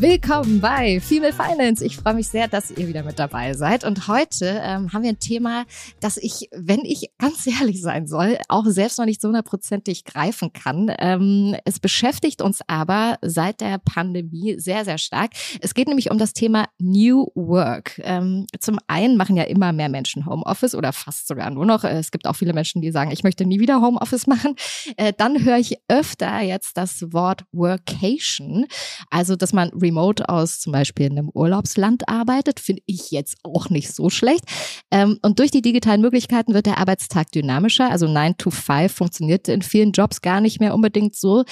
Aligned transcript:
Willkommen 0.00 0.62
bei 0.62 0.98
Female 0.98 1.34
Finance. 1.34 1.84
Ich 1.84 1.98
freue 1.98 2.14
mich 2.14 2.28
sehr, 2.28 2.48
dass 2.48 2.70
ihr 2.70 2.88
wieder 2.88 3.02
mit 3.02 3.18
dabei 3.18 3.52
seid. 3.52 3.84
Und 3.84 4.08
heute 4.08 4.46
ähm, 4.64 4.94
haben 4.94 5.02
wir 5.02 5.10
ein 5.10 5.18
Thema, 5.18 5.66
das 6.00 6.16
ich, 6.16 6.48
wenn 6.52 6.86
ich 6.86 7.10
ganz 7.18 7.46
ehrlich 7.46 7.82
sein 7.82 8.06
soll, 8.06 8.38
auch 8.48 8.64
selbst 8.64 8.98
noch 8.98 9.04
nicht 9.04 9.20
so 9.20 9.28
hundertprozentig 9.28 10.06
greifen 10.06 10.54
kann. 10.54 10.90
Ähm, 10.98 11.54
es 11.66 11.78
beschäftigt 11.80 12.40
uns 12.40 12.60
aber 12.66 13.18
seit 13.20 13.60
der 13.60 13.76
Pandemie 13.76 14.58
sehr, 14.58 14.86
sehr 14.86 14.96
stark. 14.96 15.32
Es 15.60 15.74
geht 15.74 15.86
nämlich 15.86 16.10
um 16.10 16.16
das 16.16 16.32
Thema 16.32 16.64
New 16.78 17.26
Work. 17.34 18.00
Ähm, 18.02 18.46
zum 18.58 18.78
einen 18.86 19.18
machen 19.18 19.36
ja 19.36 19.42
immer 19.42 19.74
mehr 19.74 19.90
Menschen 19.90 20.24
Homeoffice 20.24 20.74
oder 20.74 20.94
fast 20.94 21.28
sogar 21.28 21.50
nur 21.50 21.66
noch. 21.66 21.84
Es 21.84 22.10
gibt 22.10 22.26
auch 22.26 22.36
viele 22.36 22.54
Menschen, 22.54 22.80
die 22.80 22.90
sagen, 22.90 23.10
ich 23.10 23.22
möchte 23.22 23.44
nie 23.44 23.60
wieder 23.60 23.82
Homeoffice 23.82 24.26
machen. 24.26 24.54
Äh, 24.96 25.12
dann 25.14 25.44
höre 25.44 25.58
ich 25.58 25.76
öfter 25.88 26.40
jetzt 26.40 26.78
das 26.78 27.12
Wort 27.12 27.44
Workation. 27.52 28.64
Also, 29.10 29.36
dass 29.36 29.52
man 29.52 29.70
remote 29.90 30.28
aus 30.28 30.60
zum 30.60 30.72
Beispiel 30.72 31.06
in 31.06 31.18
einem 31.18 31.30
Urlaubsland 31.32 32.08
arbeitet, 32.08 32.60
finde 32.60 32.82
ich 32.86 33.10
jetzt 33.10 33.36
auch 33.42 33.70
nicht 33.70 33.92
so 33.92 34.10
schlecht. 34.10 34.44
Ähm, 34.90 35.18
und 35.22 35.38
durch 35.38 35.50
die 35.50 35.62
digitalen 35.62 36.00
Möglichkeiten 36.00 36.54
wird 36.54 36.66
der 36.66 36.78
Arbeitstag 36.78 37.30
dynamischer. 37.32 37.90
Also 37.90 38.06
9 38.06 38.36
to 38.38 38.50
5 38.50 38.92
funktioniert 38.92 39.48
in 39.48 39.62
vielen 39.62 39.92
Jobs 39.92 40.22
gar 40.22 40.40
nicht 40.40 40.60
mehr 40.60 40.74
unbedingt 40.74 41.14
so. 41.14 41.44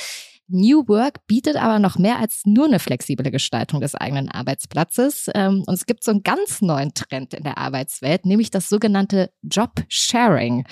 New 0.51 0.89
Work 0.89 1.27
bietet 1.27 1.57
aber 1.57 1.79
noch 1.79 1.99
mehr 1.99 2.19
als 2.19 2.43
nur 2.47 2.65
eine 2.65 2.79
flexible 2.79 3.31
Gestaltung 3.31 3.81
des 3.81 3.95
eigenen 3.95 4.31
Arbeitsplatzes. 4.31 5.31
Ähm, 5.35 5.63
und 5.67 5.75
es 5.75 5.85
gibt 5.85 6.03
so 6.03 6.11
einen 6.11 6.23
ganz 6.23 6.63
neuen 6.63 6.95
Trend 6.95 7.35
in 7.35 7.45
der 7.45 7.59
Arbeitswelt, 7.59 8.25
nämlich 8.25 8.51
das 8.51 8.69
sogenannte 8.69 9.31
Job 9.43 9.73
Sharing. 9.89 10.65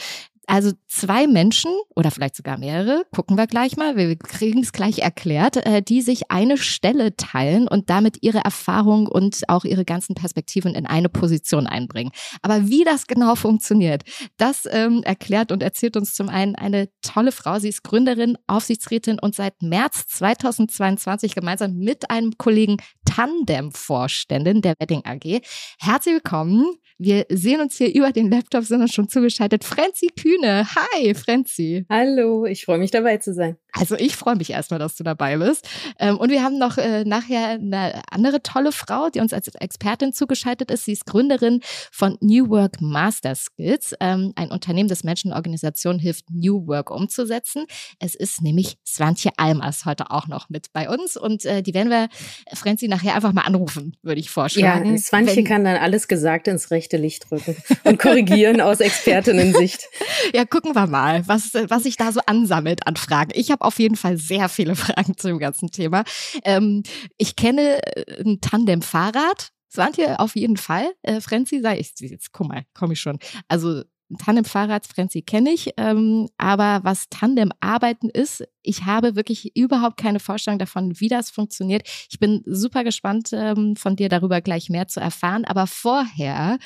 Also 0.48 0.70
zwei 0.86 1.26
Menschen 1.26 1.72
oder 1.96 2.12
vielleicht 2.12 2.36
sogar 2.36 2.56
mehrere, 2.56 3.04
gucken 3.12 3.36
wir 3.36 3.48
gleich 3.48 3.76
mal, 3.76 3.96
wir 3.96 4.14
kriegen 4.14 4.62
es 4.62 4.72
gleich 4.72 5.00
erklärt, 5.00 5.56
äh, 5.66 5.82
die 5.82 6.02
sich 6.02 6.30
eine 6.30 6.56
Stelle 6.56 7.16
teilen 7.16 7.66
und 7.66 7.90
damit 7.90 8.18
ihre 8.22 8.38
Erfahrung 8.38 9.08
und 9.08 9.48
auch 9.48 9.64
ihre 9.64 9.84
ganzen 9.84 10.14
Perspektiven 10.14 10.76
in 10.76 10.86
eine 10.86 11.08
Position 11.08 11.66
einbringen. 11.66 12.12
Aber 12.42 12.68
wie 12.68 12.84
das 12.84 13.08
genau 13.08 13.34
funktioniert, 13.34 14.04
das 14.36 14.68
ähm, 14.70 15.02
erklärt 15.02 15.50
und 15.50 15.64
erzählt 15.64 15.96
uns 15.96 16.14
zum 16.14 16.28
einen 16.28 16.54
eine 16.54 16.90
tolle 17.02 17.32
Frau. 17.32 17.58
Sie 17.58 17.68
ist 17.68 17.82
Gründerin, 17.82 18.38
Aufsichtsrätin 18.46 19.18
und 19.18 19.34
seit 19.34 19.62
März 19.62 20.06
2022 20.06 21.34
gemeinsam 21.34 21.76
mit 21.76 22.08
einem 22.08 22.38
Kollegen 22.38 22.76
Tandem-Vorständin 23.04 24.62
der 24.62 24.74
Wedding 24.78 25.02
AG. 25.04 25.40
Herzlich 25.80 26.14
willkommen. 26.14 26.66
Wir 26.98 27.26
sehen 27.28 27.60
uns 27.60 27.76
hier 27.76 27.94
über 27.94 28.10
den 28.10 28.30
Laptop, 28.30 28.64
sind 28.64 28.80
uns 28.80 28.94
schon 28.94 29.08
zugeschaltet. 29.08 29.64
Frenzi 29.64 30.08
Kühne. 30.36 30.66
Hi, 30.74 31.14
Frenzi. 31.14 31.86
Hallo, 31.88 32.44
ich 32.44 32.64
freue 32.64 32.78
mich 32.78 32.90
dabei 32.90 33.18
zu 33.18 33.32
sein. 33.32 33.56
Also 33.78 33.94
ich 33.96 34.16
freue 34.16 34.36
mich 34.36 34.50
erstmal, 34.50 34.80
dass 34.80 34.96
du 34.96 35.04
dabei 35.04 35.36
bist. 35.36 35.68
Ähm, 35.98 36.16
und 36.16 36.30
wir 36.30 36.42
haben 36.42 36.58
noch 36.58 36.78
äh, 36.78 37.04
nachher 37.04 37.50
eine 37.50 38.00
andere 38.10 38.42
tolle 38.42 38.72
Frau, 38.72 39.10
die 39.10 39.20
uns 39.20 39.32
als 39.32 39.48
Expertin 39.48 40.12
zugeschaltet 40.12 40.70
ist. 40.70 40.86
Sie 40.86 40.92
ist 40.92 41.04
Gründerin 41.04 41.60
von 41.92 42.16
New 42.20 42.48
Work 42.48 42.80
Master 42.80 43.34
Skills, 43.34 43.94
ähm, 44.00 44.32
ein 44.36 44.50
Unternehmen, 44.50 44.88
das 44.88 45.04
Menschenorganisationen 45.04 46.00
hilft, 46.00 46.30
New 46.30 46.66
Work 46.66 46.90
umzusetzen. 46.90 47.66
Es 47.98 48.14
ist 48.14 48.40
nämlich 48.40 48.78
Swantje 48.86 49.32
Almers 49.36 49.84
heute 49.84 50.10
auch 50.10 50.26
noch 50.26 50.48
mit 50.48 50.72
bei 50.72 50.88
uns 50.88 51.16
und 51.16 51.44
äh, 51.44 51.62
die 51.62 51.74
werden 51.74 51.90
wir, 51.90 52.08
Frenzi, 52.54 52.88
nachher 52.88 53.14
einfach 53.14 53.32
mal 53.32 53.42
anrufen, 53.42 53.96
würde 54.02 54.20
ich 54.20 54.30
vorschlagen. 54.30 54.92
Ja, 54.92 54.98
Swantje 54.98 55.44
kann 55.44 55.64
dann 55.64 55.76
alles 55.76 56.08
Gesagte 56.08 56.50
ins 56.50 56.70
rechte 56.70 56.96
Licht 56.96 57.30
rücken 57.30 57.56
und 57.84 57.98
korrigieren 57.98 58.62
aus 58.62 58.80
Expertinnen-Sicht. 58.86 59.86
Ja, 60.34 60.44
gucken 60.44 60.74
wir 60.74 60.86
mal, 60.86 61.26
was, 61.28 61.54
was 61.54 61.82
sich 61.84 61.96
da 61.96 62.12
so 62.12 62.20
ansammelt 62.26 62.86
an 62.86 62.96
Fragen. 62.96 63.32
Ich 63.34 63.50
habe 63.50 63.64
auf 63.64 63.78
jeden 63.78 63.96
Fall 63.96 64.16
sehr 64.18 64.48
viele 64.48 64.76
Fragen 64.76 65.16
zu 65.16 65.28
dem 65.28 65.38
ganzen 65.38 65.70
Thema. 65.70 66.04
Ähm, 66.44 66.82
ich 67.16 67.36
kenne 67.36 67.80
äh, 67.96 68.22
ein 68.22 68.40
Tandem-Fahrrad. 68.40 69.50
Swantje 69.72 70.18
auf 70.20 70.36
jeden 70.36 70.56
Fall. 70.56 70.86
Äh, 71.02 71.20
Frenzi 71.20 71.60
sei 71.60 71.78
ich, 71.78 71.92
jetzt 71.98 72.32
guck 72.32 72.48
mal, 72.48 72.64
komme 72.72 72.94
ich 72.94 73.00
schon. 73.00 73.18
Also 73.48 73.82
Tandem-Fahrrad, 74.18 74.86
Frenzy 74.86 75.22
kenne 75.22 75.50
ich, 75.50 75.70
ähm, 75.76 76.28
aber 76.38 76.80
was 76.84 77.08
Tandem-Arbeiten 77.08 78.08
ist, 78.08 78.44
ich 78.62 78.84
habe 78.84 79.16
wirklich 79.16 79.56
überhaupt 79.56 79.96
keine 79.96 80.20
Vorstellung 80.20 80.58
davon, 80.58 81.00
wie 81.00 81.08
das 81.08 81.30
funktioniert. 81.30 81.88
Ich 82.08 82.20
bin 82.20 82.42
super 82.46 82.84
gespannt, 82.84 83.30
ähm, 83.32 83.74
von 83.74 83.96
dir 83.96 84.08
darüber 84.08 84.40
gleich 84.40 84.70
mehr 84.70 84.86
zu 84.86 85.00
erfahren. 85.00 85.44
Aber 85.44 85.66
vorher 85.66 86.58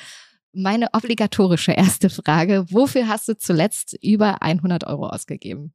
meine 0.53 0.89
obligatorische 0.93 1.71
erste 1.71 2.09
Frage. 2.09 2.65
Wofür 2.69 3.07
hast 3.07 3.27
du 3.27 3.37
zuletzt 3.37 3.97
über 4.01 4.41
100 4.41 4.85
Euro 4.85 5.07
ausgegeben? 5.07 5.73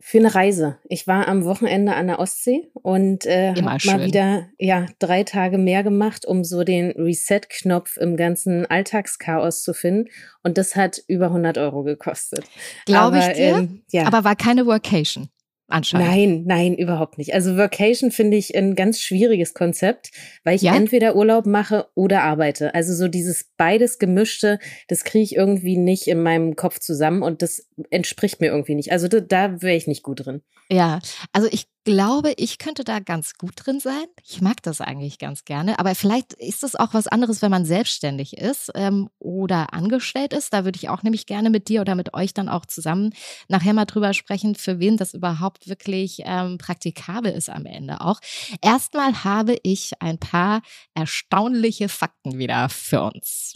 Für 0.00 0.18
eine 0.18 0.32
Reise. 0.32 0.78
Ich 0.88 1.08
war 1.08 1.26
am 1.26 1.44
Wochenende 1.44 1.96
an 1.96 2.06
der 2.06 2.20
Ostsee 2.20 2.70
und 2.72 3.26
äh, 3.26 3.48
habe 3.56 3.78
mal 3.84 4.06
wieder 4.06 4.46
ja 4.56 4.86
drei 5.00 5.24
Tage 5.24 5.58
mehr 5.58 5.82
gemacht, 5.82 6.24
um 6.24 6.44
so 6.44 6.62
den 6.62 6.92
Reset-Knopf 6.92 7.96
im 7.96 8.16
ganzen 8.16 8.64
Alltagschaos 8.64 9.64
zu 9.64 9.74
finden. 9.74 10.08
Und 10.44 10.56
das 10.56 10.76
hat 10.76 11.02
über 11.08 11.26
100 11.26 11.58
Euro 11.58 11.82
gekostet. 11.82 12.44
Glaube 12.86 13.18
ich 13.18 13.26
dir. 13.26 13.56
Ähm, 13.56 13.82
ja. 13.90 14.06
Aber 14.06 14.22
war 14.22 14.36
keine 14.36 14.66
Workation 14.66 15.28
anscheinend. 15.68 16.08
Nein, 16.08 16.44
nein, 16.46 16.74
überhaupt 16.74 17.18
nicht. 17.18 17.34
Also 17.34 17.56
Workation 17.56 18.10
finde 18.10 18.36
ich 18.36 18.56
ein 18.56 18.74
ganz 18.74 19.00
schwieriges 19.00 19.54
Konzept, 19.54 20.10
weil 20.44 20.56
ich 20.56 20.62
ja? 20.62 20.74
entweder 20.74 21.14
Urlaub 21.14 21.46
mache 21.46 21.86
oder 21.94 22.22
arbeite. 22.22 22.74
Also 22.74 22.94
so 22.94 23.08
dieses 23.08 23.52
beides 23.56 23.98
gemischte, 23.98 24.58
das 24.88 25.04
kriege 25.04 25.24
ich 25.24 25.36
irgendwie 25.36 25.76
nicht 25.76 26.08
in 26.08 26.22
meinem 26.22 26.56
Kopf 26.56 26.80
zusammen 26.80 27.22
und 27.22 27.42
das 27.42 27.68
entspricht 27.90 28.40
mir 28.40 28.48
irgendwie 28.48 28.74
nicht. 28.74 28.92
Also 28.92 29.08
da, 29.08 29.20
da 29.20 29.62
wäre 29.62 29.76
ich 29.76 29.86
nicht 29.86 30.02
gut 30.02 30.26
drin. 30.26 30.42
Ja, 30.70 31.00
also 31.32 31.48
ich 31.50 31.66
glaube, 31.88 32.34
ich 32.36 32.58
könnte 32.58 32.84
da 32.84 32.98
ganz 32.98 33.38
gut 33.38 33.54
drin 33.56 33.80
sein. 33.80 34.04
Ich 34.22 34.42
mag 34.42 34.62
das 34.62 34.82
eigentlich 34.82 35.18
ganz 35.18 35.46
gerne. 35.46 35.78
Aber 35.78 35.94
vielleicht 35.94 36.34
ist 36.34 36.62
es 36.62 36.76
auch 36.76 36.92
was 36.92 37.06
anderes, 37.06 37.40
wenn 37.40 37.50
man 37.50 37.64
selbstständig 37.64 38.36
ist 38.36 38.70
ähm, 38.74 39.08
oder 39.18 39.72
angestellt 39.72 40.34
ist. 40.34 40.52
Da 40.52 40.66
würde 40.66 40.76
ich 40.76 40.90
auch 40.90 41.02
nämlich 41.02 41.24
gerne 41.24 41.48
mit 41.48 41.68
dir 41.68 41.80
oder 41.80 41.94
mit 41.94 42.12
euch 42.12 42.34
dann 42.34 42.50
auch 42.50 42.66
zusammen 42.66 43.14
nachher 43.48 43.72
mal 43.72 43.86
drüber 43.86 44.12
sprechen, 44.12 44.54
für 44.54 44.80
wen 44.80 44.98
das 44.98 45.14
überhaupt 45.14 45.66
wirklich 45.66 46.20
ähm, 46.26 46.58
praktikabel 46.58 47.32
ist 47.32 47.48
am 47.48 47.64
Ende 47.64 48.02
auch. 48.02 48.20
Erstmal 48.60 49.24
habe 49.24 49.56
ich 49.62 49.92
ein 50.00 50.18
paar 50.18 50.60
erstaunliche 50.94 51.88
Fakten 51.88 52.38
wieder 52.38 52.68
für 52.68 53.02
uns. 53.02 53.54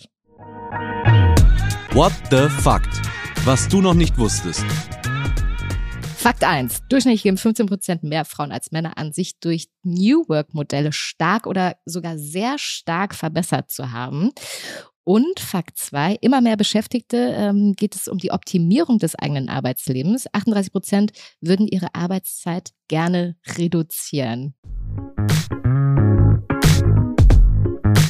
What 1.92 2.12
the 2.30 2.48
Fact? 2.62 3.02
Was 3.44 3.68
du 3.68 3.82
noch 3.82 3.94
nicht 3.94 4.16
wusstest. 4.16 4.64
Fakt 6.22 6.44
1. 6.44 6.84
Durchschnittlich 6.88 7.24
geben 7.24 7.36
15 7.36 7.66
Prozent 7.66 8.04
mehr 8.04 8.24
Frauen 8.24 8.52
als 8.52 8.70
Männer 8.70 8.96
an, 8.96 9.12
sich 9.12 9.40
durch 9.40 9.66
New 9.82 10.28
Work-Modelle 10.28 10.92
stark 10.92 11.48
oder 11.48 11.74
sogar 11.84 12.16
sehr 12.16 12.58
stark 12.58 13.16
verbessert 13.16 13.72
zu 13.72 13.90
haben. 13.90 14.30
Und 15.02 15.40
Fakt 15.40 15.78
2, 15.78 16.18
immer 16.20 16.40
mehr 16.40 16.56
Beschäftigte 16.56 17.34
ähm, 17.36 17.72
geht 17.72 17.96
es 17.96 18.06
um 18.06 18.18
die 18.18 18.30
Optimierung 18.30 19.00
des 19.00 19.16
eigenen 19.16 19.48
Arbeitslebens. 19.48 20.26
38 20.32 20.70
Prozent 20.70 21.12
würden 21.40 21.66
ihre 21.66 21.92
Arbeitszeit 21.92 22.70
gerne 22.86 23.34
reduzieren. 23.58 24.54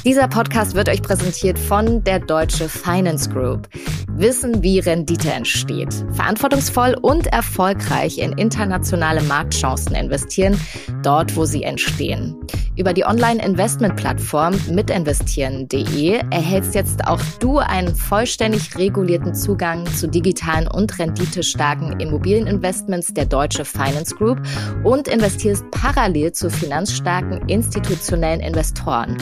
Dieser 0.04 0.26
Podcast 0.26 0.75
wird 0.75 0.88
euch 0.88 1.00
präsentiert 1.00 1.56
von 1.56 2.02
der 2.02 2.19
Deutsche 2.19 2.69
Finance 2.69 3.31
Group. 3.31 3.69
Wissen, 4.08 4.60
wie 4.60 4.81
Rendite 4.81 5.31
entsteht. 5.32 5.94
Verantwortungsvoll 6.10 6.96
und 7.00 7.28
erfolgreich 7.28 8.19
in 8.19 8.32
internationale 8.32 9.22
Marktchancen 9.22 9.94
investieren, 9.94 10.60
dort, 11.04 11.37
wo 11.37 11.44
sie 11.44 11.62
entstehen. 11.62 12.37
Über 12.76 12.93
die 12.94 13.04
Online-Investment-Plattform 13.04 14.58
mitinvestieren.de 14.72 16.20
erhältst 16.31 16.75
jetzt 16.75 17.06
auch 17.06 17.20
du 17.38 17.58
einen 17.58 17.94
vollständig 17.94 18.76
regulierten 18.76 19.37
Zugang 19.37 19.87
zu 19.87 20.08
digitalen 20.08 20.66
und 20.66 20.99
renditestarken 20.99 22.00
Immobilieninvestments 22.00 23.14
der 23.14 23.26
Deutsche 23.26 23.64
Finance 23.64 24.16
Group 24.16 24.40
und 24.82 25.06
investierst 25.06 25.64
parallel 25.70 26.32
zu 26.32 26.50
finanzstarken 26.50 27.49
institutionellen 27.49 28.40
Investoren. 28.40 29.16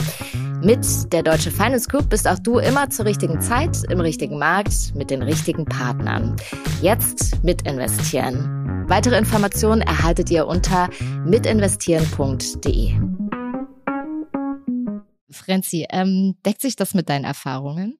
Mit 0.63 1.11
der 1.11 1.23
Deutsche 1.23 1.49
Finance 1.49 1.89
Group 1.89 2.11
bist 2.11 2.27
auch 2.27 2.37
du 2.37 2.59
immer 2.59 2.87
zur 2.91 3.05
richtigen 3.05 3.41
Zeit, 3.41 3.77
im 3.89 3.99
richtigen 3.99 4.37
Markt, 4.37 4.93
mit 4.93 5.09
den 5.09 5.23
richtigen 5.23 5.65
Partnern. 5.65 6.35
Jetzt 6.83 7.43
mit 7.43 7.63
investieren. 7.63 8.85
Weitere 8.87 9.17
Informationen 9.17 9.81
erhaltet 9.81 10.29
ihr 10.29 10.45
unter 10.45 10.91
mitinvestieren.de. 11.25 12.91
Franzi, 15.31 15.87
ähm, 15.89 16.35
deckt 16.45 16.61
sich 16.61 16.75
das 16.75 16.93
mit 16.93 17.09
deinen 17.09 17.25
Erfahrungen? 17.25 17.97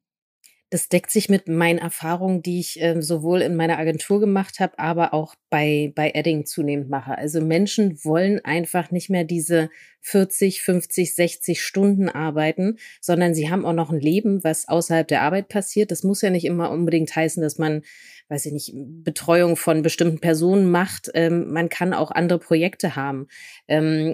Das 0.70 0.88
deckt 0.88 1.10
sich 1.10 1.30
mit 1.30 1.50
meinen 1.50 1.80
Erfahrungen, 1.80 2.44
die 2.44 2.60
ich 2.60 2.80
äh, 2.80 3.02
sowohl 3.02 3.42
in 3.42 3.56
meiner 3.56 3.78
Agentur 3.78 4.20
gemacht 4.20 4.60
habe, 4.60 4.80
aber 4.80 5.14
auch 5.14 5.36
bei, 5.50 5.92
bei 5.96 6.12
Edding 6.14 6.46
zunehmend 6.46 6.90
mache. 6.90 7.18
Also 7.18 7.42
Menschen 7.42 7.98
wollen 8.06 8.40
einfach 8.46 8.92
nicht 8.92 9.10
mehr 9.10 9.26
diese 9.26 9.70
40, 10.02 10.62
50, 10.62 11.16
60 11.16 11.62
Stunden 11.62 12.10
arbeiten, 12.10 12.78
sondern 13.00 13.36
sie 13.36 13.50
haben 13.50 13.66
auch 13.66 13.74
noch 13.74 13.92
ein 13.92 14.00
Leben, 14.00 14.44
was 14.44 14.68
außerhalb 14.68 15.08
der 15.08 15.22
Arbeit 15.22 15.48
passiert. 15.48 15.92
Das 15.92 16.04
muss 16.04 16.22
ja 16.22 16.30
nicht 16.30 16.46
immer 16.46 16.72
unbedingt 16.72 17.16
heißen, 17.16 17.42
dass 17.42 17.58
man, 17.58 17.84
weiß 18.30 18.48
ich 18.48 18.54
nicht, 18.54 18.74
Betreuung 18.76 19.56
von 19.56 19.84
bestimmten 19.84 20.20
Personen 20.20 20.72
macht. 20.72 21.12
Ähm, 21.14 21.52
man 21.52 21.70
kann 21.70 21.94
auch 21.94 22.12
andere 22.12 22.40
Projekte 22.40 22.96
haben. 22.96 23.28
Ähm, 23.68 24.14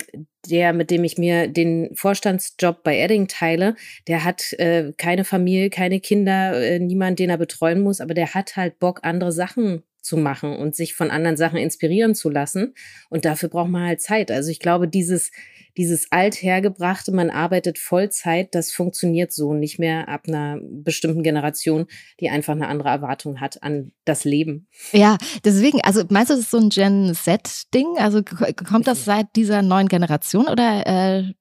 der, 0.50 0.74
mit 0.74 0.92
dem 0.92 1.04
ich 1.04 1.18
mir 1.18 1.48
den 1.48 1.96
Vorstandsjob 1.96 2.84
bei 2.84 3.00
Edding 3.00 3.28
teile, 3.28 3.76
der 4.08 4.24
hat 4.24 4.54
äh, 4.54 4.94
keine 4.98 5.24
Familie, 5.24 5.70
keine 5.70 6.00
Kinder, 6.00 6.62
äh, 6.62 6.80
niemand, 6.80 7.20
den 7.20 7.30
er 7.30 7.38
betreuen 7.38 7.82
muss, 7.82 8.02
aber 8.02 8.14
der 8.14 8.34
hat 8.34 8.56
halt 8.56 8.80
Bock, 8.80 9.00
andere 9.04 9.32
Sachen 9.32 9.84
zu 10.02 10.18
machen 10.18 10.56
und 10.56 10.76
sich 10.76 10.96
von 10.96 11.12
anderen 11.12 11.38
Sachen 11.38 11.58
inspirieren 11.58 12.16
zu 12.16 12.30
lassen. 12.30 12.74
Und 13.10 13.26
dafür 13.26 13.50
braucht 13.50 13.70
man 13.70 13.86
halt 13.86 14.02
Zeit. 14.02 14.32
Also 14.32 14.50
ich 14.50 14.60
glaube, 14.60 14.88
dieses, 14.88 15.32
dieses 15.78 16.12
althergebrachte, 16.12 17.12
man 17.12 17.30
arbeitet 17.30 17.78
Vollzeit, 17.78 18.54
das 18.56 18.72
funktioniert 18.72 19.32
so 19.32 19.54
nicht 19.54 19.80
mehr 19.80 20.10
ab 20.10 20.24
einer 20.28 20.60
bestimmten 20.62 21.24
Generation, 21.24 21.86
die 22.20 22.30
einfach 22.30 22.54
eine 22.54 22.68
andere 22.68 22.90
Erwartung 22.90 23.40
hat 23.40 23.62
an 23.64 23.92
das 24.04 24.26
Leben. 24.26 24.68
Ja, 24.92 25.18
deswegen, 25.46 25.82
also 25.82 26.04
meinst 26.10 26.32
du, 26.32 26.36
das 26.36 26.44
ist 26.44 26.52
so 26.52 26.58
ein 26.58 26.70
Gen 26.70 27.14
Z-Ding? 27.14 27.98
Also 27.98 28.22
kommt 28.24 28.88
das 28.88 29.06
seit 29.06 29.28
dieser 29.36 29.62
neuen 29.62 29.88
Generation 29.88 30.48
oder 30.48 30.86
äh, 30.86 31.34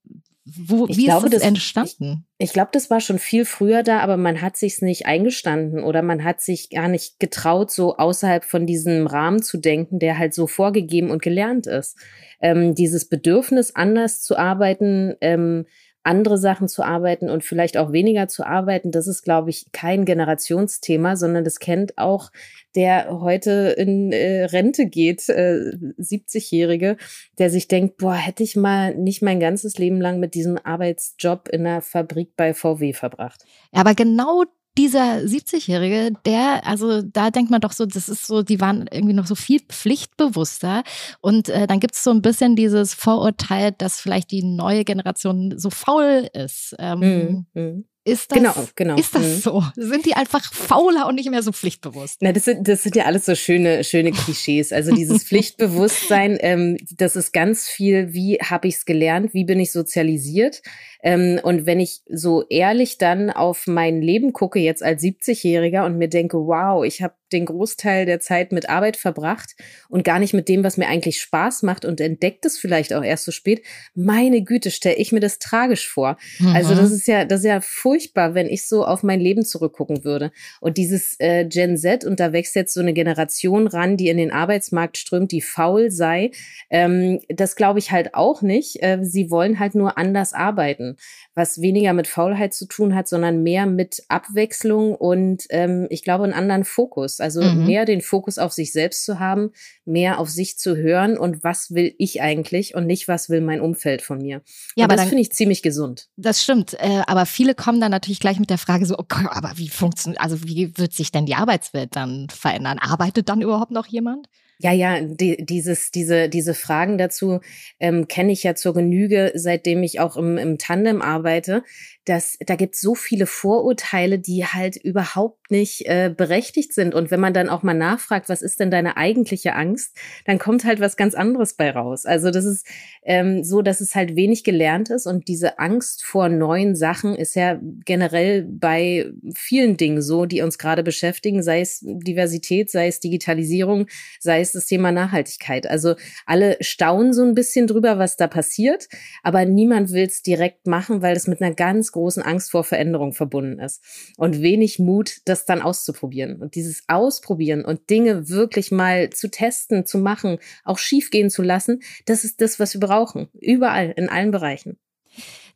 wo, 0.48 0.86
wie 0.86 1.06
glaube, 1.06 1.26
ist 1.26 1.34
das, 1.34 1.40
das 1.40 1.48
entstanden? 1.48 2.24
Ich, 2.38 2.48
ich 2.48 2.52
glaube, 2.52 2.70
das 2.72 2.88
war 2.88 3.00
schon 3.00 3.18
viel 3.18 3.44
früher 3.44 3.82
da, 3.82 3.98
aber 3.98 4.16
man 4.16 4.40
hat 4.40 4.56
sich's 4.56 4.80
nicht 4.80 5.04
eingestanden 5.04 5.82
oder 5.82 6.02
man 6.02 6.22
hat 6.22 6.40
sich 6.40 6.70
gar 6.70 6.86
nicht 6.86 7.18
getraut, 7.18 7.72
so 7.72 7.96
außerhalb 7.96 8.44
von 8.44 8.64
diesem 8.64 9.08
Rahmen 9.08 9.42
zu 9.42 9.58
denken, 9.58 9.98
der 9.98 10.18
halt 10.18 10.34
so 10.34 10.46
vorgegeben 10.46 11.10
und 11.10 11.20
gelernt 11.20 11.66
ist. 11.66 11.98
Ähm, 12.40 12.76
dieses 12.76 13.08
Bedürfnis, 13.08 13.74
anders 13.74 14.22
zu 14.22 14.36
arbeiten, 14.36 15.14
ähm, 15.20 15.66
andere 16.06 16.38
Sachen 16.38 16.68
zu 16.68 16.82
arbeiten 16.82 17.28
und 17.28 17.44
vielleicht 17.44 17.76
auch 17.76 17.92
weniger 17.92 18.28
zu 18.28 18.46
arbeiten, 18.46 18.90
das 18.90 19.06
ist, 19.06 19.22
glaube 19.22 19.50
ich, 19.50 19.66
kein 19.72 20.04
Generationsthema, 20.04 21.16
sondern 21.16 21.44
das 21.44 21.58
kennt 21.58 21.98
auch 21.98 22.30
der 22.76 23.20
heute 23.20 23.74
in 23.78 24.12
äh, 24.12 24.44
Rente 24.44 24.86
geht, 24.86 25.28
äh, 25.30 25.72
70-Jährige, 25.98 26.98
der 27.38 27.50
sich 27.50 27.68
denkt, 27.68 27.96
boah, 27.96 28.14
hätte 28.14 28.42
ich 28.42 28.54
mal 28.54 28.94
nicht 28.94 29.22
mein 29.22 29.40
ganzes 29.40 29.78
Leben 29.78 30.00
lang 30.00 30.20
mit 30.20 30.34
diesem 30.34 30.58
Arbeitsjob 30.62 31.48
in 31.48 31.66
einer 31.66 31.80
Fabrik 31.80 32.36
bei 32.36 32.52
VW 32.52 32.92
verbracht. 32.92 33.44
Ja, 33.72 33.80
aber 33.80 33.94
genau 33.94 34.44
dieser 34.78 35.18
70-Jährige, 35.18 36.12
der, 36.24 36.66
also 36.66 37.02
da 37.02 37.30
denkt 37.30 37.50
man 37.50 37.60
doch 37.60 37.72
so, 37.72 37.86
das 37.86 38.08
ist 38.08 38.26
so, 38.26 38.42
die 38.42 38.60
waren 38.60 38.86
irgendwie 38.90 39.14
noch 39.14 39.26
so 39.26 39.34
viel 39.34 39.60
pflichtbewusster. 39.60 40.82
Und 41.20 41.48
äh, 41.48 41.66
dann 41.66 41.80
gibt 41.80 41.94
es 41.94 42.02
so 42.02 42.10
ein 42.10 42.22
bisschen 42.22 42.56
dieses 42.56 42.94
Vorurteil, 42.94 43.72
dass 43.72 44.00
vielleicht 44.00 44.30
die 44.30 44.42
neue 44.42 44.84
Generation 44.84 45.58
so 45.58 45.70
faul 45.70 46.28
ist. 46.32 46.74
Ähm, 46.78 47.46
mhm. 47.54 47.84
Ist 48.06 48.30
das, 48.30 48.38
genau, 48.38 48.54
genau. 48.76 48.94
Ist 48.94 49.16
das 49.16 49.22
mhm. 49.22 49.40
so? 49.40 49.64
Sind 49.74 50.06
die 50.06 50.14
einfach 50.14 50.52
fauler 50.54 51.08
und 51.08 51.16
nicht 51.16 51.28
mehr 51.28 51.42
so 51.42 51.50
pflichtbewusst? 51.50 52.18
Na, 52.20 52.30
das 52.30 52.44
sind, 52.44 52.68
das 52.68 52.84
sind 52.84 52.94
ja 52.94 53.04
alles 53.04 53.24
so 53.24 53.34
schöne, 53.34 53.82
schöne 53.82 54.12
Klischees. 54.12 54.72
Also 54.72 54.94
dieses 54.94 55.24
Pflichtbewusstsein, 55.28 56.38
ähm, 56.40 56.76
das 56.96 57.16
ist 57.16 57.32
ganz 57.32 57.68
viel, 57.68 58.12
wie 58.12 58.36
habe 58.36 58.68
ich 58.68 58.76
es 58.76 58.84
gelernt, 58.84 59.34
wie 59.34 59.44
bin 59.44 59.58
ich 59.58 59.72
sozialisiert. 59.72 60.62
Ähm, 61.06 61.38
und 61.40 61.66
wenn 61.66 61.78
ich 61.78 62.00
so 62.10 62.42
ehrlich 62.48 62.98
dann 62.98 63.30
auf 63.30 63.68
mein 63.68 64.02
Leben 64.02 64.32
gucke, 64.32 64.58
jetzt 64.58 64.82
als 64.82 65.04
70-Jähriger 65.04 65.86
und 65.86 65.98
mir 65.98 66.08
denke, 66.08 66.36
wow, 66.36 66.84
ich 66.84 67.00
habe 67.00 67.14
den 67.32 67.46
Großteil 67.46 68.06
der 68.06 68.20
Zeit 68.20 68.52
mit 68.52 68.68
Arbeit 68.68 68.96
verbracht 68.96 69.56
und 69.88 70.04
gar 70.04 70.18
nicht 70.18 70.32
mit 70.32 70.48
dem, 70.48 70.62
was 70.62 70.76
mir 70.76 70.88
eigentlich 70.88 71.20
Spaß 71.20 71.62
macht 71.62 71.84
und 71.84 72.00
entdeckt 72.00 72.44
es 72.44 72.58
vielleicht 72.58 72.92
auch 72.92 73.02
erst 73.02 73.24
so 73.24 73.32
spät. 73.32 73.62
Meine 73.94 74.42
Güte, 74.42 74.70
stelle 74.70 74.96
ich 74.96 75.12
mir 75.12 75.20
das 75.20 75.38
tragisch 75.38 75.88
vor. 75.88 76.18
Mhm. 76.38 76.54
Also 76.54 76.74
das 76.74 76.92
ist 76.92 77.08
ja, 77.08 77.24
das 77.24 77.40
ist 77.40 77.46
ja 77.46 77.60
furchtbar, 77.60 78.34
wenn 78.34 78.48
ich 78.48 78.68
so 78.68 78.84
auf 78.84 79.02
mein 79.02 79.20
Leben 79.20 79.44
zurückgucken 79.44 80.04
würde. 80.04 80.30
Und 80.60 80.76
dieses 80.76 81.16
äh, 81.18 81.44
Gen 81.44 81.76
Z, 81.76 82.04
und 82.04 82.20
da 82.20 82.32
wächst 82.32 82.54
jetzt 82.54 82.74
so 82.74 82.80
eine 82.80 82.92
Generation 82.92 83.66
ran, 83.66 83.96
die 83.96 84.08
in 84.08 84.18
den 84.18 84.32
Arbeitsmarkt 84.32 84.96
strömt, 84.98 85.32
die 85.32 85.40
faul 85.40 85.90
sei, 85.90 86.30
ähm, 86.70 87.20
das 87.28 87.56
glaube 87.56 87.78
ich 87.80 87.90
halt 87.90 88.14
auch 88.14 88.42
nicht. 88.42 88.82
Äh, 88.82 88.98
sie 89.02 89.30
wollen 89.30 89.58
halt 89.58 89.74
nur 89.74 89.98
anders 89.98 90.32
arbeiten, 90.32 90.95
was 91.34 91.60
weniger 91.60 91.92
mit 91.92 92.06
Faulheit 92.06 92.54
zu 92.54 92.66
tun 92.66 92.94
hat, 92.94 93.08
sondern 93.08 93.42
mehr 93.42 93.66
mit 93.66 94.02
Abwechslung 94.08 94.94
und 94.94 95.44
ähm, 95.50 95.86
ich 95.90 96.02
glaube 96.02 96.24
einen 96.24 96.32
anderen 96.32 96.64
Fokus. 96.64 97.20
Also 97.20 97.42
mhm. 97.42 97.66
mehr 97.66 97.84
den 97.84 98.00
Fokus 98.00 98.38
auf 98.38 98.52
sich 98.52 98.72
selbst 98.72 99.04
zu 99.04 99.18
haben, 99.18 99.52
mehr 99.84 100.18
auf 100.18 100.28
sich 100.28 100.58
zu 100.58 100.76
hören 100.76 101.18
und 101.18 101.44
was 101.44 101.74
will 101.74 101.94
ich 101.98 102.22
eigentlich 102.22 102.74
und 102.74 102.86
nicht, 102.86 103.08
was 103.08 103.28
will 103.28 103.40
mein 103.40 103.60
Umfeld 103.60 104.02
von 104.02 104.18
mir. 104.18 104.42
Ja, 104.74 104.84
und 104.84 104.90
aber 104.90 104.96
das 104.96 105.08
finde 105.08 105.22
ich 105.22 105.32
ziemlich 105.32 105.62
gesund. 105.62 106.08
Das 106.16 106.42
stimmt. 106.42 106.74
Äh, 106.74 107.02
aber 107.06 107.26
viele 107.26 107.54
kommen 107.54 107.80
dann 107.80 107.90
natürlich 107.90 108.20
gleich 108.20 108.38
mit 108.38 108.50
der 108.50 108.58
Frage 108.58 108.86
so, 108.86 108.98
okay, 108.98 109.26
aber 109.30 109.52
wie 109.56 109.68
funktioniert, 109.68 110.20
also 110.20 110.42
wie 110.44 110.76
wird 110.76 110.92
sich 110.92 111.12
denn 111.12 111.26
die 111.26 111.34
Arbeitswelt 111.34 111.94
dann 111.96 112.28
verändern? 112.30 112.78
Arbeitet 112.78 113.28
dann 113.28 113.42
überhaupt 113.42 113.70
noch 113.70 113.86
jemand? 113.86 114.28
Ja, 114.58 114.72
ja, 114.72 115.00
die, 115.02 115.44
dieses, 115.44 115.90
diese, 115.90 116.28
diese 116.28 116.54
Fragen 116.54 116.96
dazu 116.96 117.40
ähm, 117.78 118.08
kenne 118.08 118.32
ich 118.32 118.42
ja 118.42 118.54
zur 118.54 118.72
Genüge, 118.72 119.32
seitdem 119.34 119.82
ich 119.82 120.00
auch 120.00 120.16
im, 120.16 120.38
im 120.38 120.58
Tandem 120.58 121.02
arbeite 121.02 121.62
dass 122.06 122.38
da 122.46 122.54
gibt 122.54 122.76
so 122.76 122.94
viele 122.94 123.26
Vorurteile, 123.26 124.20
die 124.20 124.44
halt 124.46 124.76
überhaupt 124.76 125.50
nicht 125.50 125.86
äh, 125.86 126.08
berechtigt 126.16 126.72
sind. 126.72 126.94
Und 126.94 127.10
wenn 127.10 127.18
man 127.18 127.34
dann 127.34 127.48
auch 127.48 127.64
mal 127.64 127.74
nachfragt, 127.74 128.28
was 128.28 128.42
ist 128.42 128.60
denn 128.60 128.70
deine 128.70 128.96
eigentliche 128.96 129.54
Angst, 129.54 129.96
dann 130.24 130.38
kommt 130.38 130.64
halt 130.64 130.78
was 130.78 130.96
ganz 130.96 131.14
anderes 131.14 131.54
bei 131.54 131.70
raus. 131.70 132.06
Also 132.06 132.30
das 132.30 132.44
ist 132.44 132.64
ähm, 133.02 133.42
so, 133.42 133.60
dass 133.60 133.80
es 133.80 133.96
halt 133.96 134.14
wenig 134.14 134.44
gelernt 134.44 134.88
ist 134.88 135.06
und 135.06 135.26
diese 135.26 135.58
Angst 135.58 136.04
vor 136.04 136.28
neuen 136.28 136.76
Sachen 136.76 137.16
ist 137.16 137.34
ja 137.34 137.58
generell 137.84 138.44
bei 138.48 139.10
vielen 139.34 139.76
Dingen 139.76 140.00
so, 140.00 140.26
die 140.26 140.42
uns 140.42 140.58
gerade 140.58 140.84
beschäftigen, 140.84 141.42
sei 141.42 141.60
es 141.60 141.80
Diversität, 141.82 142.70
sei 142.70 142.86
es 142.86 143.00
Digitalisierung, 143.00 143.86
sei 144.20 144.40
es 144.40 144.45
das 144.54 144.66
Thema 144.66 144.92
Nachhaltigkeit. 144.92 145.66
Also 145.66 145.94
alle 146.26 146.56
staunen 146.60 147.12
so 147.12 147.22
ein 147.22 147.34
bisschen 147.34 147.66
drüber, 147.66 147.98
was 147.98 148.16
da 148.16 148.26
passiert, 148.26 148.88
aber 149.22 149.44
niemand 149.44 149.92
will 149.92 150.04
es 150.04 150.22
direkt 150.22 150.66
machen, 150.66 151.02
weil 151.02 151.16
es 151.16 151.26
mit 151.26 151.40
einer 151.40 151.54
ganz 151.54 151.92
großen 151.92 152.22
Angst 152.22 152.50
vor 152.50 152.64
Veränderung 152.64 153.12
verbunden 153.12 153.58
ist 153.58 153.82
und 154.16 154.42
wenig 154.42 154.78
Mut, 154.78 155.18
das 155.24 155.44
dann 155.44 155.62
auszuprobieren. 155.62 156.40
Und 156.40 156.54
dieses 156.54 156.82
Ausprobieren 156.88 157.64
und 157.64 157.90
Dinge 157.90 158.28
wirklich 158.28 158.70
mal 158.70 159.10
zu 159.10 159.28
testen, 159.30 159.86
zu 159.86 159.98
machen, 159.98 160.38
auch 160.64 160.78
schief 160.78 161.10
gehen 161.10 161.30
zu 161.30 161.42
lassen, 161.42 161.80
das 162.04 162.24
ist 162.24 162.40
das, 162.40 162.60
was 162.60 162.74
wir 162.74 162.80
brauchen. 162.80 163.28
Überall, 163.40 163.92
in 163.96 164.08
allen 164.08 164.30
Bereichen. 164.30 164.78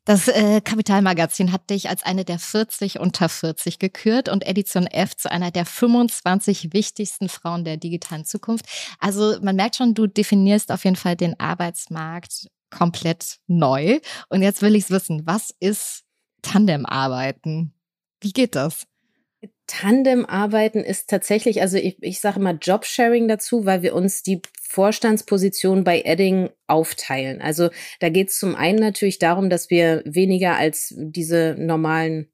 Das 0.05 0.29
äh, 0.29 0.61
Kapitalmagazin 0.61 1.53
hat 1.53 1.69
dich 1.69 1.89
als 1.89 2.03
eine 2.03 2.25
der 2.25 2.39
40 2.39 3.01
unter 3.01 3.29
40 3.29 3.79
gekürt 3.79 4.29
und 4.29 4.47
Edition 4.47 4.87
F 4.87 5.15
zu 5.17 5.31
einer 5.31 5.51
der 5.51 5.67
25 5.67 6.73
wichtigsten 6.73 7.29
Frauen 7.29 7.65
der 7.65 7.77
digitalen 7.77 8.25
Zukunft. 8.25 8.67
Also 8.99 9.37
man 9.43 9.57
merkt 9.57 9.77
schon, 9.77 9.95
du 9.95 10.07
definierst 10.07 10.73
auf 10.73 10.85
jeden 10.85 10.97
Fall 10.97 11.17
den 11.17 11.39
Arbeitsmarkt 11.39 12.49
komplett 12.71 13.39
neu. 13.47 14.01
Und 14.29 14.43
jetzt 14.43 14.63
will 14.63 14.75
ich 14.75 14.91
wissen, 14.91 15.27
was 15.27 15.55
ist 15.61 16.05
Tandem 16.43 16.87
arbeiten. 16.87 17.75
Wie 18.23 18.33
geht 18.33 18.55
das? 18.55 18.87
Tandem 19.71 20.27
arbeiten 20.27 20.81
ist 20.81 21.09
tatsächlich, 21.09 21.63
also 21.63 21.77
ich, 21.77 21.97
ich 22.01 22.21
sage 22.21 22.41
immer 22.41 22.55
Jobsharing 22.55 23.29
dazu, 23.29 23.67
weil 23.67 23.83
wir 23.83 23.95
uns 23.95 24.25
die 24.25 24.43
Vorstandsposition 24.69 25.85
bei 25.85 26.03
Edding 26.03 26.51
aufteilen. 26.67 27.41
Also 27.41 27.71
da 28.01 28.09
geht 28.09 28.31
es 28.31 28.39
zum 28.41 28.57
einen 28.57 28.81
natürlich 28.81 29.21
darum, 29.21 29.49
dass 29.49 29.71
wir 29.71 30.03
weniger 30.05 30.57
als 30.57 30.93
diese 30.97 31.55
normalen 31.57 32.33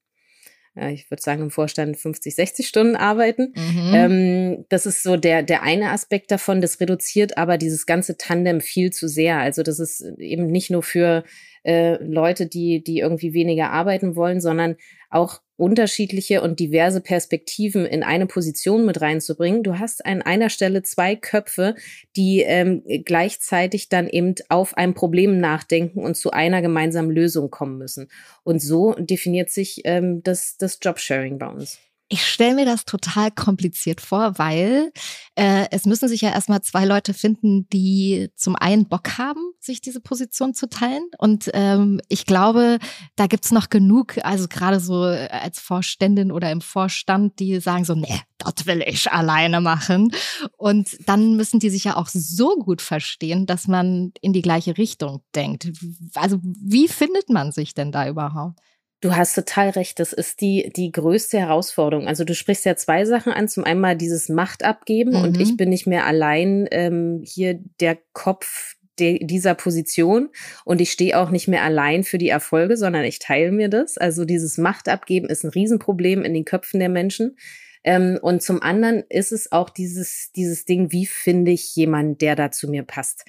ich 0.92 1.10
würde 1.10 1.22
sagen, 1.22 1.40
im 1.40 1.50
Vorstand 1.50 1.96
50, 1.96 2.34
60 2.34 2.68
Stunden 2.68 2.96
arbeiten. 2.96 3.54
Mhm. 3.56 3.94
Ähm, 3.94 4.64
das 4.68 4.84
ist 4.84 5.02
so 5.02 5.16
der, 5.16 5.42
der 5.42 5.62
eine 5.62 5.90
Aspekt 5.90 6.30
davon. 6.30 6.60
Das 6.60 6.78
reduziert 6.80 7.38
aber 7.38 7.56
dieses 7.56 7.86
ganze 7.86 8.18
Tandem 8.18 8.60
viel 8.60 8.92
zu 8.92 9.08
sehr. 9.08 9.38
Also 9.38 9.62
das 9.62 9.78
ist 9.78 10.02
eben 10.18 10.48
nicht 10.48 10.70
nur 10.70 10.82
für 10.82 11.24
äh, 11.64 11.94
Leute, 12.04 12.46
die, 12.46 12.84
die 12.84 12.98
irgendwie 12.98 13.32
weniger 13.32 13.70
arbeiten 13.70 14.16
wollen, 14.16 14.42
sondern 14.42 14.76
auch 15.08 15.40
unterschiedliche 15.56 16.42
und 16.42 16.60
diverse 16.60 17.00
Perspektiven 17.00 17.86
in 17.86 18.02
eine 18.02 18.26
Position 18.26 18.84
mit 18.84 19.00
reinzubringen. 19.00 19.62
Du 19.62 19.78
hast 19.78 20.04
an 20.04 20.22
einer 20.22 20.50
Stelle 20.50 20.82
zwei 20.82 21.16
Köpfe, 21.16 21.74
die 22.14 22.40
ähm, 22.40 22.82
gleichzeitig 23.04 23.88
dann 23.88 24.08
eben 24.08 24.34
auf 24.48 24.76
ein 24.76 24.94
Problem 24.94 25.40
nachdenken 25.40 26.00
und 26.00 26.16
zu 26.16 26.30
einer 26.30 26.60
gemeinsamen 26.62 27.10
Lösung 27.10 27.50
kommen 27.50 27.78
müssen. 27.78 28.08
Und 28.44 28.60
so 28.60 28.94
definiert 28.94 29.50
sich 29.50 29.82
ähm, 29.84 30.22
das, 30.22 30.56
das 30.58 30.78
Jobsharing 30.82 31.38
bei 31.38 31.48
uns. 31.48 31.78
Ich 32.08 32.24
stelle 32.24 32.54
mir 32.54 32.66
das 32.66 32.84
total 32.84 33.32
kompliziert 33.32 34.00
vor, 34.00 34.38
weil 34.38 34.92
äh, 35.34 35.66
es 35.72 35.86
müssen 35.86 36.08
sich 36.08 36.20
ja 36.20 36.30
erstmal 36.30 36.62
zwei 36.62 36.84
Leute 36.84 37.14
finden, 37.14 37.68
die 37.70 38.28
zum 38.36 38.54
einen 38.54 38.88
Bock 38.88 39.18
haben, 39.18 39.40
sich 39.58 39.80
diese 39.80 40.00
Position 40.00 40.54
zu 40.54 40.68
teilen. 40.68 41.02
Und 41.18 41.50
ähm, 41.52 42.00
ich 42.08 42.24
glaube, 42.24 42.78
da 43.16 43.26
gibt's 43.26 43.50
noch 43.50 43.70
genug, 43.70 44.18
also 44.24 44.46
gerade 44.46 44.78
so 44.78 45.02
als 45.02 45.58
Vorständin 45.58 46.30
oder 46.30 46.52
im 46.52 46.60
Vorstand, 46.60 47.40
die 47.40 47.58
sagen 47.58 47.84
so, 47.84 47.96
nee, 47.96 48.20
das 48.38 48.66
will 48.66 48.84
ich 48.86 49.10
alleine 49.10 49.60
machen. 49.60 50.12
Und 50.56 50.96
dann 51.06 51.34
müssen 51.34 51.58
die 51.58 51.70
sich 51.70 51.84
ja 51.84 51.96
auch 51.96 52.08
so 52.08 52.56
gut 52.56 52.82
verstehen, 52.82 53.46
dass 53.46 53.66
man 53.66 54.12
in 54.20 54.32
die 54.32 54.42
gleiche 54.42 54.78
Richtung 54.78 55.22
denkt. 55.34 55.72
Also 56.14 56.38
wie 56.42 56.86
findet 56.86 57.30
man 57.30 57.50
sich 57.50 57.74
denn 57.74 57.90
da 57.90 58.08
überhaupt? 58.08 58.60
Du 59.00 59.14
hast 59.14 59.34
total 59.34 59.70
recht. 59.70 60.00
Das 60.00 60.12
ist 60.12 60.40
die, 60.40 60.72
die 60.74 60.90
größte 60.90 61.38
Herausforderung. 61.38 62.08
Also 62.08 62.24
du 62.24 62.34
sprichst 62.34 62.64
ja 62.64 62.76
zwei 62.76 63.04
Sachen 63.04 63.32
an. 63.32 63.48
Zum 63.48 63.64
einen 63.64 63.80
mal 63.80 63.96
dieses 63.96 64.28
Macht 64.28 64.64
abgeben 64.64 65.12
mhm. 65.12 65.22
und 65.22 65.40
ich 65.40 65.56
bin 65.56 65.68
nicht 65.68 65.86
mehr 65.86 66.06
allein 66.06 66.66
ähm, 66.70 67.20
hier 67.22 67.60
der 67.80 67.98
Kopf 68.12 68.76
de, 68.98 69.24
dieser 69.24 69.54
Position 69.54 70.30
und 70.64 70.80
ich 70.80 70.90
stehe 70.92 71.18
auch 71.18 71.30
nicht 71.30 71.48
mehr 71.48 71.62
allein 71.62 72.04
für 72.04 72.18
die 72.18 72.30
Erfolge, 72.30 72.76
sondern 72.76 73.04
ich 73.04 73.18
teile 73.18 73.52
mir 73.52 73.68
das. 73.68 73.98
Also 73.98 74.24
dieses 74.24 74.58
Macht 74.58 74.88
abgeben 74.88 75.28
ist 75.28 75.44
ein 75.44 75.50
Riesenproblem 75.50 76.22
in 76.22 76.34
den 76.34 76.44
Köpfen 76.44 76.80
der 76.80 76.88
Menschen. 76.88 77.36
Ähm, 77.84 78.18
und 78.20 78.42
zum 78.42 78.62
anderen 78.62 79.04
ist 79.08 79.32
es 79.32 79.52
auch 79.52 79.70
dieses, 79.70 80.32
dieses 80.34 80.64
Ding, 80.64 80.90
wie 80.90 81.06
finde 81.06 81.52
ich 81.52 81.76
jemanden, 81.76 82.18
der 82.18 82.34
da 82.34 82.50
zu 82.50 82.68
mir 82.68 82.82
passt. 82.82 83.24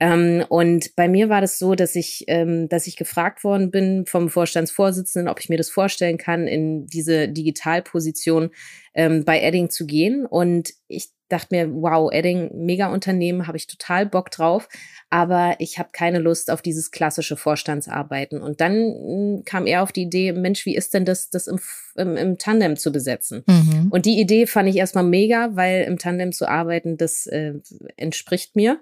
Ähm, 0.00 0.44
und 0.48 0.94
bei 0.94 1.08
mir 1.08 1.28
war 1.28 1.40
das 1.40 1.58
so, 1.58 1.74
dass 1.74 1.96
ich, 1.96 2.24
ähm, 2.28 2.68
dass 2.68 2.86
ich 2.86 2.96
gefragt 2.96 3.42
worden 3.42 3.70
bin 3.70 4.06
vom 4.06 4.28
Vorstandsvorsitzenden, 4.28 5.28
ob 5.28 5.40
ich 5.40 5.48
mir 5.48 5.58
das 5.58 5.70
vorstellen 5.70 6.18
kann, 6.18 6.46
in 6.46 6.86
diese 6.86 7.28
Digitalposition 7.28 8.50
ähm, 8.94 9.24
bei 9.24 9.40
Edding 9.40 9.70
zu 9.70 9.86
gehen. 9.86 10.24
Und 10.24 10.70
ich 10.86 11.10
dachte 11.28 11.54
mir, 11.54 11.70
wow, 11.72 12.10
Edding, 12.12 12.50
mega 12.54 12.88
Unternehmen, 12.88 13.46
habe 13.46 13.56
ich 13.56 13.66
total 13.66 14.06
Bock 14.06 14.30
drauf, 14.30 14.68
aber 15.10 15.56
ich 15.58 15.78
habe 15.78 15.90
keine 15.92 16.18
Lust 16.18 16.50
auf 16.50 16.62
dieses 16.62 16.90
klassische 16.90 17.36
Vorstandsarbeiten. 17.36 18.40
Und 18.40 18.60
dann 18.60 18.74
hm, 18.74 19.42
kam 19.44 19.66
er 19.66 19.82
auf 19.82 19.92
die 19.92 20.02
Idee, 20.02 20.32
Mensch, 20.32 20.64
wie 20.66 20.76
ist 20.76 20.94
denn 20.94 21.04
das, 21.04 21.30
das 21.30 21.46
im, 21.46 21.60
im, 21.96 22.16
im 22.16 22.38
Tandem 22.38 22.76
zu 22.76 22.92
besetzen? 22.92 23.44
Mhm. 23.46 23.88
Und 23.90 24.06
die 24.06 24.20
Idee 24.20 24.46
fand 24.46 24.68
ich 24.68 24.76
erstmal 24.76 25.04
mega, 25.04 25.50
weil 25.52 25.84
im 25.84 25.98
Tandem 25.98 26.32
zu 26.32 26.48
arbeiten, 26.48 26.96
das 26.96 27.26
äh, 27.26 27.54
entspricht 27.96 28.56
mir. 28.56 28.80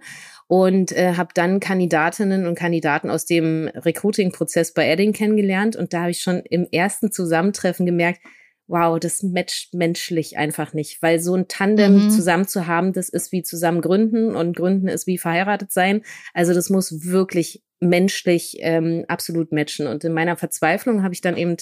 Und 0.48 0.92
äh, 0.92 1.14
habe 1.14 1.30
dann 1.34 1.58
Kandidatinnen 1.58 2.46
und 2.46 2.54
Kandidaten 2.54 3.10
aus 3.10 3.24
dem 3.24 3.68
Recruiting-Prozess 3.74 4.72
bei 4.72 4.88
Edding 4.88 5.12
kennengelernt. 5.12 5.74
Und 5.74 5.92
da 5.92 6.02
habe 6.02 6.12
ich 6.12 6.20
schon 6.20 6.40
im 6.40 6.68
ersten 6.70 7.10
Zusammentreffen 7.10 7.84
gemerkt, 7.84 8.20
wow, 8.68 8.98
das 8.98 9.22
matcht 9.22 9.74
menschlich 9.74 10.38
einfach 10.38 10.72
nicht, 10.72 11.00
weil 11.02 11.20
so 11.20 11.34
ein 11.34 11.48
Tandem 11.48 12.04
mhm. 12.04 12.10
zusammen 12.10 12.48
zu 12.48 12.66
haben, 12.66 12.92
das 12.92 13.08
ist 13.08 13.32
wie 13.32 13.42
zusammen 13.42 13.80
gründen 13.80 14.34
und 14.34 14.56
gründen 14.56 14.88
ist 14.88 15.06
wie 15.06 15.18
verheiratet 15.18 15.72
sein. 15.72 16.02
Also 16.34 16.52
das 16.52 16.70
muss 16.70 17.04
wirklich 17.04 17.62
menschlich 17.80 18.56
ähm, 18.60 19.04
absolut 19.08 19.52
matchen. 19.52 19.86
Und 19.86 20.02
in 20.04 20.12
meiner 20.12 20.36
Verzweiflung 20.36 21.02
habe 21.02 21.14
ich 21.14 21.20
dann 21.20 21.36
eben 21.36 21.56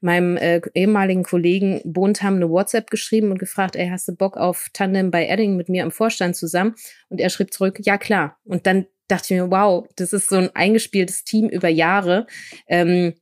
meinem 0.00 0.36
äh, 0.36 0.60
ehemaligen 0.74 1.24
Kollegen 1.24 1.80
Bontam 1.84 2.36
eine 2.36 2.48
WhatsApp 2.48 2.90
geschrieben 2.90 3.30
und 3.32 3.38
gefragt, 3.38 3.76
ey, 3.76 3.88
hast 3.88 4.06
du 4.08 4.12
Bock 4.14 4.36
auf 4.36 4.68
Tandem 4.72 5.10
bei 5.10 5.26
Edding 5.26 5.56
mit 5.56 5.68
mir 5.68 5.82
im 5.82 5.90
Vorstand 5.90 6.36
zusammen? 6.36 6.74
Und 7.08 7.20
er 7.20 7.30
schrieb 7.30 7.52
zurück, 7.52 7.78
ja 7.82 7.98
klar. 7.98 8.38
Und 8.44 8.66
dann 8.66 8.86
dachte 9.08 9.34
ich 9.34 9.40
mir, 9.40 9.50
wow, 9.50 9.86
das 9.96 10.12
ist 10.12 10.28
so 10.28 10.36
ein 10.36 10.54
eingespieltes 10.54 11.24
Team 11.24 11.48
über 11.48 11.68
Jahre. 11.68 12.26
Ähm, 12.68 13.14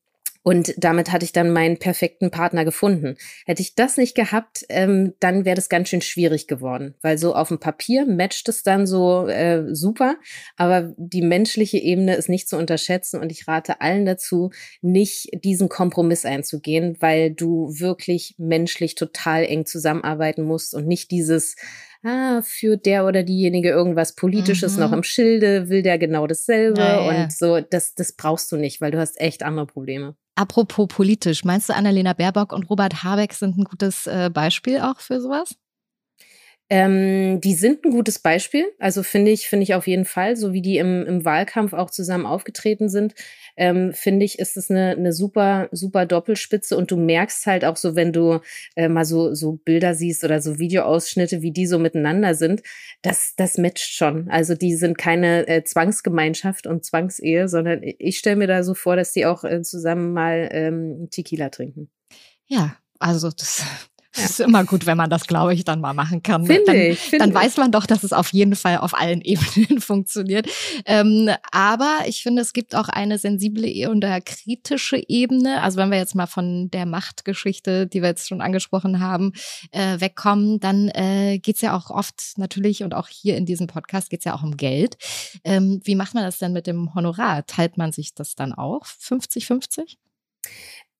und 0.44 0.74
damit 0.76 1.10
hatte 1.10 1.24
ich 1.24 1.32
dann 1.32 1.50
meinen 1.52 1.78
perfekten 1.78 2.30
Partner 2.30 2.66
gefunden. 2.66 3.16
Hätte 3.46 3.62
ich 3.62 3.74
das 3.74 3.96
nicht 3.96 4.14
gehabt, 4.14 4.66
ähm, 4.68 5.14
dann 5.18 5.46
wäre 5.46 5.56
das 5.56 5.70
ganz 5.70 5.88
schön 5.88 6.02
schwierig 6.02 6.46
geworden, 6.46 6.94
weil 7.00 7.16
so 7.16 7.34
auf 7.34 7.48
dem 7.48 7.58
Papier 7.58 8.04
matcht 8.04 8.50
es 8.50 8.62
dann 8.62 8.86
so 8.86 9.26
äh, 9.26 9.74
super, 9.74 10.16
aber 10.56 10.92
die 10.98 11.22
menschliche 11.22 11.78
Ebene 11.78 12.14
ist 12.14 12.28
nicht 12.28 12.46
zu 12.46 12.58
unterschätzen. 12.58 13.20
Und 13.20 13.32
ich 13.32 13.48
rate 13.48 13.80
allen 13.80 14.04
dazu, 14.04 14.50
nicht 14.82 15.30
diesen 15.42 15.70
Kompromiss 15.70 16.26
einzugehen, 16.26 16.98
weil 17.00 17.30
du 17.30 17.70
wirklich 17.78 18.34
menschlich 18.36 18.96
total 18.96 19.44
eng 19.44 19.64
zusammenarbeiten 19.64 20.42
musst 20.42 20.74
und 20.74 20.86
nicht 20.86 21.10
dieses 21.10 21.56
ah, 22.04 22.42
führt 22.42 22.86
der 22.86 23.06
oder 23.06 23.22
diejenige 23.22 23.70
irgendwas 23.70 24.14
Politisches 24.14 24.74
mhm. 24.74 24.80
noch 24.80 24.92
im 24.92 25.02
Schilde, 25.02 25.68
will 25.68 25.82
der 25.82 25.98
genau 25.98 26.26
dasselbe 26.26 26.80
ja, 26.80 27.12
ja. 27.12 27.24
und 27.24 27.32
so, 27.32 27.60
das, 27.60 27.94
das 27.94 28.12
brauchst 28.12 28.52
du 28.52 28.56
nicht, 28.56 28.80
weil 28.80 28.90
du 28.90 28.98
hast 28.98 29.20
echt 29.20 29.42
andere 29.42 29.66
Probleme. 29.66 30.14
Apropos 30.36 30.88
politisch, 30.88 31.44
meinst 31.44 31.68
du, 31.68 31.74
Annalena 31.74 32.12
Baerbock 32.12 32.52
und 32.52 32.68
Robert 32.68 33.04
Habeck 33.04 33.32
sind 33.32 33.56
ein 33.56 33.64
gutes 33.64 34.06
äh, 34.06 34.30
Beispiel 34.32 34.80
auch 34.80 35.00
für 35.00 35.20
sowas? 35.20 35.54
Ähm, 36.70 37.42
die 37.42 37.54
sind 37.54 37.84
ein 37.84 37.90
gutes 37.90 38.18
Beispiel. 38.18 38.64
Also 38.78 39.02
finde 39.02 39.30
ich, 39.30 39.48
finde 39.48 39.64
ich 39.64 39.74
auf 39.74 39.86
jeden 39.86 40.06
Fall, 40.06 40.34
so 40.36 40.54
wie 40.54 40.62
die 40.62 40.78
im, 40.78 41.04
im 41.04 41.24
Wahlkampf 41.24 41.74
auch 41.74 41.90
zusammen 41.90 42.24
aufgetreten 42.24 42.88
sind, 42.88 43.14
ähm, 43.56 43.92
finde 43.92 44.24
ich, 44.24 44.38
ist 44.38 44.56
es 44.56 44.70
eine, 44.70 44.92
eine 44.92 45.12
super, 45.12 45.68
super 45.72 46.06
Doppelspitze. 46.06 46.76
Und 46.76 46.90
du 46.90 46.96
merkst 46.96 47.46
halt 47.46 47.64
auch 47.64 47.76
so, 47.76 47.94
wenn 47.96 48.12
du 48.12 48.40
äh, 48.76 48.88
mal 48.88 49.04
so, 49.04 49.34
so 49.34 49.52
Bilder 49.64 49.94
siehst 49.94 50.24
oder 50.24 50.40
so 50.40 50.58
Videoausschnitte, 50.58 51.42
wie 51.42 51.52
die 51.52 51.66
so 51.66 51.78
miteinander 51.78 52.34
sind, 52.34 52.62
das, 53.02 53.34
das 53.36 53.58
matcht 53.58 53.94
schon. 53.94 54.30
Also 54.30 54.54
die 54.54 54.74
sind 54.74 54.96
keine 54.96 55.46
äh, 55.46 55.64
Zwangsgemeinschaft 55.64 56.66
und 56.66 56.84
Zwangsehe, 56.84 57.46
sondern 57.48 57.82
ich 57.82 58.18
stelle 58.18 58.36
mir 58.36 58.46
da 58.46 58.62
so 58.62 58.74
vor, 58.74 58.96
dass 58.96 59.12
die 59.12 59.26
auch 59.26 59.44
äh, 59.44 59.60
zusammen 59.62 60.14
mal 60.14 60.48
ähm, 60.50 61.08
Tequila 61.10 61.50
trinken. 61.50 61.90
Ja, 62.46 62.76
also 62.98 63.30
das 63.30 63.64
ja. 64.16 64.24
ist 64.24 64.40
immer 64.40 64.64
gut, 64.64 64.86
wenn 64.86 64.96
man 64.96 65.10
das, 65.10 65.26
glaube 65.26 65.54
ich, 65.54 65.64
dann 65.64 65.80
mal 65.80 65.94
machen 65.94 66.22
kann. 66.22 66.46
Finde 66.46 66.64
dann, 66.66 66.76
ich. 66.76 66.98
Find 66.98 67.22
dann 67.22 67.34
weiß 67.34 67.56
man 67.56 67.70
doch, 67.72 67.86
dass 67.86 68.04
es 68.04 68.12
auf 68.12 68.32
jeden 68.32 68.56
Fall 68.56 68.78
auf 68.78 68.94
allen 68.94 69.20
Ebenen 69.24 69.80
funktioniert. 69.80 70.48
Ähm, 70.84 71.30
aber 71.50 71.98
ich 72.06 72.22
finde, 72.22 72.42
es 72.42 72.52
gibt 72.52 72.74
auch 72.74 72.88
eine 72.88 73.18
sensible 73.18 73.88
und 73.88 74.04
eine 74.04 74.22
kritische 74.22 75.02
Ebene. 75.08 75.62
Also 75.62 75.78
wenn 75.78 75.90
wir 75.90 75.98
jetzt 75.98 76.14
mal 76.14 76.26
von 76.26 76.70
der 76.70 76.86
Machtgeschichte, 76.86 77.86
die 77.86 78.02
wir 78.02 78.08
jetzt 78.08 78.28
schon 78.28 78.40
angesprochen 78.40 79.00
haben, 79.00 79.32
äh, 79.70 80.00
wegkommen, 80.00 80.60
dann 80.60 80.88
äh, 80.90 81.38
geht 81.38 81.56
es 81.56 81.62
ja 81.62 81.76
auch 81.76 81.90
oft 81.90 82.34
natürlich 82.36 82.82
und 82.82 82.94
auch 82.94 83.08
hier 83.08 83.36
in 83.36 83.46
diesem 83.46 83.66
Podcast 83.66 84.10
geht 84.10 84.20
es 84.20 84.24
ja 84.24 84.34
auch 84.34 84.42
um 84.42 84.56
Geld. 84.56 84.96
Ähm, 85.44 85.80
wie 85.84 85.94
macht 85.94 86.14
man 86.14 86.24
das 86.24 86.38
denn 86.38 86.52
mit 86.52 86.66
dem 86.66 86.94
Honorar? 86.94 87.46
Teilt 87.46 87.76
man 87.78 87.92
sich 87.92 88.14
das 88.14 88.34
dann 88.34 88.52
auch 88.52 88.86
50-50? 88.86 89.96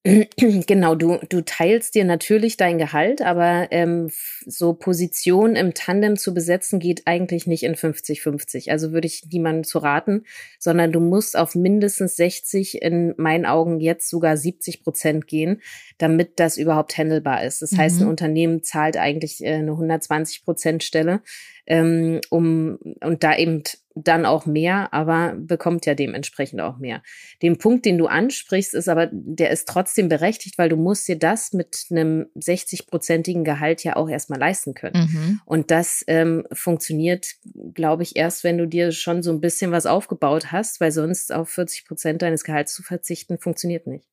Genau, 0.36 0.94
du, 0.94 1.18
du 1.28 1.40
teilst 1.40 1.94
dir 1.94 2.04
natürlich 2.04 2.58
dein 2.58 2.76
Gehalt, 2.76 3.22
aber 3.22 3.68
ähm, 3.70 4.10
so 4.44 4.74
Position 4.74 5.56
im 5.56 5.72
Tandem 5.72 6.16
zu 6.16 6.34
besetzen 6.34 6.78
geht 6.78 7.02
eigentlich 7.06 7.46
nicht 7.46 7.62
in 7.62 7.74
50-50. 7.74 8.70
Also 8.70 8.92
würde 8.92 9.06
ich 9.06 9.24
niemandem 9.30 9.64
zu 9.64 9.78
raten, 9.78 10.24
sondern 10.58 10.92
du 10.92 11.00
musst 11.00 11.38
auf 11.38 11.54
mindestens 11.54 12.16
60, 12.16 12.82
in 12.82 13.14
meinen 13.16 13.46
Augen 13.46 13.80
jetzt 13.80 14.10
sogar 14.10 14.36
70 14.36 14.82
Prozent 14.82 15.26
gehen, 15.26 15.62
damit 15.96 16.38
das 16.38 16.58
überhaupt 16.58 16.98
handelbar 16.98 17.42
ist. 17.42 17.62
Das 17.62 17.72
mhm. 17.72 17.78
heißt, 17.78 18.00
ein 18.00 18.04
mhm. 18.04 18.10
Unternehmen 18.10 18.62
zahlt 18.62 18.98
eigentlich 18.98 19.42
äh, 19.42 19.54
eine 19.54 19.72
120 19.72 20.44
Prozent 20.44 20.84
Stelle 20.84 21.22
ähm, 21.66 22.20
um 22.28 22.78
und 23.00 23.22
da 23.24 23.36
eben 23.36 23.62
dann 23.94 24.26
auch 24.26 24.44
mehr, 24.44 24.92
aber 24.92 25.34
bekommt 25.36 25.86
ja 25.86 25.94
dementsprechend 25.94 26.60
auch 26.60 26.78
mehr. 26.78 27.02
Den 27.42 27.58
Punkt, 27.58 27.84
den 27.84 27.96
du 27.96 28.06
ansprichst, 28.06 28.74
ist 28.74 28.88
aber, 28.88 29.08
der 29.12 29.50
ist 29.50 29.68
trotzdem 29.68 30.08
berechtigt, 30.08 30.58
weil 30.58 30.68
du 30.68 30.76
musst 30.76 31.06
dir 31.06 31.18
das 31.18 31.52
mit 31.52 31.86
einem 31.90 32.26
60-prozentigen 32.36 33.44
Gehalt 33.44 33.84
ja 33.84 33.96
auch 33.96 34.08
erstmal 34.08 34.40
leisten 34.40 34.74
können. 34.74 35.08
Mhm. 35.10 35.40
Und 35.44 35.70
das 35.70 36.04
ähm, 36.08 36.44
funktioniert, 36.52 37.34
glaube 37.72 38.02
ich, 38.02 38.16
erst, 38.16 38.42
wenn 38.42 38.58
du 38.58 38.66
dir 38.66 38.90
schon 38.90 39.22
so 39.22 39.30
ein 39.30 39.40
bisschen 39.40 39.70
was 39.70 39.86
aufgebaut 39.86 40.50
hast, 40.50 40.80
weil 40.80 40.90
sonst 40.90 41.32
auf 41.32 41.48
40 41.50 41.86
Prozent 41.86 42.22
deines 42.22 42.42
Gehalts 42.42 42.74
zu 42.74 42.82
verzichten, 42.82 43.38
funktioniert 43.38 43.86
nicht. 43.86 44.08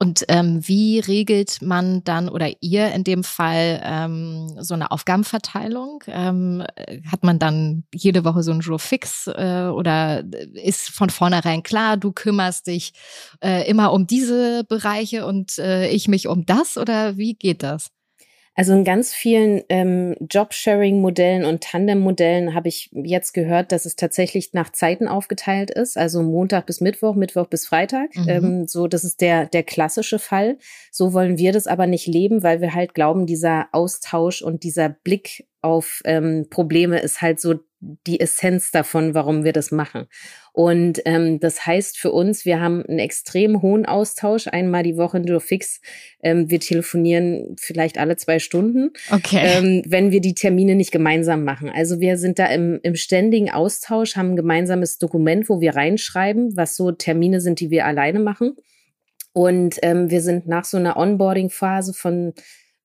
Und 0.00 0.24
ähm, 0.28 0.60
wie 0.66 1.00
regelt 1.00 1.60
man 1.60 2.04
dann 2.04 2.28
oder 2.28 2.50
ihr 2.60 2.92
in 2.92 3.02
dem 3.02 3.24
Fall 3.24 3.80
ähm, 3.84 4.54
so 4.60 4.74
eine 4.74 4.92
Aufgabenverteilung? 4.92 6.04
Ähm, 6.06 6.64
hat 7.10 7.24
man 7.24 7.40
dann 7.40 7.82
jede 7.92 8.24
Woche 8.24 8.44
so 8.44 8.52
einen 8.52 8.60
Jour 8.60 8.78
fix 8.78 9.26
äh, 9.26 9.70
oder 9.72 10.22
ist 10.54 10.90
von 10.90 11.10
vornherein 11.10 11.64
klar, 11.64 11.96
du 11.96 12.12
kümmerst 12.12 12.68
dich 12.68 12.92
äh, 13.42 13.68
immer 13.68 13.92
um 13.92 14.06
diese 14.06 14.62
Bereiche 14.64 15.26
und 15.26 15.58
äh, 15.58 15.88
ich 15.88 16.06
mich 16.06 16.28
um 16.28 16.46
das 16.46 16.76
oder 16.78 17.16
wie 17.16 17.34
geht 17.34 17.64
das? 17.64 17.90
Also 18.58 18.72
in 18.72 18.82
ganz 18.82 19.14
vielen 19.14 19.62
ähm, 19.68 20.16
Job-Sharing-Modellen 20.18 21.44
und 21.44 21.62
Tandem-Modellen 21.62 22.54
habe 22.54 22.66
ich 22.66 22.90
jetzt 22.92 23.32
gehört, 23.32 23.70
dass 23.70 23.86
es 23.86 23.94
tatsächlich 23.94 24.52
nach 24.52 24.72
Zeiten 24.72 25.06
aufgeteilt 25.06 25.70
ist. 25.70 25.96
Also 25.96 26.24
Montag 26.24 26.66
bis 26.66 26.80
Mittwoch, 26.80 27.14
Mittwoch 27.14 27.46
bis 27.46 27.68
Freitag. 27.68 28.16
Mhm. 28.16 28.28
Ähm, 28.28 28.66
so, 28.66 28.88
das 28.88 29.04
ist 29.04 29.20
der, 29.20 29.46
der 29.46 29.62
klassische 29.62 30.18
Fall. 30.18 30.58
So 30.90 31.12
wollen 31.12 31.38
wir 31.38 31.52
das 31.52 31.68
aber 31.68 31.86
nicht 31.86 32.08
leben, 32.08 32.42
weil 32.42 32.60
wir 32.60 32.74
halt 32.74 32.94
glauben, 32.94 33.26
dieser 33.26 33.68
Austausch 33.70 34.42
und 34.42 34.64
dieser 34.64 34.88
Blick 34.88 35.46
auf 35.62 36.02
ähm, 36.04 36.48
Probleme 36.50 36.98
ist 36.98 37.22
halt 37.22 37.40
so 37.40 37.60
die 37.80 38.18
Essenz 38.20 38.70
davon, 38.72 39.14
warum 39.14 39.44
wir 39.44 39.52
das 39.52 39.70
machen. 39.70 40.06
Und 40.52 41.00
ähm, 41.04 41.38
das 41.38 41.64
heißt 41.64 41.96
für 41.96 42.10
uns, 42.10 42.44
wir 42.44 42.60
haben 42.60 42.84
einen 42.84 42.98
extrem 42.98 43.62
hohen 43.62 43.86
Austausch, 43.86 44.48
einmal 44.48 44.82
die 44.82 44.96
Woche 44.96 45.18
in 45.18 45.40
Fix. 45.40 45.80
Ähm, 46.20 46.50
wir 46.50 46.58
telefonieren 46.58 47.54
vielleicht 47.58 47.98
alle 47.98 48.16
zwei 48.16 48.40
Stunden, 48.40 48.90
okay. 49.12 49.40
ähm, 49.40 49.82
wenn 49.86 50.10
wir 50.10 50.20
die 50.20 50.34
Termine 50.34 50.74
nicht 50.74 50.90
gemeinsam 50.90 51.44
machen. 51.44 51.70
Also 51.70 52.00
wir 52.00 52.18
sind 52.18 52.40
da 52.40 52.46
im, 52.46 52.80
im 52.82 52.96
ständigen 52.96 53.50
Austausch, 53.50 54.16
haben 54.16 54.32
ein 54.32 54.36
gemeinsames 54.36 54.98
Dokument, 54.98 55.48
wo 55.48 55.60
wir 55.60 55.76
reinschreiben, 55.76 56.56
was 56.56 56.74
so 56.74 56.90
Termine 56.90 57.40
sind, 57.40 57.60
die 57.60 57.70
wir 57.70 57.86
alleine 57.86 58.18
machen. 58.18 58.56
Und 59.32 59.76
ähm, 59.82 60.10
wir 60.10 60.20
sind 60.20 60.48
nach 60.48 60.64
so 60.64 60.78
einer 60.78 60.96
Onboarding-Phase 60.96 61.94
von 61.94 62.34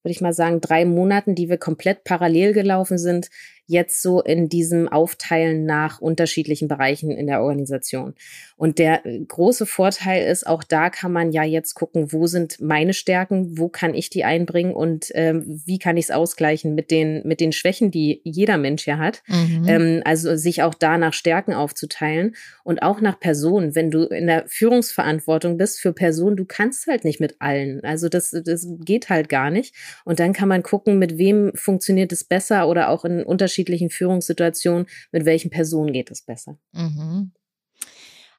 würde 0.04 0.12
ich 0.12 0.22
mal 0.22 0.34
sagen, 0.34 0.60
drei 0.60 0.84
Monaten, 0.84 1.34
die 1.34 1.50
wir 1.50 1.58
komplett 1.58 2.04
parallel 2.04 2.52
gelaufen 2.54 2.98
sind, 2.98 3.30
jetzt 3.66 4.02
so 4.02 4.22
in 4.22 4.50
diesem 4.50 4.90
Aufteilen 4.90 5.66
nach 5.66 6.02
unterschiedlichen 6.02 6.68
Bereichen 6.68 7.12
in 7.12 7.28
der 7.28 7.42
Organisation. 7.42 8.14
Und 8.58 8.78
der 8.78 9.06
äh, 9.06 9.20
große 9.20 9.66
Vorteil 9.66 10.28
ist, 10.28 10.46
auch 10.46 10.64
da 10.64 10.90
kann 10.90 11.14
man 11.14 11.32
ja 11.32 11.44
jetzt 11.44 11.74
gucken, 11.74 12.12
wo 12.12 12.28
sind 12.28 12.60
meine 12.60 12.94
Stärken, 12.94 13.58
wo 13.58 13.70
kann 13.70 13.94
ich 13.94 14.10
die 14.10 14.26
einbringen 14.26 14.74
und 14.74 15.12
ähm, 15.14 15.62
wie 15.66 15.80
kann 15.80 15.98
ich 15.98 16.06
es 16.06 16.12
ausgleichen 16.12 16.76
mit 16.76 16.92
den, 16.92 17.26
mit 17.26 17.40
den 17.40 17.54
Schwächen, 17.54 17.90
die 17.90 18.22
jeder 18.26 18.58
Mensch 18.58 18.86
ja 18.86 18.98
hat. 18.98 19.24
Mhm. 19.28 19.66
Ähm, 19.68 20.02
also 20.04 20.36
sich 20.36 20.62
auch 20.62 20.74
da 20.74 20.98
nach 20.98 21.14
Stärken 21.14 21.54
aufzuteilen 21.54 22.36
und 22.64 22.84
auch 22.84 23.00
nach 23.00 23.20
Personen. 23.20 23.76
Wenn 23.76 23.92
du 23.92 24.04
in 24.04 24.28
der 24.28 24.46
Führungsverantwortung 24.48 25.58
bist 25.58 25.80
für 25.80 25.94
Personen, 25.94 26.36
du 26.36 26.46
kannst 26.46 26.88
halt 26.88 27.06
nicht 27.06 27.22
mit 27.22 27.38
allen. 27.40 27.82
Also 27.84 28.10
das, 28.10 28.32
das 28.32 28.68
geht 28.80 29.10
halt 29.10 29.30
gar 29.30 29.50
nicht. 29.50 29.74
Und 30.04 30.20
dann 30.20 30.34
kann 30.34 30.50
man 30.50 30.64
gucken, 30.64 31.00
mit 31.00 31.18
wem 31.18 31.54
funktioniert 31.56 32.12
es 32.12 32.26
besser 32.26 32.68
oder 32.68 32.90
auch 32.90 33.06
in 33.06 33.24
unterschiedlichen 33.24 33.53
unterschiedlichen 33.54 33.90
Führungssituationen, 33.90 34.88
mit 35.12 35.26
welchen 35.26 35.50
Personen 35.50 35.94
geht 35.94 36.12
es 36.12 36.24
besser. 36.24 36.58
Mhm. 36.72 37.32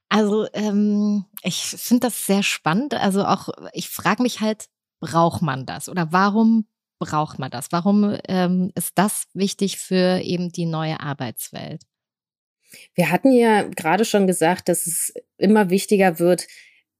Also 0.09 0.47
ähm, 0.53 1.25
ich 1.43 1.63
finde 1.63 2.07
das 2.09 2.27
sehr 2.27 2.43
spannend. 2.43 2.95
Also 2.95 3.25
auch, 3.25 3.49
ich 3.73 3.89
frage 3.89 4.23
mich 4.23 4.41
halt, 4.41 4.67
braucht 5.01 5.43
man 5.43 5.67
das 5.67 5.89
oder 5.89 6.13
warum 6.13 6.67
braucht 6.99 7.39
man 7.39 7.51
das? 7.51 7.69
Warum 7.71 8.17
ähm, 8.29 8.71
ist 8.75 8.93
das 8.95 9.25
wichtig 9.35 9.79
für 9.79 10.21
eben 10.21 10.51
die 10.51 10.67
neue 10.67 11.01
Arbeitswelt? 11.01 11.83
Wir 12.95 13.11
hatten 13.11 13.33
ja 13.33 13.63
gerade 13.63 14.05
schon 14.05 14.27
gesagt, 14.27 14.69
dass 14.69 14.87
es 14.87 15.13
immer 15.37 15.71
wichtiger 15.71 16.19
wird, 16.19 16.47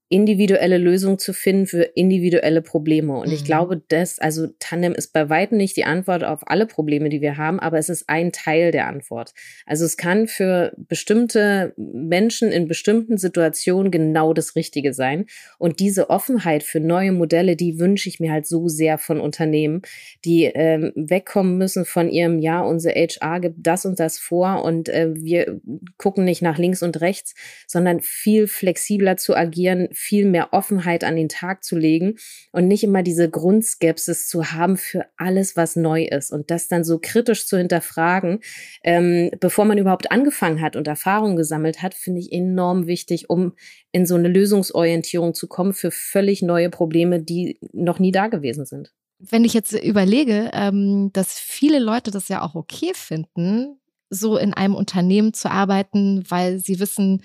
individuelle 0.07 0.77
Lösungen 0.77 1.17
zu 1.17 1.33
finden 1.33 1.65
für 1.65 1.81
individuelle 1.81 2.61
Probleme. 2.61 3.17
Und 3.17 3.29
mhm. 3.29 3.33
ich 3.33 3.43
glaube, 3.43 3.81
das, 3.87 4.19
also 4.19 4.47
Tandem 4.59 4.93
ist 4.93 5.13
bei 5.13 5.29
weitem 5.29 5.57
nicht 5.57 5.75
die 5.77 5.85
Antwort 5.85 6.23
auf 6.23 6.41
alle 6.45 6.67
Probleme, 6.67 7.09
die 7.09 7.21
wir 7.21 7.37
haben, 7.37 7.59
aber 7.59 7.79
es 7.79 7.89
ist 7.89 8.07
ein 8.07 8.31
Teil 8.31 8.71
der 8.71 8.87
Antwort. 8.87 9.33
Also 9.65 9.83
es 9.83 9.97
kann 9.97 10.27
für 10.27 10.73
bestimmte 10.77 11.73
Menschen 11.77 12.51
in 12.51 12.67
bestimmten 12.67 13.17
Situationen 13.17 13.89
genau 13.89 14.33
das 14.33 14.55
Richtige 14.55 14.93
sein. 14.93 15.25
Und 15.57 15.79
diese 15.79 16.11
Offenheit 16.11 16.61
für 16.61 16.79
neue 16.79 17.11
Modelle, 17.11 17.55
die 17.55 17.79
wünsche 17.79 18.07
ich 18.07 18.19
mir 18.19 18.31
halt 18.31 18.45
so 18.45 18.67
sehr 18.67 18.99
von 18.99 19.19
Unternehmen, 19.19 19.81
die 20.23 20.43
ähm, 20.43 20.91
wegkommen 20.95 21.57
müssen 21.57 21.83
von 21.83 22.09
ihrem, 22.09 22.37
ja, 22.37 22.61
unser 22.61 22.91
HR 22.91 23.39
gibt 23.39 23.65
das 23.65 23.85
und 23.85 23.99
das 23.99 24.19
vor 24.19 24.63
und 24.63 24.87
äh, 24.89 25.15
wir 25.15 25.59
gucken 25.97 26.25
nicht 26.25 26.43
nach 26.43 26.59
links 26.59 26.83
und 26.83 27.01
rechts, 27.01 27.33
sondern 27.65 28.01
viel 28.01 28.47
flexibler 28.47 29.17
zu 29.17 29.35
agieren, 29.35 29.89
viel 29.95 30.25
mehr 30.25 30.53
Offenheit 30.53 31.03
an 31.03 31.15
den 31.15 31.29
Tag 31.29 31.63
zu 31.63 31.77
legen 31.77 32.15
und 32.51 32.67
nicht 32.67 32.83
immer 32.83 33.03
diese 33.03 33.29
Grundskepsis 33.29 34.27
zu 34.27 34.51
haben 34.51 34.77
für 34.77 35.05
alles, 35.17 35.55
was 35.55 35.75
neu 35.75 36.05
ist 36.05 36.31
und 36.31 36.51
das 36.51 36.67
dann 36.67 36.83
so 36.83 36.99
kritisch 37.01 37.47
zu 37.47 37.57
hinterfragen, 37.57 38.39
ähm, 38.83 39.31
bevor 39.39 39.65
man 39.65 39.77
überhaupt 39.77 40.11
angefangen 40.11 40.61
hat 40.61 40.75
und 40.75 40.87
Erfahrungen 40.87 41.35
gesammelt 41.35 41.81
hat, 41.81 41.93
finde 41.93 42.19
ich 42.19 42.31
enorm 42.31 42.87
wichtig, 42.87 43.29
um 43.29 43.53
in 43.91 44.05
so 44.05 44.15
eine 44.15 44.27
Lösungsorientierung 44.27 45.33
zu 45.33 45.47
kommen 45.47 45.73
für 45.73 45.91
völlig 45.91 46.41
neue 46.41 46.69
Probleme, 46.69 47.21
die 47.21 47.59
noch 47.73 47.99
nie 47.99 48.11
da 48.11 48.27
gewesen 48.27 48.65
sind. 48.65 48.93
Wenn 49.19 49.45
ich 49.45 49.53
jetzt 49.53 49.71
überlege, 49.71 50.51
ähm, 50.53 51.11
dass 51.13 51.39
viele 51.39 51.79
Leute 51.79 52.11
das 52.11 52.27
ja 52.27 52.41
auch 52.41 52.55
okay 52.55 52.91
finden, 52.93 53.79
so 54.09 54.37
in 54.37 54.53
einem 54.53 54.75
Unternehmen 54.75 55.33
zu 55.33 55.49
arbeiten, 55.49 56.23
weil 56.29 56.59
sie 56.59 56.79
wissen, 56.79 57.23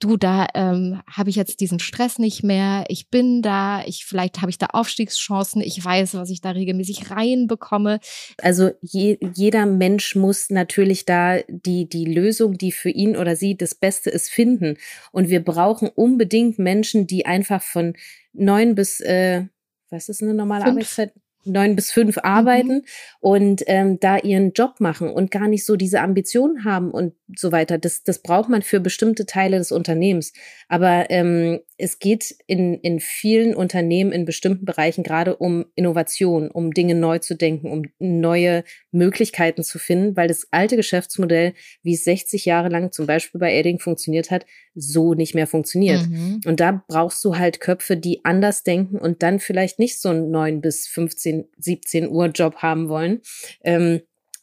du, 0.00 0.16
da 0.16 0.48
ähm, 0.54 1.00
habe 1.10 1.30
ich 1.30 1.36
jetzt 1.36 1.60
diesen 1.60 1.78
Stress 1.78 2.18
nicht 2.18 2.42
mehr, 2.42 2.84
ich 2.88 3.08
bin 3.08 3.42
da, 3.42 3.84
ich 3.84 4.04
vielleicht 4.04 4.40
habe 4.40 4.50
ich 4.50 4.58
da 4.58 4.66
Aufstiegschancen, 4.66 5.62
ich 5.62 5.84
weiß, 5.84 6.14
was 6.14 6.30
ich 6.30 6.40
da 6.40 6.50
regelmäßig 6.50 7.10
reinbekomme. 7.10 8.00
Also 8.38 8.70
je, 8.80 9.18
jeder 9.34 9.66
Mensch 9.66 10.16
muss 10.16 10.50
natürlich 10.50 11.04
da 11.04 11.38
die, 11.48 11.88
die 11.88 12.06
Lösung, 12.06 12.58
die 12.58 12.72
für 12.72 12.90
ihn 12.90 13.16
oder 13.16 13.36
sie 13.36 13.56
das 13.56 13.74
Beste 13.74 14.10
ist, 14.10 14.30
finden. 14.30 14.78
Und 15.12 15.28
wir 15.28 15.44
brauchen 15.44 15.88
unbedingt 15.88 16.58
Menschen, 16.58 17.06
die 17.06 17.26
einfach 17.26 17.62
von 17.62 17.94
neun 18.32 18.74
bis, 18.74 19.00
äh, 19.00 19.44
was 19.90 20.08
ist 20.08 20.22
eine 20.22 20.34
normale 20.34 20.64
Fünf. 20.64 20.76
Arbeitszeit? 20.76 21.12
Neun 21.44 21.76
bis 21.76 21.90
fünf 21.92 22.18
arbeiten 22.18 22.74
mhm. 22.74 22.82
und 23.20 23.62
ähm, 23.66 23.98
da 24.00 24.18
ihren 24.18 24.52
Job 24.52 24.80
machen 24.80 25.10
und 25.10 25.30
gar 25.30 25.48
nicht 25.48 25.64
so 25.64 25.76
diese 25.76 26.00
Ambitionen 26.00 26.64
haben 26.64 26.90
und 26.90 27.14
so 27.36 27.52
weiter. 27.52 27.78
Das, 27.78 28.02
das 28.02 28.20
braucht 28.22 28.48
man 28.48 28.62
für 28.62 28.80
bestimmte 28.80 29.26
Teile 29.26 29.58
des 29.58 29.72
Unternehmens. 29.72 30.32
Aber 30.68 31.10
ähm, 31.10 31.60
es 31.76 31.98
geht 31.98 32.34
in, 32.46 32.74
in 32.74 33.00
vielen 33.00 33.54
Unternehmen 33.54 34.12
in 34.12 34.24
bestimmten 34.24 34.64
Bereichen 34.64 35.02
gerade 35.02 35.36
um 35.36 35.66
Innovation, 35.74 36.50
um 36.50 36.72
Dinge 36.72 36.94
neu 36.94 37.18
zu 37.18 37.34
denken, 37.34 37.70
um 37.70 37.82
neue 37.98 38.64
Möglichkeiten 38.92 39.62
zu 39.62 39.78
finden, 39.78 40.16
weil 40.16 40.28
das 40.28 40.48
alte 40.50 40.76
Geschäftsmodell, 40.76 41.54
wie 41.82 41.94
es 41.94 42.04
60 42.04 42.44
Jahre 42.44 42.68
lang 42.68 42.92
zum 42.92 43.06
Beispiel 43.06 43.40
bei 43.40 43.54
Edding 43.54 43.78
funktioniert 43.78 44.30
hat, 44.30 44.46
so 44.74 45.14
nicht 45.14 45.34
mehr 45.34 45.46
funktioniert. 45.46 46.06
Mhm. 46.06 46.40
Und 46.46 46.60
da 46.60 46.84
brauchst 46.86 47.24
du 47.24 47.36
halt 47.36 47.60
Köpfe, 47.60 47.96
die 47.96 48.24
anders 48.24 48.62
denken 48.62 48.98
und 48.98 49.22
dann 49.22 49.40
vielleicht 49.40 49.78
nicht 49.78 50.00
so 50.00 50.10
einen 50.10 50.30
9 50.30 50.60
bis 50.60 50.86
15, 50.86 51.29
17 51.58 52.08
Uhr 52.08 52.26
Job 52.26 52.56
haben 52.56 52.88
wollen. 52.88 53.20
Ähm, 53.62 54.00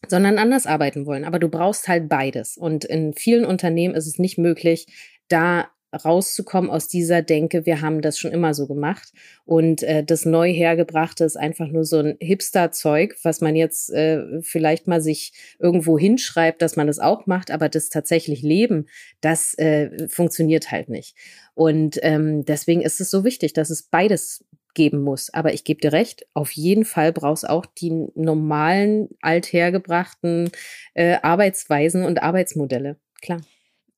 sondern 0.07 0.37
anders 0.37 0.67
arbeiten 0.67 1.05
wollen. 1.05 1.25
Aber 1.25 1.39
du 1.39 1.49
brauchst 1.49 1.87
halt 1.87 2.07
beides. 2.07 2.55
Und 2.55 2.85
in 2.85 3.13
vielen 3.13 3.45
Unternehmen 3.45 3.95
ist 3.95 4.07
es 4.07 4.19
nicht 4.19 4.37
möglich, 4.37 4.85
da 5.27 5.69
rauszukommen 5.93 6.69
aus 6.69 6.87
dieser 6.87 7.21
Denke, 7.21 7.65
wir 7.65 7.81
haben 7.81 8.01
das 8.01 8.19
schon 8.19 8.31
immer 8.31 8.53
so 8.53 8.67
gemacht 8.67 9.13
und 9.45 9.83
äh, 9.83 10.03
das 10.03 10.25
neu 10.25 10.51
hergebrachte 10.51 11.23
ist 11.23 11.37
einfach 11.37 11.69
nur 11.69 11.85
so 11.85 11.99
ein 11.99 12.17
Hipster-Zeug, 12.19 13.15
was 13.23 13.39
man 13.39 13.55
jetzt 13.55 13.89
äh, 13.91 14.41
vielleicht 14.41 14.87
mal 14.87 15.01
sich 15.01 15.31
irgendwo 15.59 15.97
hinschreibt, 15.97 16.61
dass 16.61 16.75
man 16.75 16.87
das 16.87 16.99
auch 16.99 17.25
macht, 17.25 17.51
aber 17.51 17.69
das 17.69 17.89
tatsächlich 17.89 18.41
Leben, 18.41 18.87
das 19.21 19.57
äh, 19.57 20.07
funktioniert 20.09 20.71
halt 20.71 20.89
nicht. 20.89 21.15
Und 21.53 21.99
ähm, 22.03 22.43
deswegen 22.45 22.81
ist 22.81 22.99
es 22.99 23.09
so 23.09 23.23
wichtig, 23.23 23.53
dass 23.53 23.69
es 23.69 23.83
beides 23.83 24.43
geben 24.77 25.01
muss. 25.01 25.33
Aber 25.33 25.53
ich 25.53 25.63
gebe 25.65 25.81
dir 25.81 25.91
recht, 25.91 26.25
auf 26.33 26.51
jeden 26.51 26.85
Fall 26.85 27.11
brauchst 27.11 27.49
auch 27.49 27.65
die 27.65 28.07
normalen, 28.15 29.09
althergebrachten 29.21 30.51
äh, 30.93 31.17
Arbeitsweisen 31.21 32.05
und 32.05 32.21
Arbeitsmodelle. 32.21 32.97
Klar. 33.21 33.41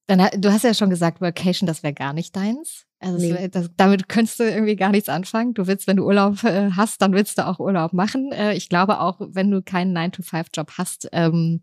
Dann, 0.08 0.28
du 0.38 0.52
hast 0.52 0.64
ja 0.64 0.74
schon 0.74 0.90
gesagt, 0.90 1.22
Vacation, 1.22 1.68
das 1.68 1.84
wäre 1.84 1.94
gar 1.94 2.14
nicht 2.14 2.36
deins. 2.36 2.88
Also 3.02 3.18
nee. 3.18 3.32
das, 3.32 3.52
das, 3.52 3.70
damit 3.78 4.10
könntest 4.10 4.40
du 4.40 4.44
irgendwie 4.44 4.76
gar 4.76 4.90
nichts 4.90 5.08
anfangen. 5.08 5.54
Du 5.54 5.68
willst, 5.68 5.88
wenn 5.88 5.98
du 5.98 6.06
Urlaub 6.06 6.44
äh, 6.44 6.72
hast, 6.72 7.02
dann 7.02 7.14
willst 7.14 7.38
du 7.38 7.46
auch 7.46 7.60
Urlaub 7.60 7.94
machen. 7.94 8.32
Äh, 8.32 8.56
ich 8.56 8.70
glaube 8.70 9.02
auch, 9.02 9.18
wenn 9.20 9.52
du 9.52 9.62
keinen 9.62 9.96
9-to-5-Job 9.96 10.72
hast, 10.78 11.10
ähm, 11.12 11.62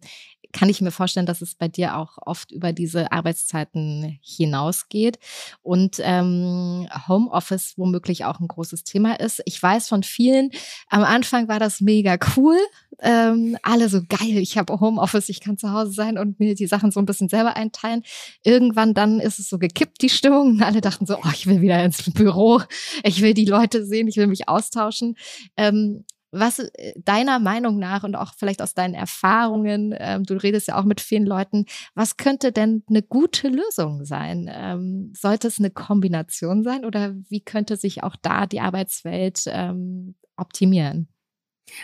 kann 0.52 0.68
ich 0.68 0.80
mir 0.80 0.90
vorstellen, 0.90 1.26
dass 1.26 1.42
es 1.42 1.54
bei 1.54 1.68
dir 1.68 1.96
auch 1.96 2.18
oft 2.24 2.52
über 2.52 2.72
diese 2.72 3.12
Arbeitszeiten 3.12 4.18
hinausgeht 4.22 5.18
und 5.62 6.00
ähm, 6.02 6.88
Homeoffice 7.08 7.74
womöglich 7.76 8.24
auch 8.24 8.40
ein 8.40 8.48
großes 8.48 8.84
Thema 8.84 9.18
ist. 9.18 9.42
Ich 9.44 9.62
weiß 9.62 9.88
von 9.88 10.02
vielen, 10.02 10.50
am 10.88 11.04
Anfang 11.04 11.48
war 11.48 11.58
das 11.58 11.80
mega 11.80 12.16
cool. 12.36 12.56
Ähm, 13.00 13.58
alle 13.62 13.90
so 13.90 14.00
geil, 14.08 14.38
ich 14.38 14.56
habe 14.56 14.80
Homeoffice, 14.80 15.28
ich 15.28 15.40
kann 15.40 15.58
zu 15.58 15.70
Hause 15.70 15.92
sein 15.92 16.16
und 16.16 16.40
mir 16.40 16.54
die 16.54 16.66
Sachen 16.66 16.90
so 16.90 16.98
ein 16.98 17.06
bisschen 17.06 17.28
selber 17.28 17.54
einteilen. 17.54 18.02
Irgendwann 18.42 18.94
dann 18.94 19.20
ist 19.20 19.38
es 19.38 19.50
so 19.50 19.58
gekippt, 19.58 20.00
die 20.00 20.08
Stimmung. 20.08 20.48
Und 20.52 20.62
alle 20.62 20.80
dachten 20.80 21.04
so, 21.04 21.16
oh, 21.16 21.30
ich 21.34 21.46
will 21.46 21.60
wieder 21.60 21.82
ins 21.84 22.10
Büro, 22.14 22.62
ich 23.02 23.20
will 23.20 23.34
die 23.34 23.44
Leute 23.44 23.84
sehen, 23.84 24.08
ich 24.08 24.16
will 24.16 24.26
mich 24.26 24.48
austauschen. 24.48 25.16
Ähm, 25.56 26.04
was 26.38 26.58
äh, 26.58 26.92
deiner 26.96 27.38
Meinung 27.38 27.78
nach 27.78 28.04
und 28.04 28.14
auch 28.14 28.34
vielleicht 28.36 28.62
aus 28.62 28.74
deinen 28.74 28.94
Erfahrungen, 28.94 29.94
ähm, 29.98 30.24
du 30.24 30.34
redest 30.34 30.68
ja 30.68 30.78
auch 30.78 30.84
mit 30.84 31.00
vielen 31.00 31.26
Leuten, 31.26 31.66
was 31.94 32.16
könnte 32.16 32.52
denn 32.52 32.82
eine 32.88 33.02
gute 33.02 33.48
Lösung 33.48 34.04
sein? 34.04 34.50
Ähm, 34.52 35.12
sollte 35.14 35.48
es 35.48 35.58
eine 35.58 35.70
Kombination 35.70 36.62
sein 36.62 36.84
oder 36.84 37.14
wie 37.28 37.40
könnte 37.40 37.76
sich 37.76 38.02
auch 38.02 38.16
da 38.20 38.46
die 38.46 38.60
Arbeitswelt 38.60 39.44
ähm, 39.46 40.14
optimieren? 40.36 41.08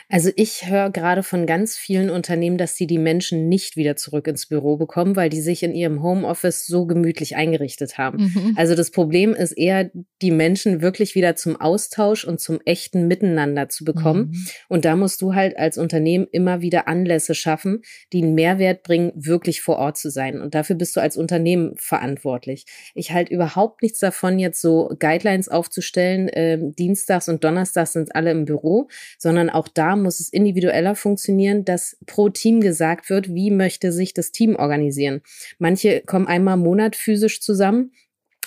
Also 0.09 0.31
ich 0.37 0.68
höre 0.68 0.90
gerade 0.90 1.23
von 1.23 1.47
ganz 1.47 1.77
vielen 1.77 2.11
Unternehmen, 2.11 2.59
dass 2.59 2.77
sie 2.77 2.87
die 2.87 2.99
Menschen 2.99 3.49
nicht 3.49 3.77
wieder 3.77 3.97
zurück 3.97 4.27
ins 4.29 4.47
Büro 4.47 4.77
bekommen, 4.77 5.16
weil 5.16 5.29
die 5.29 5.40
sich 5.40 5.62
in 5.62 5.75
ihrem 5.75 6.03
Homeoffice 6.03 6.66
so 6.66 6.87
gemütlich 6.87 7.37
eingerichtet 7.37 7.99
haben. 7.99 8.33
Mhm. 8.33 8.55
Also 8.57 8.75
das 8.75 8.90
Problem 8.90 9.35
ist 9.35 9.53
eher, 9.53 9.90
die 10.21 10.31
Menschen 10.31 10.83
wirklich 10.83 11.14
wieder 11.14 11.35
zum 11.35 11.61
Austausch 11.61 12.25
und 12.25 12.40
zum 12.40 12.61
echten 12.64 13.09
Miteinander 13.09 13.68
zu 13.68 13.85
bekommen. 13.85 14.31
Mhm. 14.31 14.47
Und 14.68 14.85
da 14.85 14.97
musst 14.97 15.21
du 15.21 15.35
halt 15.35 15.57
als 15.59 15.79
Unternehmen 15.79 16.27
immer 16.31 16.61
wieder 16.61 16.87
Anlässe 16.87 17.35
schaffen, 17.35 17.83
die 18.12 18.23
einen 18.23 18.35
Mehrwert 18.35 18.83
bringen, 18.83 19.12
wirklich 19.14 19.62
vor 19.62 19.77
Ort 19.79 19.99
zu 19.99 20.11
sein. 20.11 20.40
Und 20.40 20.55
dafür 20.55 20.77
bist 20.77 20.95
du 20.97 21.01
als 21.01 21.16
Unternehmen 21.16 21.75
verantwortlich. 21.77 22.66
Ich 22.95 23.12
halte 23.12 23.35
überhaupt 23.35 23.83
nichts 23.83 23.99
davon, 23.99 24.38
jetzt 24.38 24.61
so 24.61 24.95
Guidelines 24.99 25.49
aufzustellen. 25.49 26.29
Äh, 26.29 26.59
Dienstags 26.61 27.29
und 27.29 27.42
Donnerstags 27.42 27.95
sind 27.95 28.14
alle 28.14 28.31
im 28.31 28.45
Büro, 28.45 28.88
sondern 29.18 29.51
auch 29.51 29.68
da 29.75 29.97
muss 29.97 30.21
es 30.21 30.29
individueller 30.29 30.95
funktionieren, 30.95 31.65
dass 31.65 31.97
pro 32.07 32.29
Team 32.29 32.61
gesagt 32.61 33.11
wird, 33.11 33.35
wie 33.35 33.51
möchte 33.51 33.93
sich 33.93 34.15
das 34.15 34.33
Team 34.33 34.57
organisieren. 34.57 35.23
Manche 35.59 36.01
kommen 36.01 36.27
einmal 36.27 36.55
im 36.55 36.65
Monat 36.65 36.97
physisch 36.97 37.41
zusammen, 37.41 37.93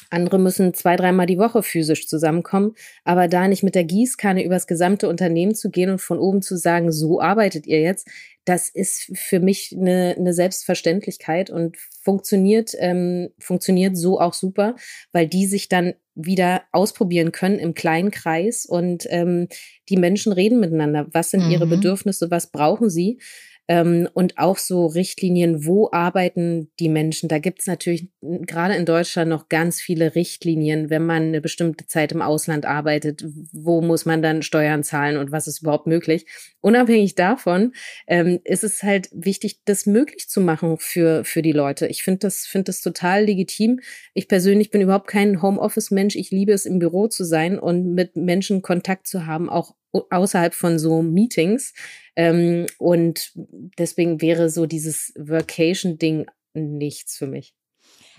andere 0.10 0.40
müssen 0.40 0.74
zwei, 0.74 0.96
dreimal 0.96 1.26
die 1.26 1.38
Woche 1.38 1.64
physisch 1.64 2.08
zusammenkommen. 2.08 2.76
Aber 3.04 3.28
da 3.28 3.48
nicht 3.48 3.64
mit 3.64 3.76
der 3.76 3.84
Gießkanne 3.84 4.44
übers 4.44 4.68
gesamte 4.68 5.10
Unternehmen 5.10 5.56
zu 5.56 5.70
gehen 5.70 5.90
und 5.90 6.02
von 6.02 6.20
oben 6.20 6.42
zu 6.42 6.58
sagen, 6.58 6.92
so 6.92 7.20
arbeitet 7.20 7.68
ihr 7.68 7.82
jetzt, 7.82 8.08
das 8.46 8.70
ist 8.70 9.12
für 9.14 9.40
mich 9.40 9.76
eine, 9.76 10.16
eine 10.18 10.34
Selbstverständlichkeit 10.34 11.50
und 11.50 11.78
funktioniert, 12.04 12.74
ähm, 12.78 13.30
funktioniert 13.40 13.98
so 13.98 14.20
auch 14.20 14.34
super, 14.34 14.76
weil 15.12 15.28
die 15.28 15.48
sich 15.48 15.68
dann 15.68 15.96
wieder 16.15 16.63
ausprobieren 16.71 17.32
können 17.32 17.60
im 17.60 17.73
kleinen 17.73 18.10
Kreis 18.10 18.65
und 18.65 19.06
ähm, 19.10 19.47
die 19.89 19.97
Menschen 19.97 20.32
reden 20.32 20.60
miteinander. 20.60 21.08
Was 21.12 21.32
sind 21.32 21.45
mhm. 21.45 21.51
ihre 21.51 21.67
Bedürfnisse? 21.67 22.32
Was 22.32 22.47
brauchen 22.47 22.89
sie? 22.89 23.19
Ähm, 23.67 24.08
und 24.13 24.38
auch 24.38 24.58
so 24.58 24.86
Richtlinien, 24.86 25.65
wo 25.65 25.89
arbeiten 25.91 26.69
die 26.80 26.89
Menschen? 26.89 27.30
Da 27.30 27.39
gibt 27.39 27.62
es 27.62 27.67
natürlich 27.67 28.10
gerade 28.21 28.75
in 28.75 28.86
Deutschland 28.86 29.30
noch 29.30 29.49
ganz 29.49 29.82
viele 29.82 30.13
Richtlinien, 30.13 30.89
wenn 30.89 31.06
man 31.06 31.23
eine 31.23 31.41
bestimmte 31.41 31.88
Zeit 31.88 32.12
im 32.12 32.21
Ausland 32.21 32.65
arbeitet, 32.65 33.25
wo 33.51 33.82
muss 33.82 34.06
man 34.06 34.21
dann 34.21 34.43
Steuern 34.43 34.84
zahlen 34.84 35.17
und 35.17 35.32
was 35.32 35.47
ist 35.47 35.62
überhaupt 35.62 35.88
möglich? 35.88 36.25
Unabhängig 36.62 37.15
davon 37.15 37.73
ähm, 38.08 38.39
ist 38.43 38.63
es 38.63 38.84
halt 38.84 39.10
wichtig, 39.12 39.62
das 39.65 39.86
möglich 39.86 40.30
zu 40.30 40.41
machen 40.41 40.78
für, 40.78 41.23
für 41.23 41.41
die 41.41 41.51
Leute. 41.51 41.88
Ich 41.88 42.04
finde 42.04 42.19
das, 42.19 42.45
finde 42.45 42.65
das 42.65 42.82
total 42.82 43.25
legitim. 43.25 43.80
Ich 44.13 44.28
persönlich 44.28 44.69
bin 44.69 44.82
überhaupt 44.82 45.08
kein 45.08 45.41
Homeoffice-Mensch. 45.41 46.15
Ich 46.15 46.30
liebe 46.30 46.54
es, 46.54 46.65
im 46.65 46.80
Büro 46.80 47.08
zu 47.08 47.23
sein 47.23 47.58
und 47.58 47.93
mit 47.93 48.15
Menschen 48.15 48.62
Kontakt 48.62 49.08
zu 49.08 49.25
haben, 49.25 49.49
auch 49.49 49.75
außerhalb 50.10 50.54
von 50.54 50.80
so 50.80 51.02
Meetings. 51.02 51.74
Ähm, 52.16 52.66
und 52.78 53.32
deswegen 53.78 54.22
wäre 54.22 54.50
so 54.50 54.66
dieses 54.66 55.14
Workation-Ding 55.18 56.26
nichts 56.54 57.18
für 57.18 57.28
mich. 57.28 57.54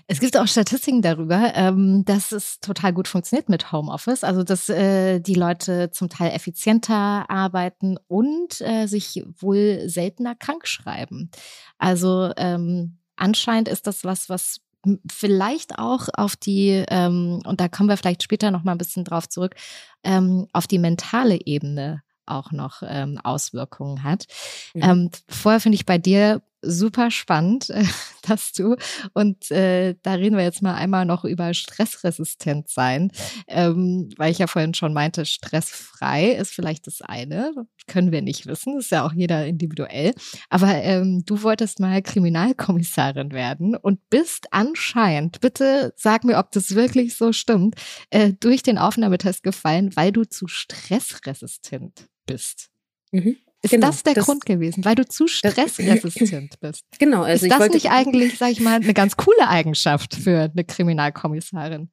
Es 0.09 0.21
gibt 0.21 0.37
auch 0.37 0.47
Statistiken 0.47 1.01
darüber, 1.01 1.51
ähm, 1.55 2.05
dass 2.05 2.31
es 2.31 2.61
total 2.61 2.93
gut 2.93 3.09
funktioniert 3.09 3.49
mit 3.49 3.73
Homeoffice. 3.73 4.23
Also, 4.23 4.43
dass 4.43 4.69
äh, 4.69 5.19
die 5.19 5.33
Leute 5.33 5.91
zum 5.91 6.07
Teil 6.07 6.31
effizienter 6.31 7.29
arbeiten 7.29 7.97
und 8.07 8.61
äh, 8.61 8.87
sich 8.87 9.21
wohl 9.37 9.89
seltener 9.89 10.33
krank 10.35 10.65
schreiben. 10.65 11.29
Also, 11.77 12.31
ähm, 12.37 12.99
anscheinend 13.17 13.67
ist 13.67 13.85
das 13.85 14.05
was, 14.05 14.29
was 14.29 14.61
vielleicht 15.09 15.79
auch 15.79 16.07
auf 16.13 16.35
die, 16.35 16.83
ähm, 16.89 17.41
und 17.45 17.59
da 17.59 17.67
kommen 17.67 17.89
wir 17.89 17.97
vielleicht 17.97 18.23
später 18.23 18.51
noch 18.51 18.63
mal 18.63 18.73
ein 18.73 18.77
bisschen 18.77 19.03
drauf 19.03 19.27
zurück, 19.27 19.55
ähm, 20.03 20.47
auf 20.53 20.67
die 20.67 20.79
mentale 20.79 21.39
Ebene 21.45 22.03
auch 22.25 22.51
noch 22.51 22.83
ähm, 22.85 23.19
Auswirkungen 23.23 24.03
hat. 24.03 24.25
Mhm. 24.73 24.81
Ähm, 24.83 25.11
vorher 25.29 25.61
finde 25.61 25.75
ich 25.75 25.85
bei 25.85 25.97
dir 25.97 26.41
super 26.61 27.11
spannend, 27.11 27.69
äh, 27.69 27.83
dass 28.27 28.51
du, 28.51 28.75
und 29.13 29.49
äh, 29.51 29.95
da 30.01 30.13
reden 30.13 30.37
wir 30.37 30.43
jetzt 30.43 30.61
mal 30.61 30.75
einmal 30.75 31.05
noch 31.05 31.23
über 31.23 31.53
stressresistent 31.53 32.69
sein, 32.69 33.11
ähm, 33.47 34.09
weil 34.17 34.31
ich 34.31 34.39
ja 34.39 34.47
vorhin 34.47 34.73
schon 34.73 34.93
meinte, 34.93 35.25
stressfrei 35.25 36.31
ist 36.31 36.53
vielleicht 36.53 36.87
das 36.87 37.01
eine, 37.01 37.53
können 37.87 38.11
wir 38.11 38.21
nicht 38.21 38.47
wissen, 38.47 38.77
ist 38.77 38.91
ja 38.91 39.05
auch 39.05 39.13
jeder 39.13 39.45
individuell, 39.45 40.13
aber 40.49 40.73
ähm, 40.75 41.23
du 41.25 41.41
wolltest 41.43 41.79
mal 41.79 42.01
Kriminalkommissarin 42.01 43.31
werden 43.31 43.75
und 43.75 44.09
bist 44.09 44.47
anscheinend, 44.51 45.39
bitte 45.39 45.93
sag 45.95 46.23
mir, 46.23 46.37
ob 46.37 46.51
das 46.51 46.75
wirklich 46.75 47.15
so 47.15 47.31
stimmt, 47.31 47.75
äh, 48.09 48.33
durch 48.33 48.63
den 48.63 48.77
Aufnahmetest 48.77 49.43
gefallen, 49.43 49.95
weil 49.95 50.11
du 50.11 50.25
zu 50.25 50.47
stressresistent 50.47 52.07
bist. 52.25 52.69
Mhm. 53.11 53.37
Ist 53.67 53.71
genau, 53.71 53.87
das 53.87 54.03
der 54.03 54.13
das, 54.13 54.25
Grund 54.25 54.45
gewesen, 54.45 54.85
weil 54.85 54.95
du 54.95 55.05
zu 55.05 55.27
stressresistent 55.27 56.59
bist? 56.59 56.85
Genau. 56.99 57.23
Also 57.23 57.45
ist 57.45 57.51
das 57.51 57.69
nicht 57.69 57.89
eigentlich, 57.91 58.37
sag 58.37 58.51
ich 58.51 58.61
mal, 58.61 58.75
eine 58.75 58.93
ganz 58.93 59.17
coole 59.17 59.47
Eigenschaft 59.47 60.15
für 60.15 60.49
eine 60.53 60.63
Kriminalkommissarin? 60.63 61.89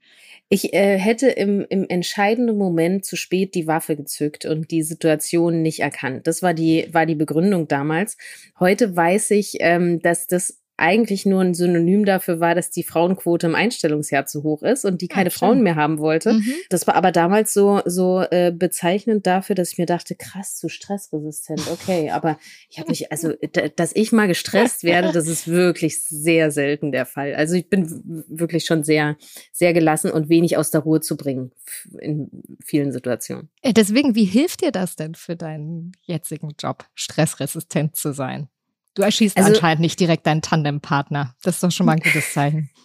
Ich 0.49 0.73
äh, 0.73 0.99
hätte 0.99 1.29
im, 1.31 1.67
im 1.69 1.87
entscheidenden 1.89 2.57
Moment 2.57 3.05
zu 3.05 3.17
spät 3.17 3.55
die 3.55 3.67
Waffe 3.67 3.97
gezückt 3.97 4.45
und 4.45 4.71
die 4.71 4.83
Situation 4.83 5.63
nicht 5.63 5.81
erkannt. 5.81 6.27
Das 6.27 6.43
war 6.43 6.55
die, 6.55 6.89
war 6.93 7.07
die 7.07 7.17
Begründung 7.17 7.67
damals. 7.67 8.17
Heute 8.61 8.95
weiß 8.95 9.33
ich, 9.33 9.57
ähm, 9.59 10.01
dass 10.01 10.29
das 10.29 10.64
eigentlich 10.77 11.25
nur 11.25 11.41
ein 11.41 11.55
Synonym 11.55 12.05
dafür 12.05 12.41
war, 12.41 12.55
dass 12.55 12.71
die 12.71 12.83
Frauenquote 12.83 13.47
im 13.47 13.55
Einstellungsjahr 13.55 14.27
zu 14.27 14.43
hoch 14.43 14.63
ist 14.63 14.85
und 14.85 15.01
die 15.03 15.11
ah, 15.11 15.15
keine 15.15 15.29
ah, 15.29 15.33
Frauen 15.33 15.63
mehr 15.63 15.77
haben 15.77 15.99
wollte. 15.99 16.35
Mhm. 16.35 16.55
Das 16.69 16.87
war 16.87 16.97
aber 16.97 17.13
damals 17.13 17.53
so 17.53 17.81
so 17.85 18.25
äh, 18.31 18.53
bezeichnend 18.53 19.27
dafür, 19.27 19.55
dass 19.55 19.73
ich 19.73 19.79
mir 19.79 19.87
dachte, 19.87 20.15
krass, 20.17 20.57
zu 20.57 20.69
stressresistent. 20.69 21.63
Okay, 21.71 22.11
aber 22.13 22.39
ich 22.69 22.79
habe 22.79 22.91
mich 22.91 23.13
also 23.13 23.33
dass 23.77 23.95
ich 23.95 24.13
mal 24.13 24.27
gestresst 24.27 24.83
werde, 24.83 25.13
das 25.13 25.29
ist 25.29 25.47
wirklich 25.47 26.03
sehr 26.03 26.51
selten 26.51 26.93
der 26.93 27.07
Fall. 27.07 27.35
Also 27.35 27.55
ich 27.55 27.69
bin 27.69 28.25
wirklich 28.29 28.65
schon 28.65 28.83
sehr 28.83 29.17
sehr 29.53 29.73
gelassen 29.73 30.11
und 30.11 30.29
wenig 30.29 30.57
aus 30.57 30.71
der 30.71 30.81
Ruhe 30.81 31.01
zu 31.01 31.17
bringen 31.17 31.53
in 32.01 32.31
vielen 32.65 32.93
Situationen. 32.93 33.49
Äh, 33.63 33.73
deswegen, 33.73 34.15
wie 34.15 34.25
hilft 34.25 34.63
dir 34.63 34.73
das 34.73 34.97
denn 34.97 35.15
für 35.15 35.37
deinen 35.37 35.93
jetzigen 36.03 36.55
Job, 36.59 36.85
stressresistent 36.95 37.97
zu 37.97 38.13
sein? 38.13 38.49
Du 38.95 39.03
erschießt 39.03 39.37
also, 39.37 39.51
anscheinend 39.51 39.81
nicht 39.81 39.99
direkt 39.99 40.27
deinen 40.27 40.43
Tandempartner. 40.43 41.35
Das 41.43 41.57
ist 41.57 41.63
doch 41.63 41.73
schon 41.73 41.87
mal 41.87 41.93
ein 41.93 42.01
gutes 42.01 42.33
Zeichen. 42.33 42.71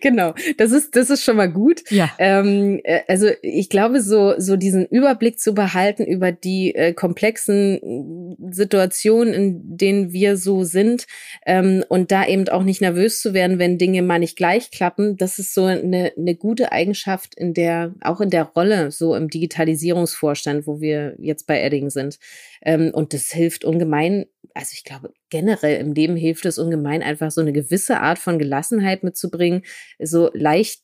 genau, 0.00 0.34
das 0.56 0.72
ist, 0.72 0.94
das 0.96 1.10
ist 1.10 1.24
schon 1.24 1.36
mal 1.36 1.50
gut. 1.50 1.82
Ja. 1.90 2.10
Ähm, 2.18 2.80
äh, 2.84 3.00
also 3.08 3.28
ich 3.42 3.68
glaube, 3.68 4.00
so, 4.00 4.34
so 4.38 4.56
diesen 4.56 4.86
Überblick 4.86 5.38
zu 5.38 5.54
behalten 5.54 6.04
über 6.04 6.32
die 6.32 6.74
äh, 6.74 6.92
komplexen 6.92 8.36
Situationen, 8.50 9.34
in 9.34 9.76
denen 9.76 10.12
wir 10.12 10.36
so 10.36 10.64
sind 10.64 11.06
ähm, 11.46 11.84
und 11.88 12.10
da 12.10 12.26
eben 12.26 12.48
auch 12.48 12.62
nicht 12.62 12.80
nervös 12.80 13.20
zu 13.20 13.34
werden, 13.34 13.58
wenn 13.58 13.78
Dinge 13.78 14.02
mal 14.02 14.18
nicht 14.18 14.36
gleich 14.36 14.70
klappen, 14.70 15.16
das 15.16 15.38
ist 15.38 15.54
so 15.54 15.64
eine, 15.64 16.12
eine 16.16 16.34
gute 16.34 16.72
Eigenschaft 16.72 17.34
in 17.34 17.54
der, 17.54 17.94
auch 18.00 18.20
in 18.20 18.30
der 18.30 18.44
Rolle, 18.44 18.90
so 18.90 19.14
im 19.14 19.28
Digitalisierungsvorstand, 19.28 20.66
wo 20.66 20.80
wir 20.80 21.14
jetzt 21.18 21.46
bei 21.46 21.60
Edding 21.60 21.90
sind. 21.90 22.18
Ähm, 22.62 22.90
und 22.92 23.14
das 23.14 23.30
hilft 23.30 23.64
ungemein, 23.64 24.26
also 24.54 24.70
ich 24.72 24.84
glaube, 24.84 25.12
generell 25.30 25.80
im 25.80 25.92
Leben 25.92 26.16
hilft 26.16 26.44
es 26.46 26.58
ungemein, 26.58 27.02
einfach 27.02 27.30
so 27.30 27.40
eine 27.40 27.52
gewisse 27.52 28.00
Art 28.00 28.18
von 28.18 28.38
Gelassenheit 28.38 29.02
mitzubringen, 29.02 29.62
so 29.98 30.30
leicht 30.34 30.82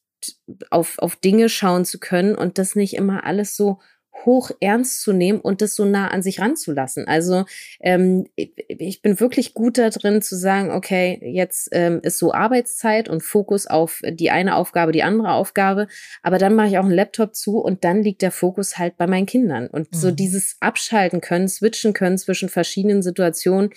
auf, 0.71 0.99
auf 0.99 1.17
Dinge 1.17 1.49
schauen 1.49 1.85
zu 1.85 1.99
können 1.99 2.35
und 2.35 2.59
das 2.59 2.77
nicht 2.77 2.95
immer 2.95 3.25
alles 3.25 3.57
so 3.57 3.81
hoch 4.25 4.51
ernst 4.61 5.03
zu 5.03 5.13
nehmen 5.13 5.41
und 5.41 5.61
das 5.61 5.75
so 5.75 5.85
nah 5.85 6.09
an 6.09 6.23
sich 6.23 6.41
ranzulassen. 6.41 7.07
Also 7.07 7.45
ähm, 7.81 8.27
ich 8.37 9.03
bin 9.03 9.21
wirklich 9.21 9.55
gut 9.55 9.79
da 9.79 9.91
drin 9.91 10.23
zu 10.23 10.37
sagen, 10.37 10.71
okay, 10.71 11.21
jetzt 11.23 11.69
ähm, 11.73 12.01
ist 12.03 12.19
so 12.19 12.33
Arbeitszeit 12.33 13.09
und 13.09 13.23
Fokus 13.23 13.67
auf 13.67 14.01
die 14.07 14.31
eine 14.31 14.57
Aufgabe, 14.57 14.93
die 14.93 15.03
andere 15.03 15.33
Aufgabe, 15.33 15.89
aber 16.23 16.39
dann 16.39 16.55
mache 16.55 16.69
ich 16.69 16.79
auch 16.79 16.85
einen 16.85 16.93
Laptop 16.93 17.35
zu 17.35 17.59
und 17.59 17.85
dann 17.85 18.03
liegt 18.03 18.23
der 18.23 18.33
Fokus 18.33 18.79
halt 18.79 18.97
bei 18.97 19.07
meinen 19.07 19.27
Kindern. 19.27 19.67
Und 19.67 19.93
mhm. 19.93 19.97
so 19.97 20.11
dieses 20.11 20.57
Abschalten 20.61 21.21
können, 21.21 21.49
switchen 21.49 21.93
können 21.93 22.19
zwischen 22.19 22.49
verschiedenen 22.49 23.03
Situationen, 23.03 23.71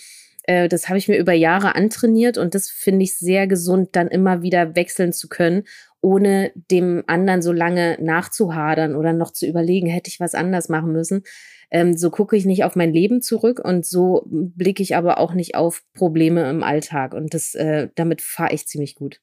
äh, 0.43 0.67
das 0.67 0.87
habe 0.87 0.97
ich 0.97 1.07
mir 1.07 1.17
über 1.17 1.33
Jahre 1.33 1.75
antrainiert 1.75 2.37
und 2.37 2.55
das 2.55 2.69
finde 2.69 3.03
ich 3.03 3.17
sehr 3.17 3.47
gesund, 3.47 3.89
dann 3.91 4.07
immer 4.07 4.41
wieder 4.41 4.75
wechseln 4.75 5.13
zu 5.13 5.27
können 5.27 5.65
ohne 6.01 6.51
dem 6.71 7.03
anderen 7.07 7.41
so 7.41 7.51
lange 7.51 7.97
nachzuhadern 7.99 8.95
oder 8.95 9.13
noch 9.13 9.31
zu 9.31 9.45
überlegen, 9.45 9.87
hätte 9.87 10.09
ich 10.09 10.19
was 10.19 10.35
anders 10.35 10.69
machen 10.69 10.91
müssen. 10.91 11.23
Ähm, 11.69 11.97
so 11.97 12.09
gucke 12.09 12.37
ich 12.37 12.45
nicht 12.45 12.63
auf 12.63 12.75
mein 12.75 12.93
Leben 12.93 13.21
zurück 13.21 13.59
und 13.63 13.85
so 13.85 14.23
blicke 14.29 14.81
ich 14.81 14.95
aber 14.95 15.17
auch 15.17 15.33
nicht 15.33 15.55
auf 15.55 15.83
Probleme 15.93 16.49
im 16.49 16.63
Alltag. 16.63 17.13
Und 17.13 17.33
das, 17.33 17.55
äh, 17.55 17.89
damit 17.95 18.21
fahre 18.21 18.53
ich 18.53 18.67
ziemlich 18.67 18.95
gut. 18.95 19.19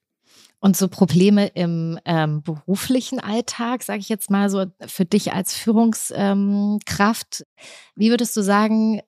Und 0.59 0.75
so 0.75 0.87
Probleme 0.87 1.47
im 1.47 1.99
ähm, 2.05 2.41
beruflichen 2.41 3.19
Alltag, 3.19 3.83
sage 3.83 3.99
ich 3.99 4.09
jetzt 4.09 4.31
mal 4.31 4.49
so, 4.49 4.65
für 4.87 5.05
dich 5.05 5.31
als 5.33 5.53
Führungskraft, 5.53 7.45
wie 7.95 8.09
würdest 8.09 8.35
du 8.35 8.41
sagen, 8.41 9.01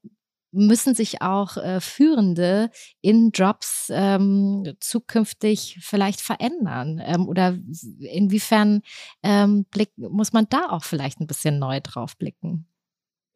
müssen 0.52 0.96
sich 0.96 1.22
auch 1.22 1.58
äh, 1.58 1.82
Führende 1.82 2.70
in 3.02 3.32
Jobs 3.32 3.92
ähm, 3.92 4.76
zukünftig 4.80 5.80
vielleicht 5.82 6.22
verändern? 6.22 7.02
Ähm, 7.04 7.28
oder 7.28 7.58
inwiefern 8.00 8.82
ähm, 9.24 9.66
blick, 9.66 9.90
muss 9.98 10.34
man 10.34 10.48
da 10.50 10.70
auch 10.70 10.84
vielleicht 10.84 11.20
ein 11.20 11.28
bisschen 11.28 11.60
neu 11.60 11.80
drauf 11.82 12.18
blicken? 12.18 12.68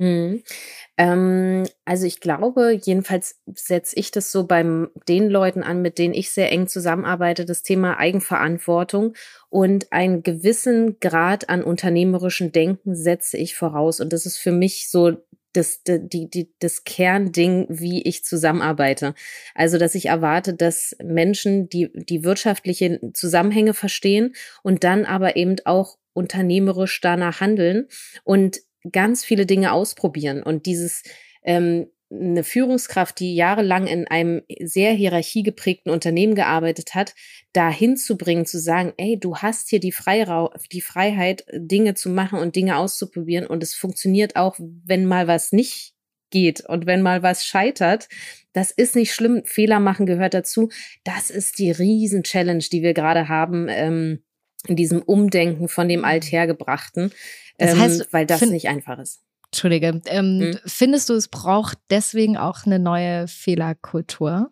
Mhm. 0.02 0.42
Ähm, 0.98 1.64
also 1.86 2.08
ich 2.08 2.22
glaube, 2.22 2.72
jedenfalls 2.72 3.40
setze 3.54 3.96
ich 4.00 4.10
das 4.10 4.32
so 4.32 4.48
bei 4.48 4.64
den 5.08 5.30
Leuten 5.30 5.62
an, 5.62 5.84
mit 5.84 6.00
denen 6.00 6.16
ich 6.16 6.32
sehr 6.32 6.52
eng 6.52 6.68
zusammenarbeite, 6.68 7.46
das 7.46 7.62
Thema 7.62 8.00
Eigenverantwortung 8.00 9.14
und 9.50 9.92
einen 9.92 10.24
gewissen 10.24 11.00
Grad 11.00 11.50
an 11.50 11.64
unternehmerischen 11.64 12.52
Denken 12.52 12.96
setze 12.96 13.38
ich 13.38 13.56
voraus. 13.56 14.00
Und 14.00 14.12
das 14.12 14.26
ist 14.26 14.40
für 14.40 14.52
mich 14.52 14.90
so 14.90 15.18
das, 15.54 15.82
die, 15.84 16.30
die, 16.30 16.54
das 16.60 16.84
Kernding, 16.84 17.66
wie 17.70 18.02
ich 18.04 18.24
zusammenarbeite. 18.24 19.14
Also, 19.54 19.78
dass 19.78 19.96
ich 19.96 20.08
erwarte, 20.08 20.54
dass 20.54 20.96
Menschen 21.04 21.70
die, 21.70 21.90
die 21.94 22.24
wirtschaftliche 22.24 23.00
Zusammenhänge 23.14 23.74
verstehen 23.74 24.34
und 24.64 24.84
dann 24.84 25.06
aber 25.06 25.36
eben 25.36 25.58
auch 25.66 25.98
unternehmerisch 26.14 27.00
danach 27.02 27.40
handeln 27.40 27.88
und 28.24 28.60
ganz 28.92 29.24
viele 29.24 29.46
Dinge 29.46 29.72
ausprobieren 29.72 30.44
und 30.44 30.66
dieses 30.66 31.04
ähm, 31.44 31.88
eine 32.12 32.44
Führungskraft, 32.44 33.20
die 33.20 33.36
jahrelang 33.36 33.88
in 33.88 34.08
einem 34.08 34.42
sehr 34.60 34.92
hierarchiegeprägten 34.92 35.92
Unternehmen 35.92 36.36
gearbeitet 36.36 36.94
hat, 36.94 37.16
dahin 37.54 37.96
zu 37.96 38.18
bringen, 38.18 38.46
zu 38.46 38.60
sagen, 38.60 38.94
ey, 38.98 39.18
du 39.20 39.38
hast 39.38 39.70
hier 39.70 39.80
die, 39.80 39.92
Freira 39.92 40.52
die 40.72 40.82
Freiheit, 40.82 41.46
Dinge 41.54 41.94
zu 41.94 42.10
machen 42.10 42.40
und 42.40 42.56
Dinge 42.56 42.78
auszuprobieren 42.78 43.48
und 43.48 43.64
es 43.64 43.74
funktioniert 43.74 44.36
auch, 44.36 44.58
wenn 44.60 45.06
mal 45.06 45.28
was 45.28 45.52
nicht 45.52 45.94
geht 46.32 46.62
und 46.62 46.86
wenn 46.86 47.02
mal 47.02 47.24
was 47.24 47.46
scheitert, 47.46 48.10
das 48.54 48.72
ist 48.72 48.96
nicht 48.96 49.14
schlimm. 49.14 49.44
Fehler 49.46 49.80
machen 49.80 50.06
gehört 50.06 50.34
dazu. 50.34 50.70
Das 51.04 51.30
ist 51.30 51.60
die 51.60 51.72
Riesen-Challenge, 51.72 52.64
die 52.72 52.82
wir 52.82 52.94
gerade 52.94 53.30
haben 53.30 53.68
ähm, 53.70 54.24
in 54.68 54.76
diesem 54.76 55.02
Umdenken 55.02 55.70
von 55.70 55.88
dem 55.88 56.04
Althergebrachten. 56.04 57.12
Das 57.58 57.78
heißt, 57.78 58.02
ähm, 58.02 58.08
weil 58.12 58.26
das 58.26 58.42
nicht 58.42 58.68
einfach 58.68 59.00
ist. 59.00 59.22
Entschuldige. 59.54 60.02
Ähm, 60.06 60.40
hm. 60.40 60.60
Findest 60.66 61.10
du, 61.10 61.14
es 61.14 61.28
braucht 61.28 61.78
deswegen 61.90 62.38
auch 62.38 62.66
eine 62.66 62.80
neue 62.80 63.28
Fehlerkultur? 63.28 64.52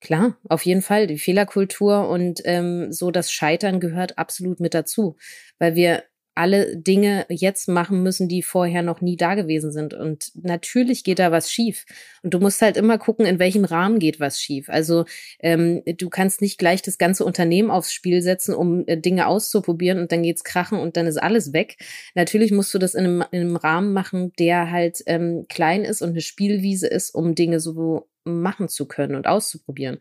Klar, 0.00 0.36
auf 0.48 0.66
jeden 0.66 0.82
Fall. 0.82 1.06
Die 1.06 1.18
Fehlerkultur 1.18 2.08
und 2.08 2.42
ähm, 2.44 2.92
so 2.92 3.10
das 3.10 3.32
Scheitern 3.32 3.80
gehört 3.80 4.18
absolut 4.18 4.60
mit 4.60 4.74
dazu, 4.74 5.16
weil 5.58 5.74
wir 5.74 6.04
alle 6.36 6.76
Dinge 6.76 7.26
jetzt 7.28 7.68
machen 7.68 8.02
müssen, 8.02 8.28
die 8.28 8.42
vorher 8.42 8.82
noch 8.82 9.00
nie 9.00 9.16
da 9.16 9.34
gewesen 9.34 9.72
sind. 9.72 9.94
Und 9.94 10.32
natürlich 10.34 11.02
geht 11.02 11.18
da 11.18 11.32
was 11.32 11.50
schief. 11.50 11.86
Und 12.22 12.34
du 12.34 12.38
musst 12.38 12.60
halt 12.62 12.76
immer 12.76 12.98
gucken, 12.98 13.24
in 13.26 13.38
welchem 13.38 13.64
Rahmen 13.64 13.98
geht 13.98 14.20
was 14.20 14.40
schief. 14.40 14.68
Also 14.68 15.06
ähm, 15.40 15.82
du 15.84 16.10
kannst 16.10 16.42
nicht 16.42 16.58
gleich 16.58 16.82
das 16.82 16.98
ganze 16.98 17.24
Unternehmen 17.24 17.70
aufs 17.70 17.92
Spiel 17.92 18.20
setzen, 18.20 18.54
um 18.54 18.84
äh, 18.86 18.98
Dinge 18.98 19.26
auszuprobieren 19.26 19.98
und 19.98 20.12
dann 20.12 20.22
geht's 20.22 20.44
krachen 20.44 20.78
und 20.78 20.96
dann 20.96 21.06
ist 21.06 21.16
alles 21.16 21.52
weg. 21.52 21.78
Natürlich 22.14 22.52
musst 22.52 22.72
du 22.74 22.78
das 22.78 22.94
in 22.94 23.04
einem, 23.04 23.24
in 23.30 23.40
einem 23.40 23.56
Rahmen 23.56 23.92
machen, 23.92 24.32
der 24.38 24.70
halt 24.70 25.02
ähm, 25.06 25.46
klein 25.48 25.84
ist 25.84 26.02
und 26.02 26.10
eine 26.10 26.20
Spielwiese 26.20 26.86
ist, 26.86 27.14
um 27.14 27.34
Dinge 27.34 27.60
so 27.60 28.08
machen 28.24 28.68
zu 28.68 28.86
können 28.86 29.14
und 29.14 29.26
auszuprobieren. 29.26 29.98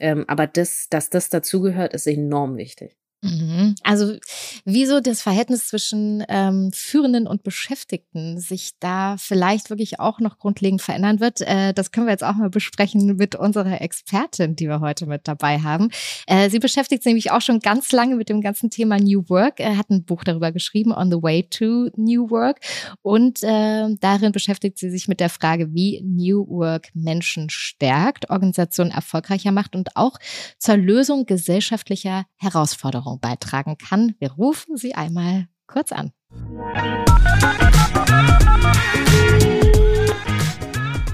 Ähm, 0.00 0.24
aber 0.28 0.46
das, 0.46 0.88
dass 0.90 1.10
das 1.10 1.28
dazugehört, 1.30 1.94
ist 1.94 2.06
enorm 2.06 2.56
wichtig. 2.56 2.96
Mhm. 3.20 3.74
Also 3.82 4.16
wieso 4.64 5.00
das 5.00 5.22
Verhältnis 5.22 5.66
zwischen 5.66 6.24
ähm, 6.28 6.70
Führenden 6.72 7.26
und 7.26 7.42
Beschäftigten 7.42 8.38
sich 8.38 8.78
da 8.78 9.16
vielleicht 9.18 9.70
wirklich 9.70 9.98
auch 9.98 10.20
noch 10.20 10.38
grundlegend 10.38 10.82
verändern 10.82 11.18
wird, 11.18 11.40
äh, 11.40 11.74
das 11.74 11.90
können 11.90 12.06
wir 12.06 12.12
jetzt 12.12 12.22
auch 12.22 12.36
mal 12.36 12.48
besprechen 12.48 13.16
mit 13.16 13.34
unserer 13.34 13.80
Expertin, 13.80 14.54
die 14.54 14.68
wir 14.68 14.78
heute 14.80 15.06
mit 15.06 15.26
dabei 15.26 15.58
haben. 15.58 15.90
Äh, 16.28 16.48
sie 16.48 16.60
beschäftigt 16.60 17.02
sich 17.02 17.10
nämlich 17.10 17.32
auch 17.32 17.40
schon 17.40 17.58
ganz 17.58 17.90
lange 17.90 18.14
mit 18.14 18.28
dem 18.28 18.40
ganzen 18.40 18.70
Thema 18.70 18.98
New 18.98 19.24
Work. 19.28 19.58
Er 19.58 19.76
hat 19.76 19.90
ein 19.90 20.04
Buch 20.04 20.22
darüber 20.22 20.52
geschrieben, 20.52 20.92
On 20.92 21.10
the 21.10 21.20
Way 21.20 21.48
to 21.50 21.90
New 21.96 22.30
Work. 22.30 22.60
Und 23.02 23.42
äh, 23.42 23.96
darin 23.98 24.30
beschäftigt 24.30 24.78
sie 24.78 24.90
sich 24.90 25.08
mit 25.08 25.18
der 25.18 25.30
Frage, 25.30 25.74
wie 25.74 26.00
New 26.04 26.46
Work 26.48 26.90
Menschen 26.94 27.50
stärkt, 27.50 28.30
Organisationen 28.30 28.92
erfolgreicher 28.92 29.50
macht 29.50 29.74
und 29.74 29.96
auch 29.96 30.18
zur 30.58 30.76
Lösung 30.76 31.26
gesellschaftlicher 31.26 32.24
Herausforderungen 32.36 33.07
Veränderung 33.08 33.20
beitragen 33.20 33.78
kann. 33.78 34.14
Wir 34.18 34.32
rufen 34.32 34.76
sie 34.76 34.94
einmal 34.94 35.48
kurz 35.66 35.92
an. 35.92 36.12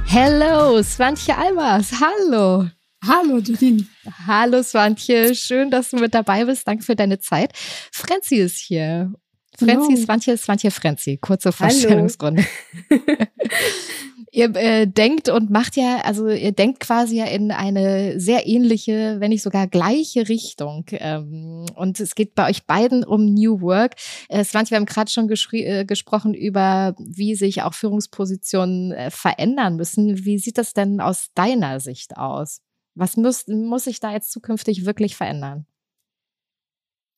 Hello, 0.06 0.82
Swantje 0.82 1.36
Albers. 1.36 1.92
Hallo. 2.00 2.68
Hallo, 3.06 3.38
Judin. 3.38 3.88
Hallo, 4.26 4.62
Swantje. 4.62 5.34
Schön, 5.34 5.70
dass 5.70 5.90
du 5.90 5.96
mit 5.96 6.14
dabei 6.14 6.44
bist. 6.44 6.66
Danke 6.66 6.84
für 6.84 6.96
deine 6.96 7.18
Zeit. 7.18 7.52
Frenzi 7.92 8.36
ist 8.36 8.58
hier. 8.58 9.12
Frenzi, 9.58 9.96
Swantje, 9.96 10.36
Swantje, 10.36 10.70
Frenzi. 10.70 11.18
Kurze 11.18 11.52
Vorstellungsrunde. 11.52 12.44
ihr 14.34 14.54
äh, 14.56 14.86
denkt 14.86 15.28
und 15.28 15.50
macht 15.50 15.76
ja, 15.76 16.00
also 16.02 16.28
ihr 16.28 16.52
denkt 16.52 16.80
quasi 16.80 17.16
ja 17.16 17.26
in 17.26 17.52
eine 17.52 18.18
sehr 18.18 18.46
ähnliche, 18.46 19.16
wenn 19.20 19.30
nicht 19.30 19.42
sogar 19.42 19.68
gleiche 19.68 20.28
Richtung. 20.28 20.86
Ähm, 20.90 21.66
und 21.76 22.00
es 22.00 22.14
geht 22.14 22.34
bei 22.34 22.50
euch 22.50 22.66
beiden 22.66 23.04
um 23.04 23.24
New 23.32 23.60
Work. 23.60 23.94
Äh, 24.28 24.44
Svante, 24.44 24.72
wir 24.72 24.78
haben 24.78 24.86
gerade 24.86 25.10
schon 25.10 25.30
äh, 25.52 25.84
gesprochen 25.84 26.34
über, 26.34 26.94
wie 26.98 27.36
sich 27.36 27.62
auch 27.62 27.74
Führungspositionen 27.74 28.92
äh, 28.92 29.10
verändern 29.10 29.76
müssen. 29.76 30.24
Wie 30.24 30.38
sieht 30.38 30.58
das 30.58 30.74
denn 30.74 31.00
aus 31.00 31.28
deiner 31.34 31.78
Sicht 31.78 32.16
aus? 32.16 32.60
Was 32.96 33.16
muss, 33.16 33.46
muss 33.46 33.84
sich 33.84 34.00
da 34.00 34.12
jetzt 34.12 34.32
zukünftig 34.32 34.84
wirklich 34.84 35.16
verändern? 35.16 35.66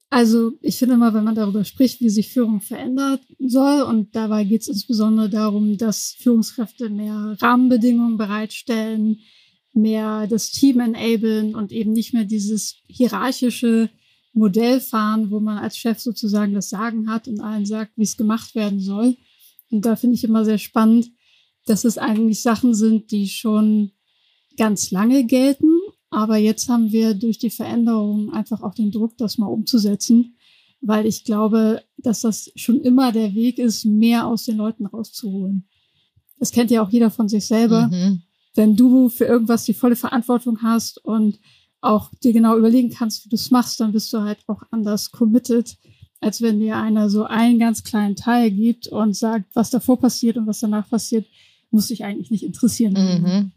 Also 0.09 0.53
ich 0.63 0.79
finde 0.79 0.97
mal, 0.97 1.15
wenn 1.15 1.25
man 1.25 1.35
darüber 1.35 1.65
spricht, 1.65 2.01
wie 2.01 2.11
sich 2.11 2.33
Führung 2.33 2.61
verändert 2.61 3.23
soll, 3.39 3.83
und 3.83 4.15
dabei 4.15 4.45
geht 4.45 4.63
es 4.63 4.69
insbesondere 4.69 5.29
darum, 5.29 5.77
dass 5.77 6.15
Führungskräfte 6.19 6.91
mehr 6.91 7.37
Rahmenbedingungen 7.41 8.17
bereitstellen, 8.17 9.19
mehr 9.73 10.27
das 10.27 10.53
Team 10.53 10.81
enablen 10.81 11.55
und 11.55 11.73
eben 11.73 11.93
nicht 11.93 12.15
mehr 12.15 12.25
dieses 12.25 12.77
hierarchische 12.87 13.91
Modell 14.33 14.81
fahren, 14.81 15.31
wo 15.31 15.41
man 15.41 15.59
als 15.59 15.77
Chef 15.77 15.99
sozusagen 15.99 16.55
das 16.55 16.69
Sagen 16.69 17.11
hat 17.11 17.27
und 17.27 17.41
allen 17.41 17.67
sagt, 17.67 17.93
wie 17.97 18.03
es 18.03 18.17
gemacht 18.17 18.55
werden 18.55 18.81
soll. 18.81 19.17
Und 19.71 19.85
da 19.85 19.97
finde 19.97 20.17
ich 20.17 20.25
immer 20.25 20.45
sehr 20.45 20.59
spannend, 20.59 21.11
dass 21.67 21.85
es 21.85 21.99
eigentlich 21.99 22.43
Sachen 22.43 22.75
sind, 22.75 23.11
die 23.11 23.29
schon 23.29 23.93
ganz 24.57 24.91
lange 24.91 25.25
gelten 25.25 25.71
aber 26.11 26.37
jetzt 26.37 26.69
haben 26.69 26.93
wir 26.93 27.15
durch 27.15 27.39
die 27.39 27.51
Veränderungen 27.51 28.31
einfach 28.31 28.63
auch 28.63 28.75
den 28.75 28.91
Druck, 28.91 29.17
das 29.19 29.39
mal 29.39 29.47
umzusetzen, 29.47 30.37
weil 30.81 31.07
ich 31.07 31.25
glaube, 31.25 31.83
dass 31.97 32.21
das 32.21 32.51
schon 32.55 32.81
immer 32.81 33.13
der 33.13 33.35
Weg 33.35 33.59
ist, 33.59 33.85
mehr 33.85 34.27
aus 34.27 34.45
den 34.45 34.57
Leuten 34.57 34.87
rauszuholen. 34.87 35.67
Das 36.39 36.53
kennt 36.53 36.71
ja 36.71 36.83
auch 36.83 36.91
jeder 36.91 37.11
von 37.11 37.29
sich 37.29 37.47
selber. 37.47 37.89
Mhm. 37.89 38.23
Wenn 38.55 38.77
du 38.77 39.09
für 39.09 39.25
irgendwas 39.25 39.65
die 39.65 39.75
volle 39.75 39.97
Verantwortung 39.97 40.63
hast 40.63 41.05
und 41.05 41.39
auch 41.81 42.11
dir 42.23 42.33
genau 42.33 42.57
überlegen 42.57 42.91
kannst, 42.91 43.25
wie 43.25 43.29
du 43.29 43.37
es 43.37 43.51
machst, 43.51 43.81
dann 43.81 43.93
bist 43.93 44.13
du 44.13 44.21
halt 44.21 44.39
auch 44.47 44.63
anders 44.71 45.11
committed, 45.11 45.77
als 46.21 46.41
wenn 46.41 46.61
dir 46.61 46.77
einer 46.77 47.11
so 47.11 47.25
einen 47.25 47.59
ganz 47.59 47.85
kleinen 47.85 48.17
Teil 48.17 48.51
gibt 48.51 48.89
und 48.89 49.15
sagt, 49.15 49.55
was 49.55 49.71
davor 49.71 49.99
passiert 49.99 50.37
und 50.37 50.47
was 50.47 50.61
danach 50.61 50.89
passiert, 50.89 51.27
muss 51.71 51.89
dich 51.89 52.05
eigentlich 52.05 52.31
nicht 52.31 52.45
interessieren. 52.45 52.95
Mhm. 52.95 53.53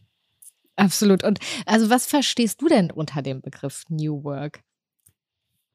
Absolut. 0.79 1.23
Und 1.23 1.39
also 1.65 1.89
was 1.89 2.05
verstehst 2.05 2.61
du 2.61 2.67
denn 2.67 2.91
unter 2.91 3.21
dem 3.21 3.41
Begriff 3.41 3.83
New 3.89 4.23
Work? 4.23 4.61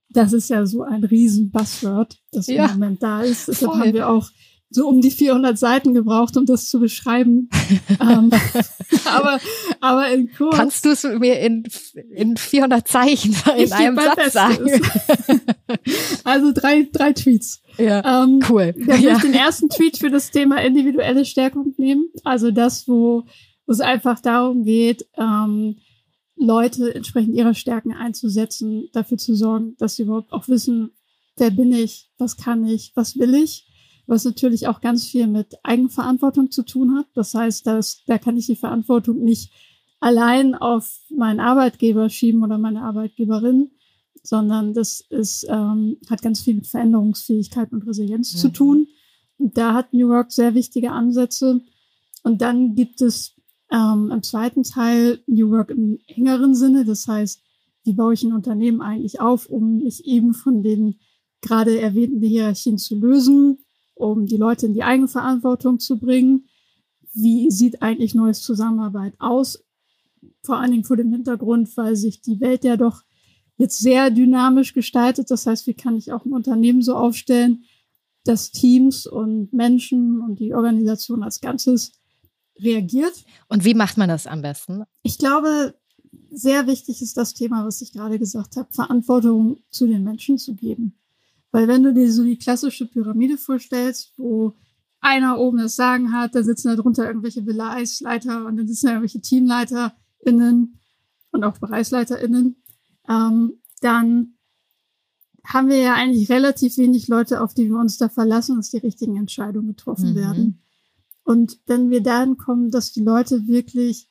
Das 0.09 0.33
ist 0.33 0.49
ja 0.49 0.64
so 0.64 0.83
ein 0.83 1.05
riesen 1.05 1.51
Buzzword, 1.51 2.19
das 2.31 2.47
ja, 2.47 2.67
im 2.67 2.73
Moment 2.73 3.03
da 3.03 3.23
ist. 3.23 3.49
Deshalb 3.49 3.73
voll. 3.73 3.81
haben 3.81 3.93
wir 3.93 4.09
auch 4.09 4.31
so 4.71 4.88
um 4.88 5.01
die 5.01 5.11
400 5.11 5.57
Seiten 5.57 5.95
gebraucht, 5.95 6.37
um 6.37 6.47
das 6.47 6.69
zu 6.69 6.81
beschreiben. 6.81 7.49
ähm, 8.01 8.31
aber, 9.05 9.38
aber 9.81 10.09
in 10.11 10.33
kurz. 10.33 10.57
Kannst 10.57 10.85
du 10.85 10.90
es 10.90 11.05
mir 11.05 11.40
in, 11.40 11.64
in 12.11 12.37
400 12.37 12.87
Zeichen 12.87 13.37
in 13.57 13.73
einem 13.73 13.97
Satz 13.97 14.33
sagen? 14.33 14.67
also 16.25 16.53
drei, 16.53 16.88
drei 16.93 17.12
Tweets. 17.12 17.62
Ja, 17.79 18.25
ähm, 18.25 18.40
cool. 18.49 18.75
Da 18.87 18.97
ja. 18.97 19.17
ich 19.17 19.23
den 19.23 19.35
ersten 19.35 19.69
Tweet 19.69 19.99
für 19.99 20.11
das 20.11 20.31
Thema 20.31 20.61
individuelle 20.62 21.25
Stärkung 21.25 21.75
nehmen. 21.77 22.07
Also 22.25 22.51
das, 22.51 22.88
wo 22.88 23.25
wo 23.66 23.72
es 23.72 23.81
einfach 23.81 24.20
darum 24.20 24.64
geht, 24.64 25.07
ähm, 25.16 25.77
Leute 26.37 26.94
entsprechend 26.94 27.35
ihrer 27.35 27.55
Stärken 27.55 27.92
einzusetzen, 27.92 28.88
dafür 28.92 29.18
zu 29.18 29.35
sorgen, 29.35 29.77
dass 29.79 29.96
sie 29.96 30.03
überhaupt 30.03 30.33
auch 30.33 30.48
wissen, 30.48 30.90
wer 31.37 31.50
bin 31.50 31.72
ich, 31.72 32.11
was 32.18 32.37
kann 32.37 32.66
ich, 32.66 32.92
was 32.94 33.18
will 33.18 33.35
ich, 33.35 33.66
was 34.07 34.24
natürlich 34.24 34.66
auch 34.68 34.81
ganz 34.81 35.07
viel 35.07 35.27
mit 35.27 35.55
Eigenverantwortung 35.62 36.50
zu 36.50 36.62
tun 36.64 36.96
hat. 36.96 37.07
Das 37.14 37.35
heißt, 37.35 37.66
dass, 37.66 38.03
da 38.07 38.18
kann 38.18 38.37
ich 38.37 38.46
die 38.46 38.57
Verantwortung 38.57 39.22
nicht 39.22 39.50
allein 40.00 40.55
auf 40.55 41.00
meinen 41.09 41.40
Arbeitgeber 41.40 42.11
schieben 42.11 42.42
oder 42.42 42.59
meine 42.59 42.83
Arbeitgeberin, 42.83 43.70
sondern 44.22 44.74
das 44.74 45.03
ist, 45.09 45.46
ähm, 45.48 45.98
hat 46.11 46.22
ganz 46.22 46.40
viel 46.40 46.55
mit 46.55 46.66
Veränderungsfähigkeit 46.66 47.72
und 47.72 47.87
Resilienz 47.87 48.35
mhm. 48.35 48.38
zu 48.38 48.48
tun. 48.50 48.88
Und 49.38 49.57
da 49.57 49.74
hat 49.74 49.92
New 49.92 50.11
York 50.11 50.33
sehr 50.33 50.55
wichtige 50.55 50.92
Ansätze. 50.92 51.62
Und 52.22 52.42
dann 52.42 52.74
gibt 52.74 53.00
es 53.00 53.34
ähm, 53.74 54.12
Im 54.12 54.22
zweiten 54.22 54.62
Teil 54.62 55.20
New 55.26 55.50
Work 55.50 55.70
im 55.70 55.98
engeren 56.06 56.54
Sinne, 56.54 56.84
das 56.84 57.08
heißt, 57.08 57.42
wie 57.82 57.92
baue 57.92 58.14
ich 58.14 58.22
ein 58.22 58.32
Unternehmen 58.32 58.80
eigentlich 58.80 59.20
auf, 59.20 59.46
um 59.46 59.78
mich 59.78 60.04
eben 60.06 60.32
von 60.32 60.62
den 60.62 61.00
gerade 61.40 61.80
erwähnten 61.80 62.22
Hierarchien 62.22 62.78
zu 62.78 62.94
lösen, 62.94 63.58
um 63.94 64.26
die 64.26 64.37
Leute 64.37 64.66
in 64.66 64.74
die 64.74 64.84
Eigenverantwortung 64.84 65.80
zu 65.80 65.98
bringen. 65.98 66.46
wie 67.16 67.48
sieht 67.50 67.80
eigentlich 67.80 68.14
neues 68.14 68.42
Zusammenarbeit 68.42 69.14
aus? 69.20 69.64
Vor 70.42 70.58
allen 70.58 70.72
Dingen 70.72 70.84
vor 70.84 70.96
dem 70.96 71.12
Hintergrund, 71.12 71.76
weil 71.76 71.94
sich 71.94 72.20
die 72.20 72.40
Welt 72.40 72.64
ja 72.64 72.76
doch 72.76 73.02
jetzt 73.56 73.78
sehr 73.78 74.10
dynamisch 74.10 74.72
gestaltet. 74.72 75.30
Das 75.30 75.46
heißt, 75.46 75.66
wie 75.68 75.74
kann 75.74 75.96
ich 75.96 76.12
auch 76.12 76.24
ein 76.24 76.32
Unternehmen 76.32 76.82
so 76.82 76.96
aufstellen, 76.96 77.64
dass 78.24 78.50
Teams 78.50 79.06
und 79.06 79.52
Menschen 79.52 80.20
und 80.20 80.40
die 80.40 80.54
Organisation 80.54 81.22
als 81.22 81.40
Ganzes 81.40 81.92
reagiert. 82.59 83.25
Und 83.49 83.64
wie 83.64 83.75
macht 83.75 83.97
man 83.97 84.09
das 84.09 84.27
am 84.27 84.43
besten? 84.43 84.85
Ich 85.03 85.19
glaube, 85.19 85.75
sehr 86.31 86.67
wichtig 86.67 87.03
ist 87.03 87.17
das 87.17 87.35
Thema, 87.35 87.67
was 87.67 87.83
ich 87.83 87.93
gerade 87.93 88.19
gesagt 88.19 88.57
habe, 88.57 88.73
Verantwortung 88.73 89.59
zu 89.71 89.87
den 89.87 90.05
Menschen 90.05 90.38
zu 90.38 90.55
geben. 90.55 90.99
Weil 91.51 91.69
wenn 91.69 91.83
du 91.83 91.95
dir 91.95 92.11
so 92.12 92.25
die 92.25 92.38
klassische 92.38 92.87
Pyramide 92.87 93.38
vorstellst, 93.38 94.12
wo 94.17 94.55
einer 95.01 95.38
oben 95.38 95.59
das 95.59 95.77
Sagen 95.77 96.12
hat, 96.12 96.35
da 96.35 96.43
sitzen 96.43 96.69
da 96.69 96.77
drunter 96.77 97.07
irgendwelche 97.07 97.43
Bereichsleiter 97.43 98.47
und 98.47 98.57
dann 98.57 98.67
sitzen 98.67 98.87
da 98.87 98.93
irgendwelche 98.93 99.21
TeamleiterInnen 99.21 100.81
und 101.31 101.45
auch 101.45 101.59
BereichsleiterInnen, 101.59 102.57
ähm, 103.09 103.53
dann 103.81 104.35
haben 105.45 105.69
wir 105.69 105.77
ja 105.77 105.95
eigentlich 105.95 106.31
relativ 106.31 106.79
wenig 106.79 107.09
Leute, 107.09 107.43
auf 107.43 107.53
die 107.53 107.69
wir 107.69 107.77
uns 107.77 107.99
da 107.99 108.09
verlassen, 108.09 108.57
dass 108.57 108.71
die 108.71 108.79
richtigen 108.79 109.17
Entscheidungen 109.17 109.69
getroffen 109.69 110.12
mhm. 110.12 110.17
werden. 110.17 110.63
Und 111.24 111.58
wenn 111.66 111.90
wir 111.90 112.02
dahin 112.02 112.37
kommen, 112.37 112.70
dass 112.70 112.92
die 112.92 113.02
Leute 113.02 113.46
wirklich 113.46 114.08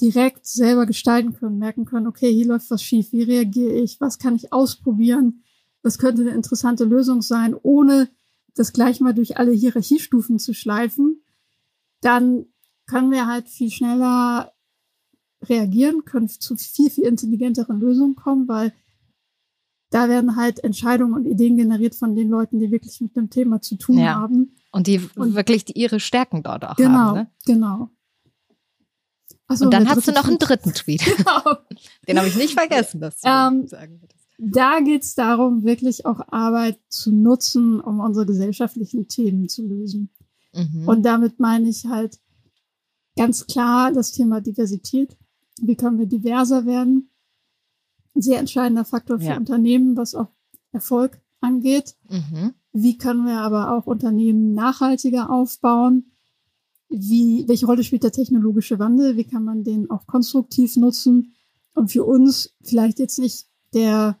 direkt 0.00 0.46
selber 0.46 0.86
gestalten 0.86 1.32
können, 1.32 1.58
merken 1.58 1.84
können, 1.84 2.06
okay, 2.06 2.32
hier 2.32 2.46
läuft 2.46 2.70
was 2.70 2.82
schief, 2.82 3.12
wie 3.12 3.22
reagiere 3.22 3.74
ich, 3.74 4.00
was 4.00 4.18
kann 4.18 4.36
ich 4.36 4.52
ausprobieren, 4.52 5.42
was 5.82 5.98
könnte 5.98 6.22
eine 6.22 6.32
interessante 6.32 6.84
Lösung 6.84 7.22
sein, 7.22 7.54
ohne 7.60 8.08
das 8.54 8.72
gleich 8.72 9.00
mal 9.00 9.14
durch 9.14 9.38
alle 9.38 9.52
Hierarchiestufen 9.52 10.38
zu 10.38 10.54
schleifen, 10.54 11.22
dann 12.00 12.46
können 12.86 13.10
wir 13.10 13.26
halt 13.26 13.48
viel 13.48 13.70
schneller 13.70 14.52
reagieren, 15.42 16.04
können 16.04 16.28
zu 16.28 16.56
viel, 16.56 16.90
viel 16.90 17.04
intelligenteren 17.04 17.80
Lösungen 17.80 18.16
kommen, 18.16 18.48
weil 18.48 18.72
da 19.90 20.08
werden 20.08 20.36
halt 20.36 20.62
Entscheidungen 20.64 21.14
und 21.14 21.26
Ideen 21.26 21.56
generiert 21.56 21.94
von 21.94 22.14
den 22.14 22.28
Leuten, 22.28 22.58
die 22.58 22.70
wirklich 22.70 23.00
mit 23.00 23.16
dem 23.16 23.30
Thema 23.30 23.60
zu 23.60 23.76
tun 23.76 23.98
ja. 23.98 24.14
haben. 24.16 24.56
Und 24.72 24.86
die 24.86 25.08
und 25.16 25.34
wirklich 25.34 25.64
die, 25.64 25.72
ihre 25.72 26.00
Stärken 26.00 26.42
dort 26.42 26.64
auch 26.64 26.76
genau, 26.76 26.98
haben. 26.98 27.18
Ne? 27.18 27.30
Genau, 27.46 27.90
genau. 29.48 29.64
und 29.64 29.72
dann 29.72 29.88
hast 29.88 30.06
du 30.06 30.12
noch 30.12 30.26
einen 30.26 30.38
dritten 30.38 30.72
Tweet. 30.74 31.02
Genau. 31.16 31.58
Den 32.06 32.18
habe 32.18 32.28
ich 32.28 32.36
nicht 32.36 32.54
vergessen, 32.54 33.00
das 33.00 33.18
zu 33.18 33.28
ähm, 33.28 33.66
sagen. 33.66 34.00
Da 34.38 34.80
geht 34.80 35.02
es 35.02 35.14
darum, 35.14 35.64
wirklich 35.64 36.04
auch 36.04 36.20
Arbeit 36.28 36.78
zu 36.88 37.10
nutzen, 37.10 37.80
um 37.80 38.00
unsere 38.00 38.26
gesellschaftlichen 38.26 39.08
Themen 39.08 39.48
zu 39.48 39.66
lösen. 39.66 40.10
Mhm. 40.52 40.86
Und 40.86 41.02
damit 41.02 41.40
meine 41.40 41.68
ich 41.68 41.86
halt 41.86 42.18
ganz 43.16 43.46
klar 43.46 43.92
das 43.92 44.12
Thema 44.12 44.40
Diversität. 44.40 45.16
Wie 45.60 45.76
können 45.76 45.98
wir 45.98 46.06
diverser 46.06 46.66
werden? 46.66 47.10
Ein 48.14 48.22
sehr 48.22 48.38
entscheidender 48.38 48.84
Faktor 48.84 49.18
für 49.18 49.26
ja. 49.26 49.36
Unternehmen, 49.36 49.96
was 49.96 50.14
auch 50.14 50.28
Erfolg 50.72 51.20
angeht. 51.40 51.96
Mhm. 52.08 52.54
Wie 52.78 52.98
können 52.98 53.24
wir 53.24 53.40
aber 53.40 53.72
auch 53.72 53.86
Unternehmen 53.86 54.52
nachhaltiger 54.52 55.30
aufbauen? 55.30 56.12
Wie, 56.90 57.48
welche 57.48 57.64
Rolle 57.64 57.82
spielt 57.82 58.02
der 58.02 58.12
technologische 58.12 58.78
Wandel? 58.78 59.16
Wie 59.16 59.24
kann 59.24 59.44
man 59.44 59.64
den 59.64 59.90
auch 59.90 60.06
konstruktiv 60.06 60.76
nutzen? 60.76 61.32
Und 61.74 61.90
für 61.90 62.04
uns 62.04 62.54
vielleicht 62.62 62.98
jetzt 62.98 63.18
nicht 63.18 63.46
der, 63.72 64.18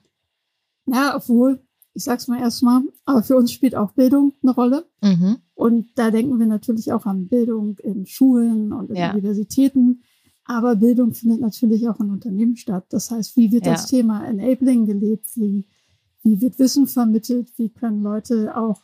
na, 0.86 1.14
obwohl, 1.14 1.60
ich 1.92 2.04
sag's 2.04 2.28
mal 2.28 2.40
erstmal, 2.40 2.80
aber 3.04 3.22
für 3.22 3.36
uns 3.36 3.52
spielt 3.52 3.74
auch 3.74 3.92
Bildung 3.92 4.32
eine 4.42 4.54
Rolle. 4.54 4.86
Mhm. 5.02 5.36
Und 5.54 5.88
da 5.96 6.10
denken 6.10 6.38
wir 6.38 6.46
natürlich 6.46 6.94
auch 6.94 7.04
an 7.04 7.28
Bildung 7.28 7.76
in 7.80 8.06
Schulen 8.06 8.72
und 8.72 8.88
in 8.88 8.96
ja. 8.96 9.12
Universitäten. 9.12 10.00
Aber 10.46 10.76
Bildung 10.76 11.12
findet 11.12 11.42
natürlich 11.42 11.90
auch 11.90 12.00
in 12.00 12.08
Unternehmen 12.08 12.56
statt. 12.56 12.86
Das 12.88 13.10
heißt, 13.10 13.36
wie 13.36 13.52
wird 13.52 13.66
ja. 13.66 13.72
das 13.72 13.86
Thema 13.86 14.26
Enabling 14.26 14.86
gelebt? 14.86 15.26
Wie 15.34 15.66
wie 16.26 16.40
wird 16.40 16.58
Wissen 16.58 16.88
vermittelt? 16.88 17.52
Wie 17.56 17.68
können 17.68 18.02
Leute 18.02 18.56
auch 18.56 18.82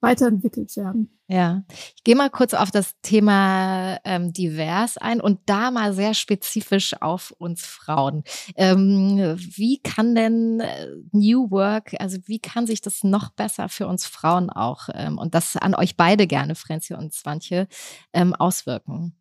weiterentwickelt 0.00 0.76
werden? 0.76 1.18
Ja, 1.26 1.64
ich 1.96 2.04
gehe 2.04 2.14
mal 2.14 2.30
kurz 2.30 2.52
auf 2.54 2.70
das 2.70 2.92
Thema 3.02 3.98
ähm, 4.04 4.32
divers 4.32 4.98
ein 4.98 5.20
und 5.20 5.40
da 5.46 5.70
mal 5.70 5.94
sehr 5.94 6.14
spezifisch 6.14 6.94
auf 7.00 7.32
uns 7.38 7.64
Frauen. 7.64 8.22
Ähm, 8.54 9.36
wie 9.38 9.78
kann 9.78 10.14
denn 10.14 10.60
äh, 10.60 10.88
New 11.12 11.50
Work, 11.50 11.94
also 12.00 12.18
wie 12.26 12.38
kann 12.38 12.66
sich 12.66 12.82
das 12.82 13.02
noch 13.02 13.30
besser 13.30 13.68
für 13.68 13.86
uns 13.86 14.06
Frauen 14.06 14.50
auch 14.50 14.88
ähm, 14.92 15.18
und 15.18 15.34
das 15.34 15.56
an 15.56 15.74
euch 15.74 15.96
beide 15.96 16.26
gerne, 16.26 16.54
Franzi 16.54 16.94
und 16.94 17.14
Swantje, 17.14 17.66
ähm, 18.12 18.34
auswirken 18.34 19.16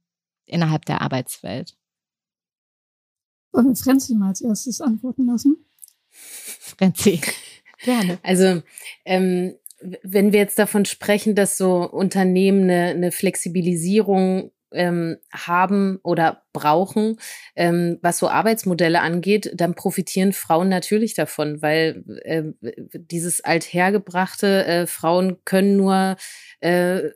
innerhalb 0.45 0.85
der 0.85 1.01
Arbeitswelt? 1.01 1.77
Wollen 3.53 3.67
wir 3.67 3.75
Franzi 3.75 4.15
mal 4.15 4.29
als 4.29 4.41
erstes 4.41 4.81
antworten 4.81 5.25
lassen? 5.25 5.66
Franzi, 6.77 7.21
gerne. 7.83 8.19
Also, 8.23 8.61
ähm, 9.05 9.55
wenn 10.03 10.33
wir 10.33 10.39
jetzt 10.39 10.57
davon 10.57 10.85
sprechen, 10.85 11.35
dass 11.35 11.57
so 11.57 11.87
Unternehmen 11.87 12.63
eine, 12.63 12.89
eine 12.89 13.11
Flexibilisierung 13.11 14.51
ähm, 14.71 15.17
haben 15.31 15.99
oder 16.03 16.43
brauchen, 16.57 17.17
ähm, 17.55 17.99
was 18.01 18.17
so 18.17 18.29
Arbeitsmodelle 18.29 19.01
angeht, 19.01 19.51
dann 19.55 19.75
profitieren 19.75 20.33
Frauen 20.33 20.69
natürlich 20.69 21.13
davon, 21.13 21.61
weil 21.61 22.03
äh, 22.23 22.43
dieses 22.93 23.43
althergebrachte 23.43 24.65
äh, 24.65 24.87
Frauen 24.87 25.37
können 25.45 25.77
nur 25.77 26.17
äh, 26.59 27.09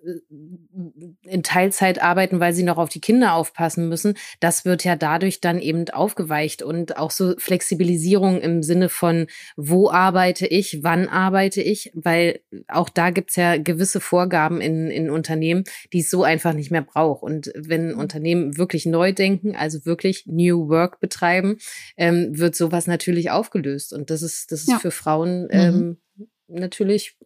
in 1.23 1.43
Teilzeit 1.43 2.01
arbeiten, 2.01 2.39
weil 2.39 2.53
sie 2.53 2.63
noch 2.63 2.77
auf 2.77 2.89
die 2.89 3.01
Kinder 3.01 3.33
aufpassen 3.33 3.89
müssen, 3.89 4.15
das 4.39 4.65
wird 4.65 4.83
ja 4.83 4.95
dadurch 4.95 5.41
dann 5.41 5.59
eben 5.59 5.89
aufgeweicht 5.89 6.61
und 6.61 6.97
auch 6.97 7.11
so 7.11 7.33
Flexibilisierung 7.37 8.39
im 8.41 8.61
Sinne 8.61 8.89
von, 8.89 9.27
wo 9.57 9.89
arbeite 9.89 10.45
ich, 10.45 10.83
wann 10.83 11.07
arbeite 11.07 11.61
ich, 11.61 11.91
weil 11.95 12.41
auch 12.67 12.89
da 12.89 13.09
gibt's 13.09 13.35
ja 13.35 13.57
gewisse 13.57 13.99
Vorgaben 13.99 14.61
in, 14.61 14.91
in 14.91 15.09
Unternehmen, 15.09 15.63
die 15.93 16.01
es 16.01 16.09
so 16.09 16.23
einfach 16.23 16.53
nicht 16.53 16.69
mehr 16.69 16.83
braucht. 16.83 17.23
Und 17.23 17.51
wenn 17.55 17.89
ein 17.89 17.95
Unternehmen 17.95 18.57
wirklich 18.57 18.85
neu 18.85 19.13
denken, 19.13 19.30
also 19.55 19.85
wirklich 19.85 20.25
New 20.25 20.69
Work 20.69 20.99
betreiben, 20.99 21.57
ähm, 21.97 22.37
wird 22.37 22.55
sowas 22.55 22.87
natürlich 22.87 23.31
aufgelöst. 23.31 23.93
Und 23.93 24.09
das 24.09 24.21
ist, 24.21 24.51
das 24.51 24.61
ist 24.61 24.69
ja. 24.69 24.79
für 24.79 24.91
Frauen 24.91 25.43
mhm. 25.43 25.49
ähm, 25.51 25.97
mhm. 26.15 26.27
natürlich 26.47 27.17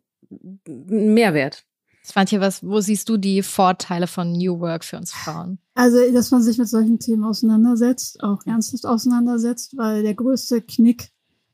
ein 0.68 1.14
Mehrwert. 1.14 1.66
Svantje, 2.04 2.40
was, 2.40 2.64
wo 2.64 2.82
siehst 2.82 3.10
du 3.10 3.18
die 3.18 3.42
Vorteile 3.42 4.06
von 4.06 4.32
New 4.32 4.60
Work 4.60 4.84
für 4.84 4.98
uns 4.98 5.12
Frauen? 5.12 5.58
Also, 5.74 5.98
dass 6.14 6.30
man 6.30 6.44
sich 6.44 6.58
mit 6.58 6.68
solchen 6.68 7.00
Themen 7.00 7.24
auseinandersetzt, 7.24 8.22
auch 8.22 8.46
ernsthaft 8.46 8.86
auseinandersetzt, 8.86 9.76
weil 9.76 10.04
der 10.04 10.14
größte 10.14 10.62
Knick 10.62 11.10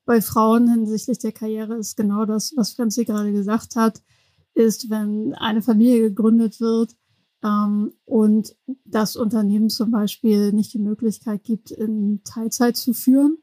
bei 0.05 0.19
Frauen 0.19 0.69
hinsichtlich 0.69 1.19
der 1.19 1.31
Karriere 1.31 1.77
ist 1.77 1.95
genau 1.95 2.25
das, 2.25 2.53
was 2.57 2.71
Franzi 2.71 3.05
gerade 3.05 3.31
gesagt 3.31 3.77
hat, 3.77 4.01
ist, 4.53 4.89
wenn 4.89 5.33
eine 5.35 5.61
Familie 5.61 6.01
gegründet 6.09 6.59
wird 6.59 6.95
ähm, 7.43 7.93
und 8.05 8.55
das 8.85 9.15
Unternehmen 9.15 9.69
zum 9.69 9.91
Beispiel 9.91 10.51
nicht 10.51 10.73
die 10.73 10.79
Möglichkeit 10.79 11.43
gibt, 11.43 11.71
in 11.71 12.21
Teilzeit 12.23 12.77
zu 12.77 12.93
führen. 12.93 13.37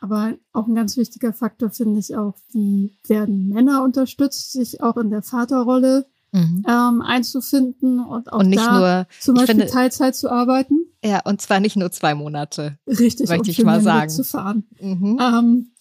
Aber 0.00 0.34
auch 0.52 0.66
ein 0.66 0.74
ganz 0.74 0.96
wichtiger 0.96 1.32
Faktor 1.32 1.70
finde 1.70 2.00
ich 2.00 2.16
auch, 2.16 2.34
wie 2.50 2.98
werden 3.06 3.48
Männer 3.48 3.84
unterstützt, 3.84 4.52
sich 4.52 4.82
auch 4.82 4.96
in 4.96 5.10
der 5.10 5.22
Vaterrolle 5.22 6.06
mhm. 6.32 6.64
ähm, 6.68 7.02
einzufinden 7.02 8.00
und 8.00 8.32
auch 8.32 8.40
und 8.40 8.48
nicht 8.48 8.58
da 8.58 8.78
nur, 8.78 9.06
zum 9.20 9.36
Beispiel 9.36 9.54
finde, 9.54 9.72
Teilzeit 9.72 10.16
zu 10.16 10.28
arbeiten. 10.28 10.86
Ja, 11.04 11.20
und 11.24 11.40
zwar 11.40 11.60
nicht 11.60 11.76
nur 11.76 11.92
zwei 11.92 12.14
Monate. 12.14 12.78
Richtig, 12.86 13.28
möchte 13.28 13.50
ich 13.50 13.62
mal 13.62 13.80
sagen. 13.80 14.10
Zu 14.10 14.24
fahren. 14.24 14.64
Mhm. 14.80 15.18
Ähm, 15.20 15.71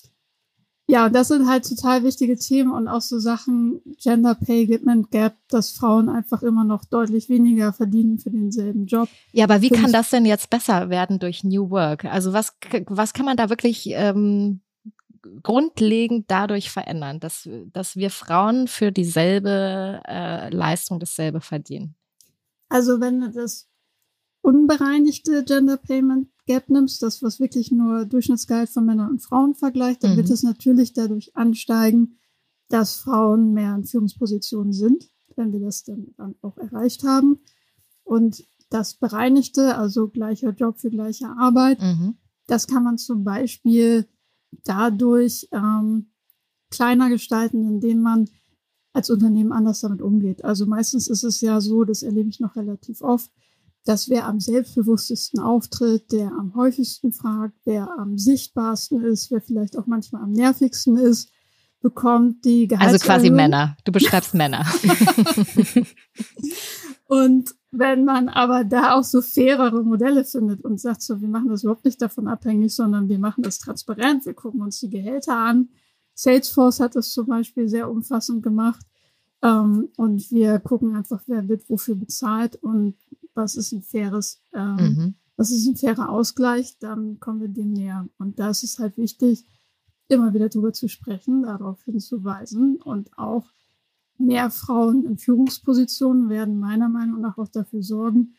ja, 0.92 1.08
das 1.08 1.30
sind 1.30 1.48
halt 1.48 1.66
total 1.66 2.04
wichtige 2.04 2.36
Themen 2.36 2.70
und 2.70 2.90
auch 2.90 3.00
so 3.00 3.18
Sachen 3.18 3.82
Gender 3.98 4.36
Pay 4.36 4.68
Gap, 5.10 5.38
dass 5.48 5.72
Frauen 5.72 6.10
einfach 6.10 6.44
immer 6.44 6.66
noch 6.66 6.84
deutlich 6.84 7.30
weniger 7.30 7.72
verdienen 7.72 8.20
für 8.20 8.30
denselben 8.30 8.88
Job. 8.88 9.08
Ja, 9.32 9.46
aber 9.46 9.62
wie 9.62 9.70
kann 9.70 9.94
das 9.94 10.10
denn 10.10 10.26
jetzt 10.26 10.50
besser 10.50 10.90
werden 10.90 11.18
durch 11.18 11.46
New 11.46 11.70
Work? 11.70 12.04
Also 12.04 12.34
was, 12.34 12.58
was 12.88 13.14
kann 13.14 13.26
man 13.26 13.38
da 13.38 13.50
wirklich 13.50 13.88
ähm, 13.92 14.60
grundlegend 15.42 16.26
dadurch 16.30 16.70
verändern, 16.70 17.22
dass, 17.22 17.48
dass 17.72 17.96
wir 17.96 18.10
Frauen 18.10 18.68
für 18.68 18.92
dieselbe 18.92 20.02
äh, 20.06 20.50
Leistung 20.54 21.00
dasselbe 21.00 21.40
verdienen? 21.40 21.96
Also 22.68 23.00
wenn 23.00 23.32
das 23.32 23.70
unbereinigte 24.42 25.46
Gender 25.46 25.78
Payment 25.78 26.28
Gap 26.52 26.70
nimmst, 26.70 27.02
das 27.02 27.24
was 27.24 27.40
wirklich 27.40 27.72
nur 27.72 28.06
Durchschnittsgehalt 28.06 28.70
von 28.70 28.86
Männern 28.86 29.10
und 29.10 29.22
Frauen 29.22 29.56
vergleicht, 29.56 30.04
dann 30.04 30.14
mhm. 30.14 30.18
wird 30.18 30.30
es 30.30 30.44
natürlich 30.44 30.92
dadurch 30.92 31.34
ansteigen, 31.34 32.18
dass 32.68 32.98
Frauen 32.98 33.54
mehr 33.54 33.74
in 33.74 33.86
Führungspositionen 33.86 34.74
sind, 34.74 35.10
wenn 35.38 35.54
wir 35.54 35.62
das 35.62 35.86
dann, 35.86 36.08
dann 36.18 36.36
auch 36.42 36.58
erreicht 36.58 37.04
haben. 37.04 37.40
Und 38.04 38.46
das 38.70 38.96
bereinigte, 38.96 39.78
also 39.78 40.10
gleicher 40.10 40.52
Job 40.52 40.78
für 40.78 40.90
gleiche 40.90 41.28
Arbeit, 41.28 41.82
mhm. 41.82 42.16
das 42.48 42.68
kann 42.68 42.84
man 42.84 42.98
zum 42.98 43.24
Beispiel 43.24 44.08
dadurch 44.66 45.48
ähm, 45.54 46.08
kleiner 46.70 47.10
gestalten, 47.10 47.66
indem 47.66 48.02
man 48.02 48.30
als 48.92 49.10
Unternehmen 49.10 49.54
anders 49.54 49.80
damit 49.80 50.02
umgeht. 50.02 50.44
Also 50.44 50.66
meistens 50.66 51.08
ist 51.08 51.24
es 51.24 51.40
ja 51.40 51.62
so, 51.62 51.86
das 51.86 52.04
erlebe 52.04 52.28
ich 52.28 52.42
noch 52.42 52.58
relativ 52.58 53.02
oft, 53.02 53.32
dass 53.86 54.10
wer 54.10 54.28
am 54.28 54.40
selbstbewusstesten 54.40 55.40
auftritt, 55.40 56.12
der 56.12 56.32
am 56.32 56.56
häufigsten 56.56 57.12
fragt, 57.14 57.56
wer 57.66 57.90
am 57.98 58.18
sichtbarsten 58.18 59.04
ist, 59.04 59.32
wer 59.32 59.42
vielleicht 59.42 59.78
auch 59.78 59.88
manchmal 59.88 60.22
am 60.22 60.32
nervigsten 60.32 60.98
ist, 60.98 61.32
bekommt 61.82 62.46
die 62.46 62.68
Gehaltserhöhung. 62.68 62.94
Also 62.94 63.06
quasi 63.06 63.30
Männer. 63.32 63.76
Du 63.84 63.92
beschreibst 63.92 64.36
Männer. 64.36 64.66
und 67.08 67.56
wenn 67.72 68.06
man 68.06 68.30
aber 68.30 68.64
da 68.64 68.94
auch 68.94 69.04
so 69.04 69.22
fairere 69.22 69.84
Modelle 69.84 70.26
findet 70.26 70.64
und 70.64 70.80
sagt 70.80 71.02
so, 71.02 71.22
wir 71.22 71.28
machen 71.28 71.50
das 71.50 71.64
überhaupt 71.64 71.86
nicht 71.86 72.02
davon 72.02 72.28
abhängig, 72.28 72.76
sondern 72.76 73.10
wir 73.10 73.18
machen 73.18 73.42
das 73.42 73.58
transparent, 73.58 74.26
wir 74.26 74.36
gucken 74.36 74.62
uns 74.62 74.80
die 74.80 74.90
Gehälter 74.90 75.36
an. 75.36 75.70
Salesforce 76.14 76.82
hat 76.82 76.96
das 76.96 77.12
zum 77.12 77.26
Beispiel 77.28 77.68
sehr 77.68 77.90
umfassend 77.90 78.44
gemacht. 78.44 78.86
Ähm, 79.42 79.90
und 79.98 80.30
wir 80.30 80.60
gucken 80.60 80.96
einfach, 80.96 81.24
wer 81.26 81.48
wird 81.48 81.68
wofür 81.70 81.96
bezahlt 81.96 82.58
und 82.58 82.96
was 83.34 83.56
ist 83.56 83.72
ein 83.72 83.82
faires, 83.82 84.42
ähm, 84.54 84.76
mhm. 84.76 85.16
was 85.38 85.52
ist 85.52 85.68
ein 85.68 85.76
fairer 85.76 86.10
Ausgleich, 86.10 86.78
dann 86.80 87.20
kommen 87.20 87.42
wir 87.42 87.48
dem 87.48 87.74
näher. 87.74 88.08
Und 88.18 88.40
da 88.40 88.50
ist 88.50 88.64
es 88.64 88.80
halt 88.80 88.98
wichtig, 88.98 89.46
immer 90.08 90.34
wieder 90.34 90.50
drüber 90.50 90.74
zu 90.74 90.88
sprechen, 90.88 91.44
darauf 91.44 91.84
hinzuweisen 91.84 92.82
und 92.82 93.18
auch 93.18 93.46
mehr 94.18 94.52
Frauen 94.52 95.06
in 95.06 95.18
Führungspositionen 95.18 96.30
werden 96.30 96.60
meiner 96.60 96.90
Meinung 96.90 97.22
nach 97.22 97.38
auch 97.38 97.48
dafür 97.48 97.82
sorgen, 97.82 98.34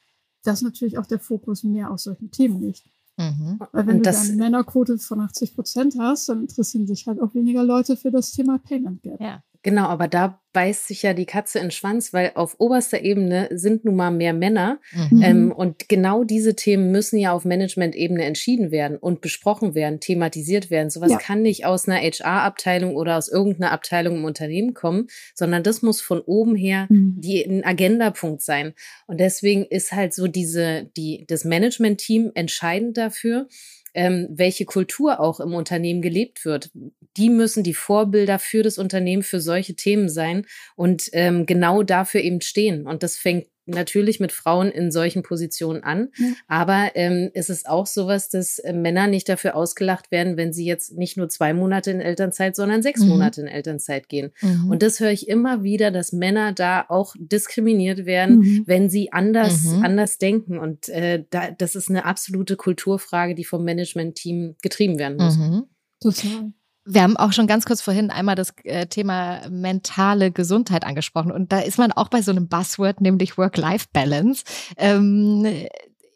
dass 0.45 0.63
natürlich 0.63 0.99
auch 0.99 1.07
der 1.07 1.19
Fokus 1.19 1.65
mehr 1.65 1.91
auf 1.91 2.01
solchen 2.01 2.31
Themen 2.31 2.61
liegt. 2.61 2.85
Mhm. 3.17 3.59
Weil 3.73 3.87
wenn 3.87 3.97
und 3.99 4.07
du 4.07 4.17
eine 4.17 4.33
Männerquote 4.37 4.99
von 4.99 5.21
80 5.21 5.55
Prozent 5.55 5.97
hast, 5.99 6.29
dann 6.29 6.43
interessieren 6.43 6.87
sich 6.87 7.07
halt 7.07 7.21
auch 7.21 7.35
weniger 7.35 7.65
Leute 7.65 7.97
für 7.97 8.11
das 8.11 8.33
Thema 8.33 8.59
Payment 8.59 9.03
Gap. 9.03 9.21
Ja. 9.21 9.43
Genau, 9.63 9.87
aber 9.87 10.09
da 10.09 10.41
beißt 10.53 10.89
sich 10.89 11.03
ja 11.03 11.15
die 11.15 11.25
Katze 11.25 11.59
in 11.59 11.67
den 11.67 11.71
Schwanz, 11.71 12.13
weil 12.13 12.33
auf 12.35 12.57
oberster 12.59 13.03
Ebene 13.03 13.49
sind 13.53 13.85
nun 13.85 13.95
mal 13.95 14.11
mehr 14.11 14.33
Männer. 14.33 14.81
Mhm. 14.93 15.23
Ähm, 15.23 15.53
und 15.53 15.89
genau 15.89 16.25
diese 16.25 16.57
Themen 16.57 16.91
müssen 16.91 17.19
ja 17.19 17.33
auf 17.33 17.45
Management-Ebene 17.45 18.25
entschieden 18.25 18.71
werden 18.71 18.97
und 18.99 19.21
besprochen 19.21 19.75
werden, 19.75 20.01
thematisiert 20.01 20.69
werden. 20.71 20.91
Sowas 20.91 21.13
ja. 21.13 21.19
kann 21.19 21.43
nicht 21.43 21.65
aus 21.65 21.89
einer 21.89 21.99
HR-Abteilung 21.99 22.97
oder 22.97 23.17
aus 23.17 23.29
irgendeiner 23.29 23.73
Abteilung 23.73 24.17
im 24.17 24.25
Unternehmen 24.25 24.75
kommen, 24.75 25.07
sondern 25.35 25.63
das 25.63 25.81
muss 25.81 26.01
von 26.01 26.21
oben 26.21 26.57
her 26.57 26.87
mhm. 26.91 27.17
die, 27.19 27.43
ein 27.45 27.65
Agendapunkt 27.65 28.43
sein. 28.43 28.75
Und 29.07 29.21
deswegen 29.21 29.65
ist 29.65 29.93
halt 29.93 30.13
so 30.13 30.27
diese, 30.27 30.91
die, 30.97 31.25
das 31.29 31.45
Management-Team 31.45 32.33
entscheidend 32.35 32.97
dafür 32.97 33.47
ähm, 33.95 34.29
welche 34.31 34.65
Kultur 34.65 35.21
auch 35.21 35.41
im 35.41 35.55
Unternehmen 35.55 36.03
gelebt 36.03 36.45
wird. 36.45 36.71
Die 37.17 37.31
müssen 37.31 37.63
die 37.63 37.75
Vorbilder 37.75 38.39
für 38.39 38.63
das 38.63 38.79
Unternehmen 38.79 39.23
für 39.23 39.41
solche 39.41 39.75
Themen 39.75 40.09
sein 40.09 40.47
und 40.77 41.11
ähm, 41.13 41.47
genau 41.47 41.83
dafür 41.83 42.23
eben 42.23 42.41
stehen. 42.41 42.87
Und 42.87 43.03
das 43.03 43.17
fängt 43.17 43.47
natürlich 43.67 44.21
mit 44.21 44.33
Frauen 44.33 44.71
in 44.71 44.91
solchen 44.91 45.23
Positionen 45.23 45.83
an. 45.83 46.09
Ja. 46.17 46.27
Aber 46.49 46.91
ähm, 46.95 47.31
es 47.35 47.49
ist 47.49 47.69
auch 47.69 47.87
sowas, 47.87 48.29
dass 48.29 48.59
äh, 48.59 48.73
Männer 48.73 49.07
nicht 49.07 49.29
dafür 49.29 49.57
ausgelacht 49.57 50.11
werden, 50.11 50.37
wenn 50.37 50.53
sie 50.53 50.65
jetzt 50.65 50.97
nicht 50.97 51.17
nur 51.17 51.29
zwei 51.29 51.55
Monate 51.55 51.91
in 51.91 52.01
Elternzeit, 52.01 52.57
sondern 52.57 52.83
sechs 52.83 53.01
mhm. 53.01 53.09
Monate 53.09 53.41
in 53.43 53.47
Elternzeit 53.47 54.09
gehen. 54.09 54.33
Mhm. 54.41 54.71
Und 54.71 54.83
das 54.83 55.01
höre 55.01 55.13
ich 55.13 55.29
immer 55.29 55.63
wieder, 55.63 55.91
dass 55.91 56.13
Männer 56.13 56.53
da 56.53 56.85
auch 56.89 57.15
diskriminiert 57.19 58.05
werden, 58.05 58.39
mhm. 58.39 58.63
wenn 58.67 58.91
sie 58.91 59.13
anders, 59.13 59.65
mhm. 59.65 59.85
anders 59.85 60.19
denken. 60.19 60.59
Und 60.59 60.89
äh, 60.89 61.25
da, 61.31 61.51
das 61.51 61.75
ist 61.75 61.89
eine 61.89 62.05
absolute 62.05 62.57
Kulturfrage, 62.57 63.35
die 63.35 63.45
vom 63.45 63.65
Management-Team 63.65 64.57
getrieben 64.63 64.99
werden 64.99 65.19
muss. 65.19 65.37
Mhm. 65.37 65.65
Total. 66.01 66.53
Wir 66.85 67.03
haben 67.03 67.17
auch 67.17 67.33
schon 67.33 67.47
ganz 67.47 67.65
kurz 67.65 67.81
vorhin 67.81 68.11
einmal 68.11 68.35
das 68.35 68.55
äh, 68.65 68.87
Thema 68.87 69.49
mentale 69.49 70.33
Gesundheit 70.33 70.85
angesprochen 70.85 71.31
und 71.31 71.53
da 71.53 71.61
ist 71.61 71.79
man 71.79 71.93
auch 71.93 72.09
bei 72.09 72.23
so 72.23 72.33
einem 72.33 72.49
Buzzword, 72.49 73.01
nämlich 73.01 73.39
Work-Life-Balance. 73.39 74.45
Ähm, 74.77 75.67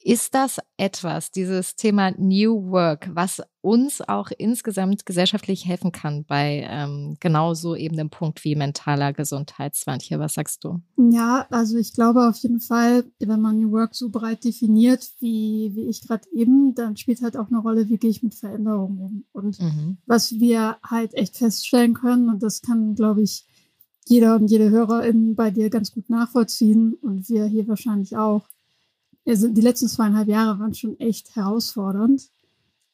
ist 0.06 0.36
das 0.36 0.60
etwas, 0.76 1.32
dieses 1.32 1.74
Thema 1.74 2.12
New 2.12 2.70
Work, 2.70 3.10
was 3.12 3.42
uns 3.60 4.00
auch 4.00 4.30
insgesamt 4.38 5.04
gesellschaftlich 5.04 5.66
helfen 5.66 5.90
kann 5.90 6.24
bei 6.24 6.64
ähm, 6.70 7.16
genauso 7.18 7.74
eben 7.74 7.96
dem 7.96 8.08
Punkt 8.08 8.44
wie 8.44 8.54
mentaler 8.54 9.12
Gesundheit? 9.12 9.74
Swantje, 9.74 10.20
was 10.20 10.34
sagst 10.34 10.62
du? 10.62 10.80
Ja, 10.96 11.48
also 11.50 11.76
ich 11.76 11.92
glaube 11.92 12.28
auf 12.28 12.36
jeden 12.36 12.60
Fall, 12.60 13.04
wenn 13.18 13.40
man 13.40 13.58
New 13.58 13.72
Work 13.72 13.96
so 13.96 14.08
breit 14.08 14.44
definiert, 14.44 15.10
wie, 15.18 15.72
wie 15.74 15.88
ich 15.88 16.06
gerade 16.06 16.22
eben, 16.32 16.76
dann 16.76 16.96
spielt 16.96 17.20
halt 17.20 17.36
auch 17.36 17.48
eine 17.48 17.58
Rolle, 17.58 17.88
wie 17.88 17.98
gehe 17.98 18.10
ich 18.10 18.22
mit 18.22 18.36
Veränderungen 18.36 19.00
um. 19.00 19.24
Und 19.32 19.60
mhm. 19.60 19.96
was 20.06 20.38
wir 20.38 20.76
halt 20.84 21.14
echt 21.14 21.36
feststellen 21.36 21.94
können, 21.94 22.28
und 22.28 22.44
das 22.44 22.62
kann, 22.62 22.94
glaube 22.94 23.22
ich, 23.22 23.44
jeder 24.06 24.36
und 24.36 24.52
jede 24.52 24.70
Hörerin 24.70 25.34
bei 25.34 25.50
dir 25.50 25.68
ganz 25.68 25.92
gut 25.92 26.08
nachvollziehen 26.08 26.94
und 26.94 27.28
wir 27.28 27.46
hier 27.46 27.66
wahrscheinlich 27.66 28.16
auch, 28.16 28.46
also 29.26 29.48
die 29.48 29.60
letzten 29.60 29.88
zweieinhalb 29.88 30.28
Jahre 30.28 30.58
waren 30.58 30.74
schon 30.74 30.98
echt 31.00 31.34
herausfordernd. 31.34 32.30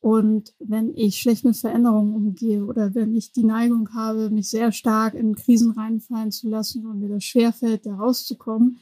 Und 0.00 0.52
wenn 0.58 0.96
ich 0.96 1.20
schlecht 1.20 1.44
mit 1.44 1.56
Veränderungen 1.56 2.14
umgehe 2.14 2.64
oder 2.64 2.92
wenn 2.94 3.14
ich 3.14 3.30
die 3.30 3.44
Neigung 3.44 3.94
habe, 3.94 4.30
mich 4.30 4.50
sehr 4.50 4.72
stark 4.72 5.14
in 5.14 5.36
Krisen 5.36 5.70
reinfallen 5.70 6.32
zu 6.32 6.48
lassen 6.48 6.86
und 6.86 6.98
mir 6.98 7.08
das 7.08 7.22
schwerfällt, 7.22 7.86
da 7.86 7.94
rauszukommen, 7.94 8.78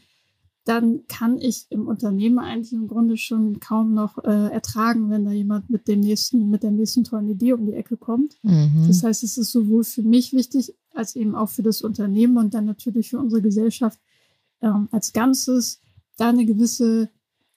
dann 0.64 1.06
kann 1.08 1.38
ich 1.38 1.66
im 1.70 1.88
Unternehmen 1.88 2.38
eigentlich 2.38 2.72
im 2.72 2.86
Grunde 2.86 3.16
schon 3.16 3.60
kaum 3.60 3.92
noch 3.92 4.18
äh, 4.24 4.50
ertragen, 4.50 5.10
wenn 5.10 5.24
da 5.24 5.32
jemand 5.32 5.68
mit 5.68 5.88
dem 5.88 6.00
nächsten, 6.00 6.48
mit 6.48 6.62
der 6.62 6.70
nächsten 6.70 7.04
tollen 7.04 7.28
Idee 7.28 7.52
um 7.54 7.66
die 7.66 7.74
Ecke 7.74 7.96
kommt. 7.96 8.36
Mhm. 8.42 8.84
Das 8.86 9.02
heißt, 9.02 9.22
es 9.22 9.36
ist 9.36 9.52
sowohl 9.52 9.84
für 9.84 10.02
mich 10.02 10.32
wichtig 10.32 10.74
als 10.94 11.16
eben 11.16 11.34
auch 11.34 11.48
für 11.48 11.62
das 11.62 11.82
Unternehmen 11.82 12.38
und 12.38 12.54
dann 12.54 12.66
natürlich 12.66 13.10
für 13.10 13.18
unsere 13.18 13.42
Gesellschaft 13.42 13.98
ähm, 14.62 14.88
als 14.90 15.12
Ganzes, 15.12 15.80
da 16.16 16.28
eine 16.28 16.46
gewisse 16.46 17.10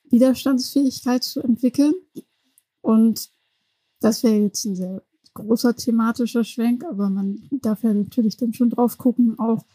Widerstandsfähigkeit 0.09 1.23
zu 1.23 1.41
entwickeln. 1.41 1.93
Und 2.81 3.29
das 3.99 4.23
wäre 4.23 4.35
jetzt 4.35 4.65
ein 4.65 4.75
sehr 4.75 5.03
großer 5.33 5.75
thematischer 5.75 6.43
Schwenk, 6.43 6.83
aber 6.83 7.09
man 7.09 7.41
darf 7.61 7.83
ja 7.83 7.93
natürlich 7.93 8.37
dann 8.37 8.53
schon 8.53 8.69
drauf 8.69 8.97
gucken, 8.97 9.39
auch 9.39 9.65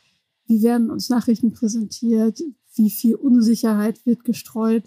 wie 0.46 0.62
werden 0.62 0.90
uns 0.90 1.08
Nachrichten 1.08 1.52
präsentiert, 1.52 2.40
wie 2.74 2.90
viel 2.90 3.14
Unsicherheit 3.14 4.04
wird 4.06 4.24
gestreut, 4.24 4.84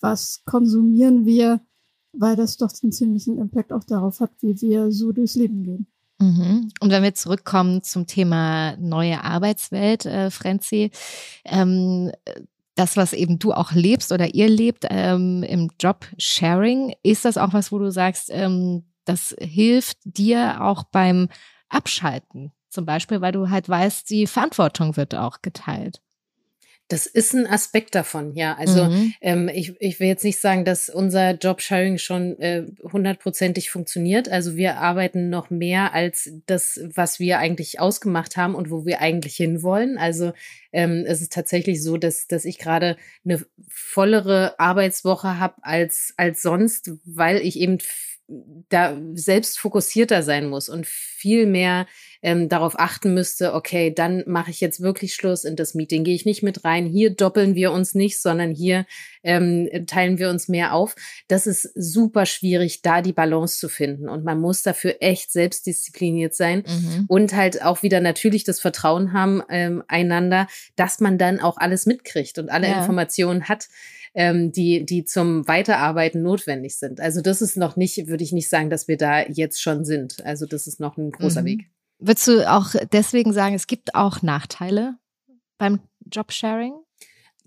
was 0.00 0.44
konsumieren 0.44 1.26
wir, 1.26 1.60
weil 2.12 2.36
das 2.36 2.56
doch 2.56 2.70
einen 2.82 2.92
ziemlichen 2.92 3.38
Impact 3.38 3.72
auch 3.72 3.84
darauf 3.84 4.20
hat, 4.20 4.30
wie 4.40 4.60
wir 4.60 4.92
so 4.92 5.12
durchs 5.12 5.34
Leben 5.34 5.62
gehen. 5.64 5.86
Mhm. 6.20 6.70
Und 6.80 6.90
wenn 6.90 7.02
wir 7.02 7.14
zurückkommen 7.14 7.82
zum 7.82 8.06
Thema 8.06 8.76
neue 8.76 9.22
Arbeitswelt, 9.24 10.06
äh, 10.06 10.30
Frenzi, 10.30 10.90
ähm, 11.44 12.12
das, 12.74 12.96
was 12.96 13.12
eben 13.12 13.38
du 13.38 13.52
auch 13.52 13.72
lebst 13.72 14.12
oder 14.12 14.34
ihr 14.34 14.48
lebt 14.48 14.84
ähm, 14.90 15.42
im 15.42 15.70
Job-Sharing, 15.80 16.94
ist 17.02 17.24
das 17.24 17.38
auch 17.38 17.52
was, 17.52 17.70
wo 17.70 17.78
du 17.78 17.90
sagst, 17.90 18.30
ähm, 18.32 18.84
das 19.04 19.34
hilft 19.38 19.98
dir 20.04 20.62
auch 20.62 20.84
beim 20.84 21.28
Abschalten 21.68 22.52
zum 22.68 22.86
Beispiel, 22.86 23.20
weil 23.20 23.32
du 23.32 23.50
halt 23.50 23.68
weißt, 23.68 24.10
die 24.10 24.26
Verantwortung 24.26 24.96
wird 24.96 25.14
auch 25.14 25.40
geteilt. 25.42 26.00
Das 26.88 27.06
ist 27.06 27.32
ein 27.32 27.46
Aspekt 27.46 27.94
davon, 27.94 28.34
ja. 28.34 28.56
Also 28.58 28.84
mhm. 28.84 29.14
ähm, 29.22 29.48
ich, 29.48 29.74
ich 29.80 30.00
will 30.00 30.06
jetzt 30.06 30.22
nicht 30.22 30.38
sagen, 30.38 30.66
dass 30.66 30.90
unser 30.90 31.30
Jobsharing 31.32 31.96
schon 31.96 32.38
äh, 32.38 32.66
hundertprozentig 32.82 33.70
funktioniert. 33.70 34.28
Also 34.28 34.56
wir 34.56 34.76
arbeiten 34.76 35.30
noch 35.30 35.48
mehr 35.48 35.94
als 35.94 36.30
das, 36.44 36.78
was 36.94 37.18
wir 37.18 37.38
eigentlich 37.38 37.80
ausgemacht 37.80 38.36
haben 38.36 38.54
und 38.54 38.70
wo 38.70 38.84
wir 38.84 39.00
eigentlich 39.00 39.36
hinwollen. 39.36 39.96
Also 39.96 40.34
ähm, 40.72 41.04
es 41.06 41.22
ist 41.22 41.32
tatsächlich 41.32 41.82
so, 41.82 41.96
dass, 41.96 42.26
dass 42.26 42.44
ich 42.44 42.58
gerade 42.58 42.98
eine 43.24 43.44
vollere 43.66 44.58
Arbeitswoche 44.58 45.38
habe 45.38 45.54
als, 45.62 46.12
als 46.18 46.42
sonst, 46.42 46.90
weil 47.04 47.38
ich 47.38 47.58
eben 47.58 47.78
da 48.26 48.96
selbst 49.12 49.58
fokussierter 49.58 50.22
sein 50.22 50.48
muss 50.48 50.68
und 50.68 50.86
viel 50.86 51.46
mehr 51.46 51.86
ähm, 52.22 52.48
darauf 52.48 52.78
achten 52.78 53.12
müsste, 53.12 53.52
okay, 53.52 53.92
dann 53.94 54.24
mache 54.26 54.50
ich 54.50 54.62
jetzt 54.62 54.80
wirklich 54.80 55.14
Schluss 55.14 55.44
in 55.44 55.56
das 55.56 55.74
Meeting, 55.74 56.04
gehe 56.04 56.14
ich 56.14 56.24
nicht 56.24 56.42
mit 56.42 56.64
rein, 56.64 56.86
hier 56.86 57.14
doppeln 57.14 57.54
wir 57.54 57.70
uns 57.70 57.94
nicht, 57.94 58.18
sondern 58.20 58.50
hier 58.50 58.86
ähm, 59.22 59.68
teilen 59.86 60.18
wir 60.18 60.30
uns 60.30 60.48
mehr 60.48 60.72
auf. 60.72 60.96
Das 61.28 61.46
ist 61.46 61.70
super 61.74 62.24
schwierig, 62.24 62.80
da 62.80 63.02
die 63.02 63.12
Balance 63.12 63.58
zu 63.58 63.68
finden 63.68 64.08
und 64.08 64.24
man 64.24 64.40
muss 64.40 64.62
dafür 64.62 64.96
echt 65.00 65.30
selbstdiszipliniert 65.30 66.34
sein 66.34 66.64
mhm. 66.66 67.04
und 67.08 67.34
halt 67.34 67.62
auch 67.62 67.82
wieder 67.82 68.00
natürlich 68.00 68.44
das 68.44 68.58
Vertrauen 68.58 69.12
haben 69.12 69.42
ähm, 69.50 69.82
einander, 69.86 70.48
dass 70.76 71.00
man 71.00 71.18
dann 71.18 71.40
auch 71.40 71.58
alles 71.58 71.84
mitkriegt 71.84 72.38
und 72.38 72.48
alle 72.48 72.68
ja. 72.68 72.78
Informationen 72.78 73.50
hat 73.50 73.68
ähm, 74.14 74.52
die, 74.52 74.86
die 74.86 75.04
zum 75.04 75.46
Weiterarbeiten 75.46 76.22
notwendig 76.22 76.78
sind. 76.78 77.00
Also 77.00 77.20
das 77.20 77.42
ist 77.42 77.56
noch 77.56 77.76
nicht, 77.76 78.06
würde 78.06 78.24
ich 78.24 78.32
nicht 78.32 78.48
sagen, 78.48 78.70
dass 78.70 78.88
wir 78.88 78.96
da 78.96 79.26
jetzt 79.26 79.60
schon 79.60 79.84
sind. 79.84 80.24
Also 80.24 80.46
das 80.46 80.66
ist 80.66 80.80
noch 80.80 80.96
ein 80.96 81.10
großer 81.10 81.42
mhm. 81.42 81.46
Weg. 81.46 81.70
Würdest 81.98 82.28
du 82.28 82.50
auch 82.50 82.74
deswegen 82.92 83.32
sagen, 83.32 83.54
es 83.54 83.66
gibt 83.66 83.94
auch 83.94 84.22
Nachteile 84.22 84.96
beim 85.58 85.80
Jobsharing? 86.10 86.74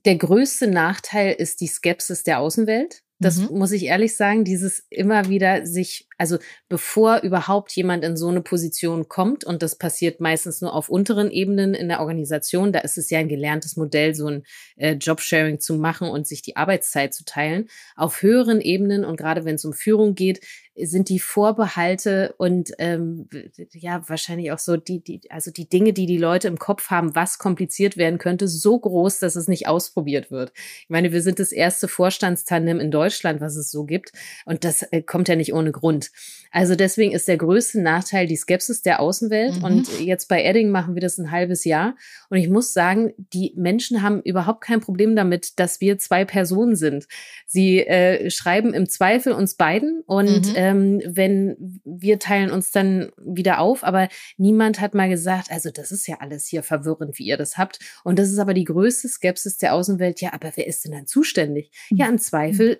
Der 0.06 0.16
größte 0.16 0.68
Nachteil 0.68 1.34
ist 1.34 1.62
die 1.62 1.68
Skepsis 1.68 2.24
der 2.24 2.40
Außenwelt. 2.40 3.04
Das 3.20 3.38
mhm. 3.38 3.58
muss 3.58 3.72
ich 3.72 3.84
ehrlich 3.84 4.16
sagen, 4.16 4.44
dieses 4.44 4.86
immer 4.90 5.28
wieder 5.28 5.66
sich 5.66 6.07
Also 6.18 6.38
bevor 6.70 7.20
überhaupt 7.20 7.72
jemand 7.74 8.04
in 8.04 8.18
so 8.18 8.28
eine 8.28 8.42
Position 8.42 9.08
kommt, 9.08 9.44
und 9.44 9.62
das 9.62 9.78
passiert 9.78 10.20
meistens 10.20 10.62
nur 10.62 10.74
auf 10.74 10.90
unteren 10.90 11.32
Ebenen 11.32 11.74
in 11.74 11.88
der 11.88 12.00
Organisation, 12.00 12.72
da 12.72 12.80
ist 12.80 12.98
es 12.98 13.10
ja 13.10 13.20
ein 13.20 13.30
gelerntes 13.30 13.78
Modell, 13.78 14.16
so 14.16 14.28
ein 14.28 14.44
äh, 14.78 14.94
Jobsharing 14.94 15.60
zu 15.60 15.76
machen 15.76 16.10
und 16.10 16.28
sich 16.28 16.42
die 16.42 16.56
Arbeitszeit 16.56 17.14
zu 17.14 17.26
teilen. 17.26 17.70
Auf 17.96 18.22
höheren 18.22 18.62
Ebenen 18.62 19.06
und 19.06 19.18
gerade 19.18 19.46
wenn 19.46 19.56
es 19.56 19.66
um 19.66 19.74
Führung 19.74 20.16
geht, 20.16 20.42
sind 20.86 21.10
die 21.10 21.20
Vorbehalte 21.20 22.36
und 22.38 22.72
ähm, 22.78 23.28
ja 23.72 24.08
wahrscheinlich 24.08 24.52
auch 24.52 24.60
so 24.60 24.78
die 24.78 25.04
die 25.04 25.22
also 25.30 25.52
die 25.52 25.68
Dinge, 25.68 25.94
die 25.94 26.06
die 26.06 26.18
Leute 26.18 26.48
im 26.48 26.60
Kopf 26.60 26.90
haben, 26.90 27.16
was 27.16 27.40
kompliziert 27.40 27.98
werden 27.98 28.20
könnte, 28.20 28.48
so 28.48 28.80
groß, 28.80 29.20
dass 29.20 29.36
es 29.36 29.48
nicht 29.48 29.68
ausprobiert 29.68 30.30
wird. 30.30 30.52
Ich 30.56 30.90
meine, 30.90 31.12
wir 31.12 31.22
sind 31.22 31.40
das 31.40 31.52
erste 31.52 31.88
Vorstandstandem 31.88 32.80
in 32.80 32.92
Deutschland, 32.92 33.42
was 33.42 33.56
es 33.56 33.72
so 33.72 33.86
gibt, 33.86 34.12
und 34.46 34.64
das 34.64 34.84
äh, 34.84 35.02
kommt 35.02 35.28
ja 35.28 35.36
nicht 35.36 35.54
ohne 35.54 35.72
Grund. 35.72 36.07
Also 36.52 36.76
deswegen 36.76 37.12
ist 37.14 37.28
der 37.28 37.38
größte 37.38 37.82
Nachteil 37.82 38.26
die 38.28 38.36
Skepsis 38.36 38.82
der 38.82 39.00
Außenwelt. 39.00 39.58
Mhm. 39.58 39.64
Und 39.64 40.00
jetzt 40.00 40.28
bei 40.28 40.44
Edding 40.44 40.70
machen 40.70 40.96
wir 40.96 41.02
das 41.02 41.18
ein 41.18 41.32
halbes 41.32 41.66
Jahr. 41.66 41.96
Und 42.30 42.38
ich 42.38 42.50
muss 42.50 42.74
sagen, 42.74 43.14
die 43.34 43.54
Menschen 43.56 44.02
haben 44.02 44.22
überhaupt 44.22 44.62
kein 44.62 44.82
Problem 44.82 45.16
damit, 45.16 45.60
dass 45.60 45.82
wir 45.82 45.98
zwei 45.98 46.26
Personen 46.26 46.76
sind. 46.76 47.08
Sie 47.46 47.80
äh, 47.80 48.30
schreiben 48.30 48.74
im 48.74 48.90
Zweifel 48.90 49.34
uns 49.34 49.56
beiden 49.56 50.02
und 50.06 50.48
mhm. 50.48 50.54
ähm, 50.56 51.02
wenn 51.06 51.56
wir 51.88 52.20
teilen 52.20 52.52
uns 52.52 52.72
dann 52.72 53.12
wieder 53.18 53.60
auf, 53.60 53.84
aber 53.84 54.10
niemand 54.38 54.82
hat 54.82 54.94
mal 54.94 55.10
gesagt, 55.10 55.52
also 55.52 55.72
das 55.72 55.92
ist 55.92 56.08
ja 56.08 56.18
alles 56.20 56.48
hier 56.48 56.64
verwirrend, 56.64 57.18
wie 57.18 57.26
ihr 57.26 57.38
das 57.38 57.58
habt. 57.58 57.80
Und 58.04 58.20
das 58.20 58.30
ist 58.30 58.40
aber 58.40 58.54
die 58.54 58.66
größte 58.66 59.08
Skepsis 59.08 59.58
der 59.58 59.74
Außenwelt. 59.74 60.20
Ja, 60.22 60.34
aber 60.34 60.52
wer 60.56 60.68
ist 60.68 60.84
denn 60.84 60.92
dann 60.92 61.08
zuständig? 61.08 61.72
Ja, 61.90 62.08
im 62.08 62.20
Zweifel 62.20 62.80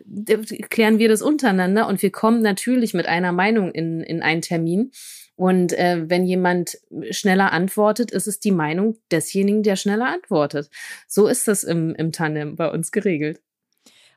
klären 0.70 1.00
wir 1.00 1.10
das 1.10 1.22
untereinander 1.22 1.88
und 1.88 2.02
wir 2.02 2.12
kommen 2.12 2.42
natürlich 2.42 2.94
mit 2.94 3.08
einer 3.08 3.32
Meinung 3.32 3.72
in, 3.72 4.02
in 4.02 4.22
einen 4.22 4.42
Termin. 4.42 4.92
Und 5.36 5.74
äh, 5.74 6.10
wenn 6.10 6.26
jemand 6.26 6.80
schneller 7.12 7.54
antwortet, 7.54 8.10
ist 8.10 8.26
es 8.26 8.40
die 8.40 8.52
Meinung 8.52 8.98
desjenigen, 9.12 9.62
der 9.62 9.76
schneller 9.76 10.08
antwortet. 10.08 10.70
So 11.08 11.28
ist 11.28 11.48
das 11.48 11.64
im, 11.64 11.94
im 11.94 12.12
Tandem 12.12 12.56
bei 12.56 12.70
uns 12.72 12.92
geregelt. 12.92 13.40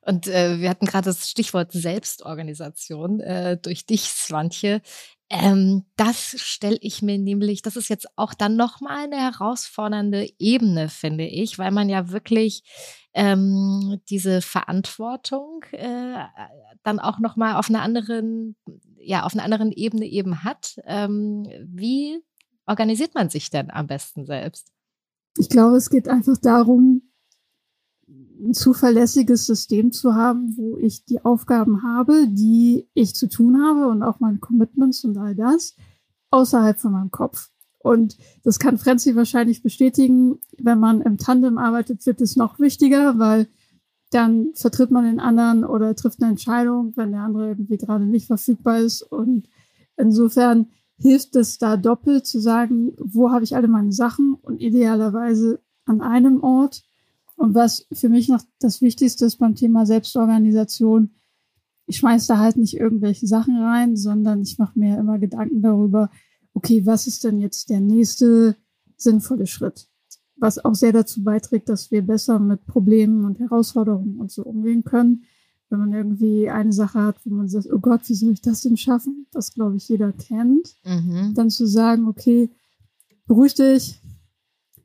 Und 0.03 0.27
äh, 0.27 0.61
wir 0.61 0.71
hatten 0.71 0.87
gerade 0.87 1.07
das 1.07 1.29
Stichwort 1.29 1.73
Selbstorganisation 1.73 3.21
äh, 3.21 3.59
durch 3.59 3.87
dich, 3.87 4.05
Swantje. 4.05 4.81
Ähm, 5.29 5.85
das 5.97 6.35
stelle 6.41 6.79
ich 6.81 7.03
mir 7.03 7.19
nämlich, 7.19 7.63
das 7.63 7.77
ist 7.77 7.89
jetzt 7.89 8.09
auch 8.17 8.35
dann 8.35 8.57
nochmal 8.57 9.05
eine 9.05 9.17
herausfordernde 9.17 10.29
Ebene, 10.39 10.89
finde 10.89 11.25
ich, 11.25 11.59
weil 11.59 11.71
man 11.71 11.89
ja 11.89 12.11
wirklich 12.11 12.65
ähm, 13.13 14.01
diese 14.09 14.43
Verantwortung 14.43 15.65
äh, 15.71 16.25
dann 16.83 16.99
auch 16.99 17.21
nochmal 17.21 17.57
auf 17.57 17.69
einer 17.69 17.83
anderen, 17.83 18.57
ja, 18.97 19.25
auf 19.25 19.35
einer 19.35 19.45
anderen 19.45 19.71
Ebene 19.71 20.07
eben 20.07 20.43
hat. 20.43 20.81
Ähm, 20.85 21.47
wie 21.65 22.19
organisiert 22.67 23.15
man 23.15 23.31
sich 23.31 23.51
denn 23.51 23.71
am 23.71 23.87
besten 23.87 24.27
selbst? 24.27 24.73
Ich 25.39 25.49
glaube, 25.49 25.77
es 25.77 25.91
geht 25.91 26.09
einfach 26.09 26.39
darum, 26.39 27.03
ein 28.41 28.55
zuverlässiges 28.55 29.47
System 29.47 29.93
zu 29.93 30.15
haben, 30.15 30.57
wo 30.57 30.79
ich 30.79 31.05
die 31.05 31.25
Aufgaben 31.25 31.83
habe, 31.83 32.27
die 32.29 32.89
ich 32.95 33.15
zu 33.15 33.29
tun 33.29 33.63
habe 33.63 33.89
und 33.89 34.03
auch 34.03 34.21
meine 34.21 34.39
Commitments 34.39 35.05
und 35.05 35.17
all 35.19 35.35
das 35.35 35.75
außerhalb 36.31 36.79
von 36.79 36.93
meinem 36.93 37.11
Kopf. 37.11 37.51
Und 37.79 38.19
das 38.43 38.59
kann 38.59 38.79
Franzi 38.79 39.17
wahrscheinlich 39.17 39.63
bestätigen. 39.63 40.39
Wenn 40.59 40.79
man 40.79 41.01
im 41.01 41.17
Tandem 41.17 41.59
arbeitet, 41.59 42.05
wird 42.07 42.21
es 42.21 42.37
noch 42.37 42.59
wichtiger, 42.59 43.19
weil 43.19 43.49
dann 44.11 44.51
vertritt 44.55 44.91
man 44.91 45.05
den 45.05 45.21
anderen 45.21 45.65
oder 45.65 45.95
trifft 45.95 46.21
eine 46.21 46.31
Entscheidung, 46.33 46.93
wenn 46.97 47.13
der 47.13 47.23
andere 47.23 47.49
irgendwie 47.49 47.79
gerade 47.79 48.05
nicht 48.05 48.27
verfügbar 48.27 48.79
ist. 48.79 49.03
Und 49.03 49.49
insofern 49.97 50.67
hilft 50.99 51.37
es 51.37 51.59
da 51.59 51.77
doppelt 51.77 52.27
zu 52.27 52.39
sagen, 52.39 52.93
wo 52.99 53.31
habe 53.31 53.45
ich 53.45 53.57
alle 53.57 53.69
meine 53.69 53.93
Sachen 53.93 54.35
und 54.35 54.61
idealerweise 54.61 55.61
an 55.87 56.03
einem 56.03 56.43
Ort 56.43 56.83
und 57.41 57.55
was 57.55 57.87
für 57.91 58.11
mich 58.11 58.29
noch 58.29 58.43
das 58.59 58.83
Wichtigste 58.83 59.25
ist 59.25 59.37
beim 59.37 59.55
Thema 59.55 59.87
Selbstorganisation, 59.87 61.15
ich 61.87 61.97
schmeiß 61.97 62.27
da 62.27 62.37
halt 62.37 62.59
nicht 62.59 62.77
irgendwelche 62.77 63.27
Sachen 63.27 63.57
rein, 63.57 63.97
sondern 63.97 64.43
ich 64.43 64.59
mache 64.59 64.79
mir 64.79 64.99
immer 64.99 65.19
Gedanken 65.19 65.63
darüber, 65.63 66.11
okay, 66.53 66.85
was 66.85 67.07
ist 67.07 67.25
denn 67.25 67.41
jetzt 67.41 67.71
der 67.71 67.81
nächste 67.81 68.57
sinnvolle 68.99 69.47
Schritt? 69.47 69.89
Was 70.37 70.63
auch 70.63 70.75
sehr 70.75 70.93
dazu 70.93 71.25
beiträgt, 71.25 71.71
dass 71.71 71.91
wir 71.91 72.03
besser 72.03 72.39
mit 72.39 72.67
Problemen 72.67 73.25
und 73.25 73.39
Herausforderungen 73.39 74.21
und 74.21 74.31
so 74.31 74.43
umgehen 74.43 74.85
können. 74.85 75.25
Wenn 75.71 75.79
man 75.79 75.95
irgendwie 75.95 76.51
eine 76.51 76.75
Sache 76.75 77.03
hat, 77.03 77.25
wo 77.25 77.35
man 77.35 77.49
sagt, 77.49 77.73
oh 77.73 77.79
Gott, 77.79 78.03
wie 78.05 78.15
soll 78.15 78.33
ich 78.33 78.43
das 78.43 78.61
denn 78.61 78.77
schaffen? 78.77 79.27
Das, 79.33 79.55
glaube 79.55 79.79
ich, 79.79 79.89
jeder 79.89 80.13
kennt. 80.13 80.75
Mhm. 80.85 81.33
Dann 81.35 81.49
zu 81.49 81.65
sagen, 81.65 82.07
okay, 82.07 82.51
beruhig 83.27 83.55
dich, 83.55 83.99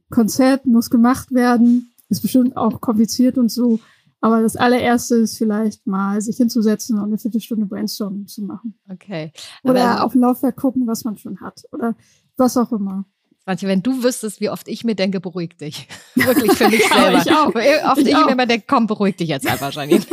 Konzept 0.09 0.65
muss 0.67 0.89
gemacht 0.89 1.33
werden, 1.33 1.91
ist 2.09 2.21
bestimmt 2.21 2.55
auch 2.57 2.81
kompliziert 2.81 3.37
und 3.37 3.49
so. 3.49 3.79
Aber 4.21 4.41
das 4.41 4.55
allererste 4.55 5.15
ist 5.17 5.37
vielleicht 5.37 5.85
mal, 5.85 6.19
sich 6.19 6.37
hinzusetzen 6.37 6.97
und 6.97 7.05
eine 7.05 7.17
Viertelstunde 7.17 7.65
Brainstorming 7.65 8.27
zu 8.27 8.43
machen. 8.43 8.73
Okay. 8.89 9.31
Oder 9.63 10.03
auf 10.03 10.13
dem 10.13 10.21
Laufwerk 10.21 10.55
gucken, 10.55 10.87
was 10.87 11.03
man 11.03 11.17
schon 11.17 11.41
hat. 11.41 11.63
Oder 11.71 11.95
was 12.37 12.57
auch 12.57 12.71
immer. 12.71 13.05
Manche, 13.47 13.67
wenn 13.67 13.83
du 13.83 14.03
wüsstest, 14.03 14.41
wie 14.41 14.49
oft 14.49 14.67
ich 14.67 14.83
mir 14.83 14.95
denke, 14.95 15.19
beruhig 15.19 15.55
dich. 15.57 15.87
Wirklich 16.15 16.53
für 16.53 16.67
mich 16.69 16.83
selber. 16.89 17.21
ich 17.23 17.31
auch. 17.31 17.53
Wie 17.53 17.85
oft 17.85 17.99
ich, 17.99 18.07
ich 18.07 18.25
mir 18.25 18.31
immer 18.31 18.47
denke, 18.47 18.65
komm, 18.67 18.87
beruhig 18.87 19.17
dich 19.17 19.29
jetzt 19.29 19.47
einfach, 19.47 19.71
Janine. 19.71 20.03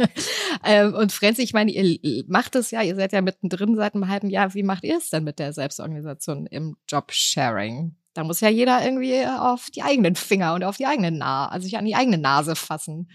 ähm, 0.64 0.94
und 0.94 1.10
Frenzy, 1.10 1.42
ich 1.42 1.52
meine, 1.52 1.72
ihr 1.72 2.24
macht 2.28 2.54
es 2.54 2.70
ja, 2.70 2.82
ihr 2.82 2.94
seid 2.94 3.12
ja 3.12 3.20
mittendrin 3.20 3.74
seit 3.74 3.94
einem 3.94 4.06
halben 4.06 4.30
Jahr. 4.30 4.54
Wie 4.54 4.62
macht 4.62 4.84
ihr 4.84 4.98
es 4.98 5.10
denn 5.10 5.24
mit 5.24 5.40
der 5.40 5.52
Selbstorganisation 5.52 6.46
im 6.46 6.76
Job-Sharing? 6.88 7.96
Da 8.18 8.24
muss 8.24 8.40
ja 8.40 8.48
jeder 8.48 8.84
irgendwie 8.84 9.24
auf 9.24 9.70
die 9.70 9.82
eigenen 9.82 10.16
Finger 10.16 10.54
und 10.54 10.64
auf 10.64 10.76
die 10.76 10.86
eigene 10.86 11.12
Nase, 11.12 11.52
also 11.52 11.64
sich 11.66 11.78
an 11.78 11.84
die 11.84 11.94
eigene 11.94 12.18
Nase 12.18 12.56
fassen. 12.56 13.08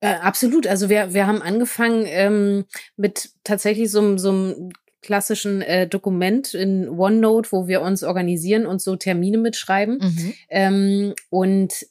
Äh, 0.00 0.16
absolut. 0.16 0.66
Also 0.66 0.90
wir, 0.90 1.14
wir 1.14 1.26
haben 1.26 1.40
angefangen 1.40 2.04
ähm, 2.06 2.66
mit 2.98 3.30
tatsächlich 3.42 3.90
so, 3.90 4.18
so 4.18 4.28
einem 4.28 4.72
klassischen 5.00 5.62
äh, 5.62 5.88
Dokument 5.88 6.52
in 6.52 6.90
OneNote, 6.90 7.52
wo 7.52 7.68
wir 7.68 7.80
uns 7.80 8.04
organisieren 8.04 8.66
und 8.66 8.82
so 8.82 8.96
Termine 8.96 9.38
mitschreiben. 9.38 9.98
Mhm. 10.02 10.34
Ähm, 10.50 11.14
und 11.30 11.86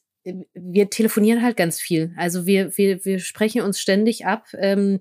wir 0.53 0.91
telefonieren 0.91 1.41
halt 1.41 1.57
ganz 1.57 1.81
viel. 1.81 2.13
Also 2.17 2.45
wir, 2.45 2.77
wir, 2.77 3.03
wir 3.03 3.17
sprechen 3.17 3.63
uns 3.63 3.79
ständig 3.79 4.27
ab. 4.27 4.45
Ähm, 4.59 4.99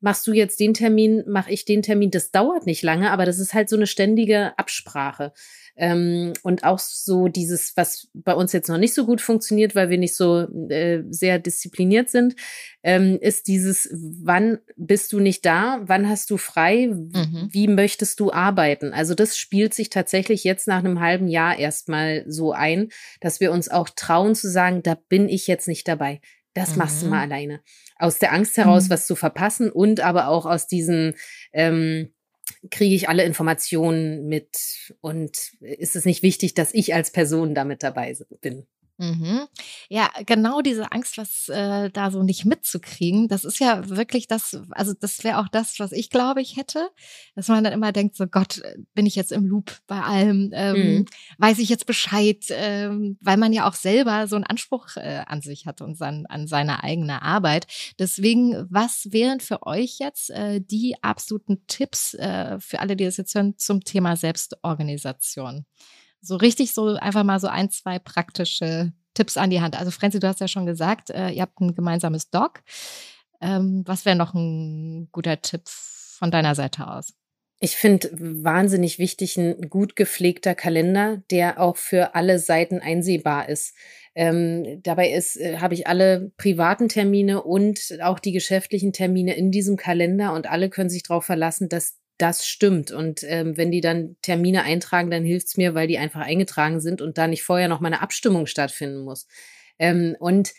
machst 0.00 0.26
du 0.26 0.32
jetzt 0.32 0.60
den 0.60 0.74
Termin, 0.74 1.24
mach 1.26 1.48
ich 1.48 1.64
den 1.64 1.82
Termin. 1.82 2.10
Das 2.10 2.30
dauert 2.30 2.66
nicht 2.66 2.82
lange, 2.82 3.10
aber 3.10 3.26
das 3.26 3.38
ist 3.38 3.54
halt 3.54 3.68
so 3.68 3.76
eine 3.76 3.86
ständige 3.86 4.58
Absprache. 4.58 5.32
Ähm, 5.76 6.32
und 6.42 6.64
auch 6.64 6.78
so 6.78 7.28
dieses, 7.28 7.76
was 7.76 8.08
bei 8.12 8.34
uns 8.34 8.52
jetzt 8.52 8.68
noch 8.68 8.78
nicht 8.78 8.94
so 8.94 9.06
gut 9.06 9.20
funktioniert, 9.20 9.74
weil 9.74 9.90
wir 9.90 9.98
nicht 9.98 10.16
so 10.16 10.40
äh, 10.68 11.02
sehr 11.10 11.38
diszipliniert 11.38 12.10
sind, 12.10 12.36
ähm, 12.82 13.18
ist 13.20 13.48
dieses, 13.48 13.88
wann 13.92 14.58
bist 14.76 15.12
du 15.12 15.20
nicht 15.20 15.44
da, 15.46 15.80
wann 15.82 16.08
hast 16.08 16.30
du 16.30 16.36
frei, 16.36 16.88
mhm. 16.88 17.48
wie 17.50 17.68
möchtest 17.68 18.20
du 18.20 18.32
arbeiten? 18.32 18.92
Also 18.92 19.14
das 19.14 19.36
spielt 19.36 19.74
sich 19.74 19.90
tatsächlich 19.90 20.44
jetzt 20.44 20.66
nach 20.68 20.78
einem 20.78 21.00
halben 21.00 21.28
Jahr 21.28 21.58
erstmal 21.58 22.24
so 22.26 22.52
ein, 22.52 22.88
dass 23.20 23.40
wir 23.40 23.52
uns 23.52 23.68
auch 23.68 23.88
trauen 23.88 24.34
zu 24.34 24.50
sagen, 24.50 24.82
da 24.82 24.96
bin 25.08 25.28
ich 25.28 25.46
jetzt 25.46 25.68
nicht 25.68 25.88
dabei. 25.88 26.20
Das 26.54 26.72
mhm. 26.72 26.78
machst 26.78 27.02
du 27.02 27.06
mal 27.06 27.26
mhm. 27.26 27.32
alleine. 27.32 27.60
Aus 27.96 28.18
der 28.18 28.32
Angst 28.32 28.56
heraus, 28.56 28.86
mhm. 28.86 28.90
was 28.90 29.06
zu 29.06 29.14
verpassen 29.14 29.70
und 29.70 30.00
aber 30.00 30.28
auch 30.28 30.46
aus 30.46 30.66
diesen 30.66 31.14
ähm, 31.52 32.12
kriege 32.70 32.94
ich 32.94 33.08
alle 33.08 33.24
Informationen 33.24 34.26
mit 34.26 34.58
und 35.00 35.52
ist 35.60 35.96
es 35.96 36.04
nicht 36.04 36.22
wichtig, 36.22 36.54
dass 36.54 36.74
ich 36.74 36.94
als 36.94 37.10
Person 37.10 37.54
damit 37.54 37.82
dabei 37.82 38.16
bin? 38.40 38.66
Mhm. 39.00 39.48
Ja, 39.88 40.10
genau 40.26 40.60
diese 40.60 40.92
Angst, 40.92 41.16
was 41.16 41.48
äh, 41.48 41.88
da 41.88 42.10
so 42.10 42.22
nicht 42.22 42.44
mitzukriegen, 42.44 43.28
das 43.28 43.44
ist 43.44 43.58
ja 43.58 43.88
wirklich 43.88 44.28
das, 44.28 44.60
also 44.72 44.92
das 44.92 45.24
wäre 45.24 45.38
auch 45.38 45.48
das, 45.48 45.80
was 45.80 45.92
ich 45.92 46.10
glaube 46.10 46.42
ich 46.42 46.58
hätte, 46.58 46.90
dass 47.34 47.48
man 47.48 47.64
dann 47.64 47.72
immer 47.72 47.92
denkt, 47.92 48.14
so 48.14 48.26
Gott, 48.26 48.60
bin 48.92 49.06
ich 49.06 49.16
jetzt 49.16 49.32
im 49.32 49.46
Loop 49.46 49.78
bei 49.86 50.02
allem, 50.02 50.50
ähm, 50.52 50.76
mhm. 50.76 51.04
weiß 51.38 51.60
ich 51.60 51.70
jetzt 51.70 51.86
Bescheid, 51.86 52.44
ähm, 52.50 53.16
weil 53.22 53.38
man 53.38 53.54
ja 53.54 53.66
auch 53.66 53.72
selber 53.72 54.26
so 54.28 54.36
einen 54.36 54.44
Anspruch 54.44 54.96
äh, 54.96 55.22
an 55.26 55.40
sich 55.40 55.64
hat 55.64 55.80
und 55.80 55.96
san, 55.96 56.26
an 56.26 56.46
seine 56.46 56.82
eigene 56.84 57.22
Arbeit. 57.22 57.66
Deswegen, 57.98 58.66
was 58.68 59.08
wären 59.12 59.40
für 59.40 59.62
euch 59.66 59.98
jetzt 59.98 60.28
äh, 60.28 60.60
die 60.60 60.96
absoluten 61.02 61.66
Tipps 61.68 62.12
äh, 62.12 62.60
für 62.60 62.80
alle, 62.80 62.96
die 62.96 63.04
das 63.04 63.16
jetzt 63.16 63.34
hören, 63.34 63.54
zum 63.56 63.82
Thema 63.82 64.16
Selbstorganisation? 64.16 65.64
So 66.20 66.36
richtig 66.36 66.72
so 66.74 66.94
einfach 66.94 67.24
mal 67.24 67.40
so 67.40 67.48
ein, 67.48 67.70
zwei 67.70 67.98
praktische 67.98 68.92
Tipps 69.14 69.36
an 69.36 69.50
die 69.50 69.60
Hand. 69.60 69.78
Also 69.78 69.90
Frenzy, 69.90 70.20
du 70.20 70.28
hast 70.28 70.40
ja 70.40 70.48
schon 70.48 70.66
gesagt, 70.66 71.10
äh, 71.10 71.30
ihr 71.30 71.42
habt 71.42 71.60
ein 71.60 71.74
gemeinsames 71.74 72.30
Doc. 72.30 72.62
Ähm, 73.40 73.82
was 73.86 74.04
wäre 74.04 74.16
noch 74.16 74.34
ein 74.34 75.08
guter 75.12 75.40
Tipp 75.40 75.62
von 75.66 76.30
deiner 76.30 76.54
Seite 76.54 76.88
aus? 76.88 77.14
Ich 77.62 77.76
finde 77.76 78.08
wahnsinnig 78.12 78.98
wichtig 78.98 79.36
ein 79.36 79.68
gut 79.68 79.94
gepflegter 79.94 80.54
Kalender, 80.54 81.22
der 81.30 81.60
auch 81.60 81.76
für 81.76 82.14
alle 82.14 82.38
Seiten 82.38 82.80
einsehbar 82.80 83.50
ist. 83.50 83.74
Ähm, 84.14 84.80
dabei 84.82 85.10
ist, 85.10 85.36
äh, 85.36 85.58
habe 85.58 85.74
ich 85.74 85.86
alle 85.86 86.32
privaten 86.38 86.88
Termine 86.88 87.42
und 87.42 87.98
auch 88.02 88.18
die 88.18 88.32
geschäftlichen 88.32 88.92
Termine 88.94 89.34
in 89.34 89.50
diesem 89.50 89.76
Kalender 89.76 90.32
und 90.32 90.50
alle 90.50 90.70
können 90.70 90.88
sich 90.90 91.02
darauf 91.02 91.26
verlassen, 91.26 91.68
dass 91.68 91.98
das 92.20 92.46
stimmt. 92.46 92.90
Und 92.90 93.22
ähm, 93.24 93.56
wenn 93.56 93.70
die 93.70 93.80
dann 93.80 94.16
Termine 94.22 94.62
eintragen, 94.62 95.10
dann 95.10 95.24
hilft's 95.24 95.56
mir, 95.56 95.74
weil 95.74 95.88
die 95.88 95.98
einfach 95.98 96.20
eingetragen 96.20 96.80
sind 96.80 97.00
und 97.00 97.18
da 97.18 97.26
nicht 97.26 97.42
vorher 97.42 97.68
noch 97.68 97.80
mal 97.80 97.88
eine 97.88 98.02
Abstimmung 98.02 98.46
stattfinden 98.46 99.04
muss. 99.04 99.26
Ähm, 99.78 100.16
und 100.18 100.52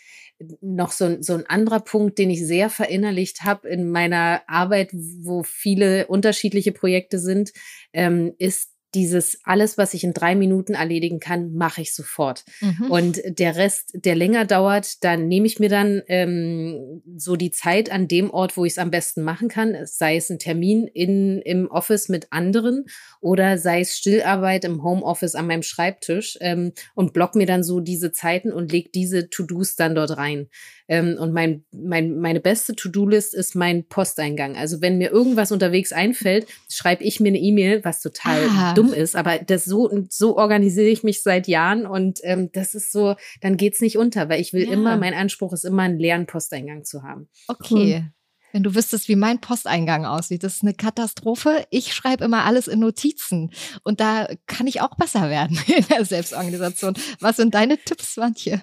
noch 0.60 0.90
so, 0.90 1.22
so 1.22 1.34
ein 1.34 1.46
anderer 1.46 1.80
Punkt, 1.80 2.18
den 2.18 2.30
ich 2.30 2.44
sehr 2.44 2.68
verinnerlicht 2.68 3.42
habe 3.42 3.68
in 3.68 3.90
meiner 3.90 4.42
Arbeit, 4.48 4.90
wo 4.92 5.44
viele 5.44 6.08
unterschiedliche 6.08 6.72
Projekte 6.72 7.20
sind, 7.20 7.52
ähm, 7.92 8.34
ist 8.38 8.71
dieses 8.94 9.38
alles, 9.44 9.78
was 9.78 9.94
ich 9.94 10.04
in 10.04 10.12
drei 10.12 10.34
Minuten 10.34 10.74
erledigen 10.74 11.20
kann, 11.20 11.54
mache 11.54 11.80
ich 11.80 11.94
sofort. 11.94 12.44
Mhm. 12.60 12.90
Und 12.90 13.22
der 13.26 13.56
Rest, 13.56 13.92
der 13.94 14.14
länger 14.14 14.44
dauert, 14.44 15.02
dann 15.02 15.28
nehme 15.28 15.46
ich 15.46 15.58
mir 15.58 15.68
dann 15.68 16.02
ähm, 16.08 17.02
so 17.16 17.36
die 17.36 17.50
Zeit 17.50 17.90
an 17.90 18.08
dem 18.08 18.30
Ort, 18.30 18.56
wo 18.56 18.64
ich 18.64 18.72
es 18.72 18.78
am 18.78 18.90
besten 18.90 19.22
machen 19.22 19.48
kann, 19.48 19.76
sei 19.84 20.16
es 20.16 20.30
ein 20.30 20.38
Termin 20.38 20.86
in, 20.86 21.40
im 21.42 21.70
Office 21.70 22.08
mit 22.08 22.32
anderen 22.32 22.84
oder 23.20 23.56
sei 23.58 23.80
es 23.80 23.96
Stillarbeit 23.96 24.64
im 24.64 24.82
Homeoffice 24.82 25.34
an 25.34 25.46
meinem 25.46 25.62
Schreibtisch 25.62 26.36
ähm, 26.40 26.72
und 26.94 27.12
block 27.12 27.34
mir 27.34 27.46
dann 27.46 27.64
so 27.64 27.80
diese 27.80 28.12
Zeiten 28.12 28.52
und 28.52 28.72
leg 28.72 28.92
diese 28.92 29.30
To-Dos 29.30 29.76
dann 29.76 29.94
dort 29.94 30.16
rein. 30.16 30.48
Ähm, 30.88 31.16
und 31.18 31.32
mein, 31.32 31.64
mein, 31.72 32.18
meine 32.18 32.40
beste 32.40 32.74
To-Do-List 32.74 33.34
ist 33.34 33.54
mein 33.54 33.84
Posteingang. 33.84 34.56
Also 34.56 34.82
wenn 34.82 34.98
mir 34.98 35.10
irgendwas 35.10 35.52
unterwegs 35.52 35.92
einfällt, 35.92 36.46
schreibe 36.68 37.04
ich 37.04 37.20
mir 37.20 37.28
eine 37.28 37.38
E-Mail, 37.38 37.84
was 37.84 38.02
total 38.02 38.46
ah. 38.50 38.74
Dumm 38.82 38.92
ist. 38.94 39.16
Aber 39.16 39.38
das 39.38 39.64
so, 39.64 39.90
so 40.08 40.36
organisiere 40.36 40.88
ich 40.88 41.02
mich 41.02 41.22
seit 41.22 41.48
Jahren 41.48 41.86
und 41.86 42.20
ähm, 42.22 42.50
das 42.52 42.74
ist 42.74 42.92
so, 42.92 43.16
dann 43.40 43.56
geht's 43.56 43.80
nicht 43.80 43.98
unter, 43.98 44.28
weil 44.28 44.40
ich 44.40 44.52
will 44.52 44.64
ja. 44.64 44.72
immer, 44.72 44.96
mein 44.96 45.14
Anspruch 45.14 45.52
ist 45.52 45.64
immer, 45.64 45.82
einen 45.82 45.98
leeren 45.98 46.26
Posteingang 46.26 46.84
zu 46.84 47.02
haben. 47.02 47.28
Okay. 47.48 47.68
Cool. 47.70 48.12
Wenn 48.52 48.62
du 48.62 48.74
wüsstest, 48.74 49.08
wie 49.08 49.16
mein 49.16 49.40
Posteingang 49.40 50.04
aussieht, 50.04 50.44
das 50.44 50.56
ist 50.56 50.62
eine 50.62 50.74
Katastrophe. 50.74 51.64
Ich 51.70 51.94
schreibe 51.94 52.24
immer 52.24 52.44
alles 52.44 52.68
in 52.68 52.80
Notizen 52.80 53.50
und 53.82 53.98
da 53.98 54.28
kann 54.46 54.66
ich 54.66 54.82
auch 54.82 54.94
besser 54.94 55.30
werden 55.30 55.58
in 55.66 55.84
der 55.88 56.04
Selbstorganisation. 56.04 56.94
Was 57.20 57.36
sind 57.36 57.54
deine 57.54 57.78
Tipps, 57.78 58.14
Swantje? 58.14 58.62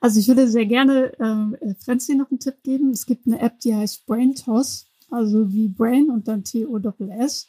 Also 0.00 0.20
ich 0.20 0.28
würde 0.28 0.48
sehr 0.48 0.66
gerne 0.66 1.12
äh, 1.18 1.74
Franzi 1.84 2.14
noch 2.14 2.30
einen 2.30 2.40
Tipp 2.40 2.62
geben. 2.62 2.90
Es 2.90 3.06
gibt 3.06 3.26
eine 3.26 3.40
App, 3.40 3.60
die 3.60 3.74
heißt 3.74 4.06
Brain 4.06 4.34
Toss, 4.34 4.86
also 5.10 5.52
wie 5.52 5.68
Brain 5.68 6.10
und 6.10 6.28
dann 6.28 6.44
T-O-S-S. 6.44 7.48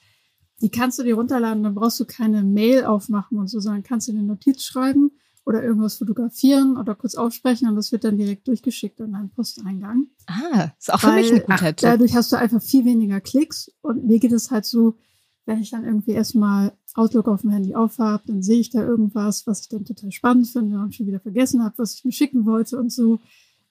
Die 0.61 0.69
kannst 0.69 0.99
du 0.99 1.03
dir 1.03 1.15
runterladen, 1.15 1.63
dann 1.63 1.75
brauchst 1.75 1.99
du 1.99 2.05
keine 2.05 2.43
Mail 2.43 2.85
aufmachen 2.85 3.37
und 3.37 3.47
so, 3.47 3.59
sondern 3.59 3.83
kannst 3.83 4.07
du 4.07 4.11
eine 4.11 4.23
Notiz 4.23 4.63
schreiben 4.63 5.11
oder 5.45 5.63
irgendwas 5.63 5.95
fotografieren 5.95 6.77
oder 6.77 6.95
kurz 6.95 7.15
aufsprechen 7.15 7.67
und 7.67 7.75
das 7.75 7.91
wird 7.91 8.03
dann 8.03 8.17
direkt 8.17 8.47
durchgeschickt 8.47 8.99
in 8.99 9.13
deinen 9.13 9.31
Posteingang. 9.31 10.07
Ah, 10.27 10.71
ist 10.77 10.93
auch 10.93 10.99
für 10.99 11.07
Weil, 11.07 11.21
mich 11.21 11.31
ein 11.31 11.39
guter 11.41 11.75
Tipp. 11.75 11.77
Dadurch 11.81 12.15
hast 12.15 12.31
du 12.31 12.37
einfach 12.37 12.61
viel 12.61 12.85
weniger 12.85 13.19
Klicks 13.21 13.71
und 13.81 14.05
mir 14.05 14.19
geht 14.19 14.31
es 14.31 14.51
halt 14.51 14.65
so, 14.65 14.97
wenn 15.45 15.59
ich 15.59 15.71
dann 15.71 15.83
irgendwie 15.83 16.11
erstmal 16.11 16.73
Outlook 16.93 17.27
auf 17.27 17.41
dem 17.41 17.49
Handy 17.49 17.73
aufhabe, 17.73 18.23
dann 18.27 18.43
sehe 18.43 18.59
ich 18.59 18.69
da 18.69 18.83
irgendwas, 18.83 19.47
was 19.47 19.61
ich 19.61 19.69
dann 19.69 19.85
total 19.85 20.11
spannend 20.11 20.47
finde 20.47 20.79
und 20.79 20.93
schon 20.93 21.07
wieder 21.07 21.19
vergessen 21.19 21.63
habe, 21.63 21.77
was 21.77 21.95
ich 21.95 22.05
mir 22.05 22.11
schicken 22.11 22.45
wollte 22.45 22.77
und 22.77 22.91
so. 22.91 23.19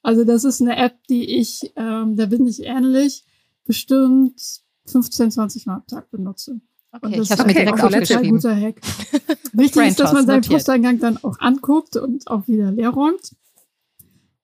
Also 0.03 0.25
das 0.25 0.45
ist 0.45 0.61
eine 0.61 0.77
App, 0.77 0.97
die 1.09 1.39
ich, 1.39 1.73
ähm, 1.77 2.17
da 2.17 2.27
bin 2.27 2.47
ich 2.47 2.65
ähnlich, 2.65 3.25
bestimmt 3.65 4.41
15, 4.87 5.31
20 5.31 5.67
Mal 5.67 5.77
am 5.77 5.87
Tag 5.87 6.11
benutze. 6.11 6.61
Okay, 6.93 7.07
und 7.07 7.19
das 7.19 7.31
ich 7.31 7.39
habe 7.39 7.47
mir 7.47 7.55
direkt 7.55 7.83
aufgeschrieben. 7.83 8.25
Ein 8.25 8.31
guter 8.31 8.57
Hack. 8.57 8.81
Wichtig 9.53 9.87
ist, 9.89 10.01
dass 10.01 10.13
man 10.13 10.27
seinen 10.27 10.43
Posteingang 10.43 10.99
dann 10.99 11.17
auch 11.19 11.39
anguckt 11.39 11.97
und 11.97 12.27
auch 12.29 12.49
wieder 12.49 12.73
leer 12.73 12.91
räumt. 12.91 13.35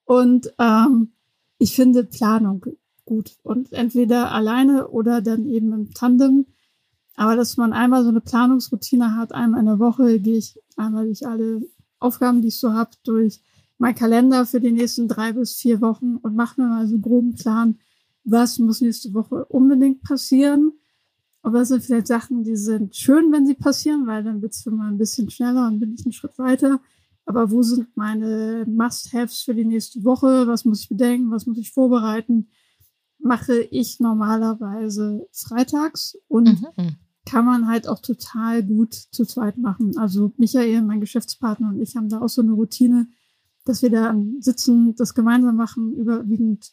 Und 0.04 0.52
ähm, 0.58 1.12
ich 1.58 1.74
finde 1.74 2.04
Planung 2.04 2.64
gut. 3.04 3.36
Und 3.42 3.72
entweder 3.72 4.32
alleine 4.32 4.88
oder 4.88 5.20
dann 5.20 5.46
eben 5.48 5.72
im 5.72 5.94
Tandem 5.94 6.46
aber 7.16 7.34
dass 7.34 7.56
man 7.56 7.72
einmal 7.72 8.02
so 8.02 8.10
eine 8.10 8.20
Planungsroutine 8.20 9.16
hat, 9.16 9.32
einmal 9.32 9.60
in 9.60 9.66
der 9.66 9.78
Woche 9.78 10.20
gehe 10.20 10.36
ich 10.36 10.60
einmal 10.76 11.06
durch 11.06 11.26
alle 11.26 11.62
Aufgaben, 11.98 12.42
die 12.42 12.48
ich 12.48 12.60
so 12.60 12.74
habe, 12.74 12.90
durch 13.04 13.40
mein 13.78 13.94
Kalender 13.94 14.44
für 14.44 14.60
die 14.60 14.72
nächsten 14.72 15.08
drei 15.08 15.32
bis 15.32 15.54
vier 15.54 15.80
Wochen 15.80 16.16
und 16.16 16.36
mache 16.36 16.60
mir 16.60 16.68
mal 16.68 16.86
so 16.86 16.94
einen 16.94 17.02
groben 17.02 17.34
Plan, 17.34 17.78
was 18.24 18.58
muss 18.58 18.82
nächste 18.82 19.14
Woche 19.14 19.46
unbedingt 19.46 20.02
passieren. 20.02 20.72
Und 21.46 21.52
was 21.52 21.68
sind 21.68 21.84
vielleicht 21.84 22.08
Sachen, 22.08 22.42
die 22.42 22.56
sind 22.56 22.96
schön, 22.96 23.30
wenn 23.30 23.46
sie 23.46 23.54
passieren, 23.54 24.08
weil 24.08 24.24
dann 24.24 24.42
wird's 24.42 24.64
für 24.64 24.72
mal 24.72 24.88
ein 24.88 24.98
bisschen 24.98 25.30
schneller 25.30 25.68
und 25.68 25.78
bin 25.78 25.94
ich 25.94 26.04
einen 26.04 26.12
Schritt 26.12 26.36
weiter. 26.40 26.80
Aber 27.24 27.52
wo 27.52 27.62
sind 27.62 27.96
meine 27.96 28.64
Must-Haves 28.66 29.42
für 29.42 29.54
die 29.54 29.64
nächste 29.64 30.02
Woche? 30.02 30.48
Was 30.48 30.64
muss 30.64 30.80
ich 30.80 30.88
bedenken? 30.88 31.30
Was 31.30 31.46
muss 31.46 31.58
ich 31.58 31.70
vorbereiten? 31.70 32.48
Mache 33.20 33.60
ich 33.60 34.00
normalerweise 34.00 35.28
freitags 35.30 36.18
und 36.26 36.62
mhm 36.76 36.96
kann 37.28 37.44
man 37.44 37.66
halt 37.66 37.88
auch 37.88 37.98
total 37.98 38.62
gut 38.62 38.94
zu 38.94 39.26
zweit 39.26 39.58
machen. 39.58 39.98
Also 39.98 40.32
Michael, 40.38 40.82
mein 40.82 41.00
Geschäftspartner 41.00 41.70
und 41.70 41.80
ich 41.80 41.96
haben 41.96 42.08
da 42.08 42.20
auch 42.20 42.28
so 42.28 42.40
eine 42.40 42.52
Routine, 42.52 43.08
dass 43.64 43.82
wir 43.82 43.90
da 43.90 44.14
sitzen, 44.38 44.94
das 44.94 45.12
gemeinsam 45.12 45.56
machen, 45.56 45.92
überwiegend 45.96 46.72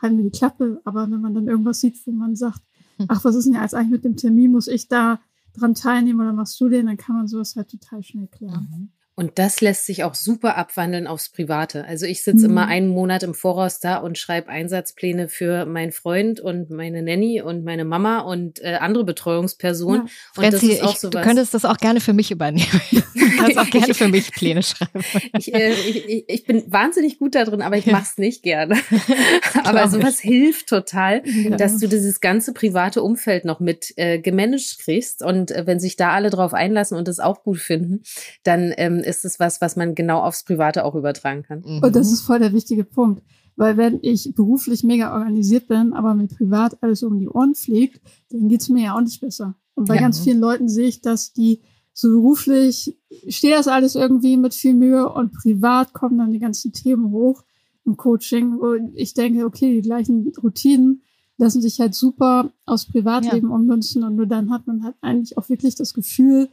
halten 0.00 0.16
wir 0.16 0.24
die 0.24 0.36
Klappe, 0.36 0.80
aber 0.84 1.10
wenn 1.10 1.20
man 1.20 1.34
dann 1.34 1.48
irgendwas 1.48 1.80
sieht, 1.80 2.00
wo 2.06 2.12
man 2.12 2.34
sagt. 2.34 2.62
Ach, 3.08 3.24
was 3.24 3.34
ist 3.34 3.46
denn 3.46 3.54
jetzt 3.54 3.74
eigentlich 3.74 3.90
mit 3.90 4.04
dem 4.04 4.16
Termin, 4.16 4.52
muss 4.52 4.68
ich 4.68 4.88
da 4.88 5.20
dran 5.54 5.74
teilnehmen 5.74 6.20
oder 6.20 6.32
machst 6.32 6.60
du 6.60 6.68
den, 6.68 6.86
dann 6.86 6.96
kann 6.96 7.16
man 7.16 7.28
sowas 7.28 7.56
halt 7.56 7.70
total 7.70 8.02
schnell 8.02 8.28
klären. 8.28 8.68
Mhm. 8.70 8.88
Und 9.16 9.38
das 9.38 9.60
lässt 9.60 9.84
sich 9.84 10.02
auch 10.04 10.14
super 10.14 10.56
abwandeln 10.56 11.06
aufs 11.06 11.28
Private. 11.28 11.84
Also 11.84 12.06
ich 12.06 12.22
sitze 12.22 12.46
mhm. 12.46 12.52
immer 12.52 12.66
einen 12.68 12.88
Monat 12.88 13.22
im 13.22 13.34
Voraus 13.34 13.78
da 13.78 13.96
und 13.98 14.16
schreibe 14.16 14.48
Einsatzpläne 14.48 15.28
für 15.28 15.66
meinen 15.66 15.92
Freund 15.92 16.40
und 16.40 16.70
meine 16.70 17.02
Nanny 17.02 17.42
und 17.42 17.64
meine 17.64 17.84
Mama 17.84 18.20
und 18.20 18.62
äh, 18.62 18.76
andere 18.80 19.04
Betreuungspersonen. 19.04 19.96
Ja. 19.96 20.02
Und 20.02 20.10
Franzi, 20.34 20.68
das 20.68 20.76
ist 20.76 20.82
auch 20.82 20.92
ich, 20.94 21.00
sowas. 21.00 21.22
Du 21.22 21.28
könntest 21.28 21.54
das 21.54 21.64
auch 21.66 21.76
gerne 21.76 22.00
für 22.00 22.12
mich 22.12 22.30
übernehmen. 22.30 22.80
Du 23.40 23.46
kannst 23.46 23.58
auch 23.58 23.70
gerne 23.70 23.94
für 23.94 24.08
mich 24.08 24.32
Pläne 24.32 24.62
schreiben. 24.62 25.02
ich, 25.38 25.54
äh, 25.54 25.72
ich, 25.72 26.24
ich 26.28 26.44
bin 26.44 26.62
wahnsinnig 26.70 27.18
gut 27.18 27.34
da 27.34 27.44
drin, 27.44 27.62
aber 27.62 27.78
ich 27.78 27.86
mache 27.86 28.02
es 28.02 28.18
nicht 28.18 28.42
gerne. 28.42 28.76
aber 29.64 29.88
sowas 29.88 30.20
hilft 30.20 30.68
total, 30.68 31.22
ja. 31.24 31.56
dass 31.56 31.78
du 31.78 31.88
dieses 31.88 32.20
ganze 32.20 32.52
private 32.52 33.02
Umfeld 33.02 33.46
noch 33.46 33.58
mit 33.60 33.94
äh, 33.96 34.18
gemanagt 34.18 34.78
kriegst. 34.80 35.22
Und 35.22 35.52
äh, 35.52 35.66
wenn 35.66 35.80
sich 35.80 35.96
da 35.96 36.10
alle 36.12 36.28
drauf 36.28 36.52
einlassen 36.52 36.98
und 36.98 37.08
das 37.08 37.18
auch 37.18 37.42
gut 37.42 37.60
finden, 37.60 38.02
dann 38.42 38.74
ähm, 38.76 39.02
ist 39.10 39.24
es 39.24 39.38
was, 39.38 39.60
was 39.60 39.76
man 39.76 39.94
genau 39.94 40.20
aufs 40.20 40.44
Private 40.44 40.84
auch 40.84 40.94
übertragen 40.94 41.42
kann. 41.42 41.62
Mhm. 41.66 41.82
Und 41.82 41.96
das 41.96 42.10
ist 42.10 42.22
voll 42.22 42.38
der 42.38 42.52
wichtige 42.52 42.84
Punkt. 42.84 43.22
Weil 43.56 43.76
wenn 43.76 43.98
ich 44.00 44.32
beruflich 44.34 44.84
mega 44.84 45.12
organisiert 45.12 45.68
bin, 45.68 45.92
aber 45.92 46.14
mit 46.14 46.34
privat 46.34 46.82
alles 46.82 47.02
um 47.02 47.18
die 47.18 47.28
Ohren 47.28 47.54
fliegt, 47.54 48.00
dann 48.30 48.48
geht's 48.48 48.70
mir 48.70 48.84
ja 48.84 48.96
auch 48.96 49.02
nicht 49.02 49.20
besser. 49.20 49.54
Und 49.74 49.88
bei 49.88 49.96
ja. 49.96 50.00
ganz 50.00 50.20
vielen 50.20 50.40
Leuten 50.40 50.68
sehe 50.68 50.88
ich, 50.88 51.02
dass 51.02 51.32
die 51.32 51.60
so 51.92 52.08
beruflich 52.08 52.96
steht 53.28 53.52
das 53.52 53.68
alles 53.68 53.94
irgendwie 53.94 54.36
mit 54.36 54.54
viel 54.54 54.74
Mühe 54.74 55.08
und 55.08 55.32
privat 55.32 55.92
kommen 55.92 56.18
dann 56.18 56.32
die 56.32 56.38
ganzen 56.38 56.72
Themen 56.72 57.10
hoch 57.10 57.42
im 57.84 57.96
Coaching. 57.96 58.54
Und 58.56 58.92
ich 58.94 59.14
denke, 59.14 59.44
okay, 59.44 59.74
die 59.74 59.86
gleichen 59.86 60.32
Routinen 60.42 61.02
lassen 61.36 61.60
sich 61.60 61.80
halt 61.80 61.94
super 61.94 62.52
aus 62.66 62.86
Privatleben 62.86 63.48
ja. 63.48 63.54
ummünzen 63.54 64.04
und 64.04 64.16
nur 64.16 64.26
dann 64.26 64.50
hat 64.50 64.66
man 64.66 64.84
halt 64.84 64.94
eigentlich 65.00 65.36
auch 65.38 65.48
wirklich 65.48 65.74
das 65.74 65.94
Gefühl, 65.94 66.48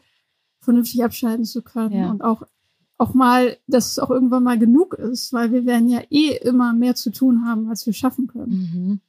vernünftig 0.68 1.01
abschalten 1.01 1.45
zu 1.45 1.61
können 1.61 1.93
ja. 1.93 2.09
und 2.09 2.22
auch 2.22 2.43
auch 2.97 3.13
mal, 3.13 3.57
dass 3.68 3.91
es 3.91 3.99
auch 3.99 4.09
irgendwann 4.09 4.43
mal 4.43 4.57
genug 4.57 4.95
ist, 4.95 5.32
weil 5.32 5.51
wir 5.51 5.65
werden 5.65 5.88
ja 5.88 6.01
eh 6.09 6.36
immer 6.38 6.74
mehr 6.74 6.95
zu 6.95 7.11
tun 7.11 7.45
haben, 7.45 7.70
als 7.70 7.86
wir 7.86 7.93
schaffen 7.93 8.28
können. 8.28 8.51
Mhm. 8.51 9.01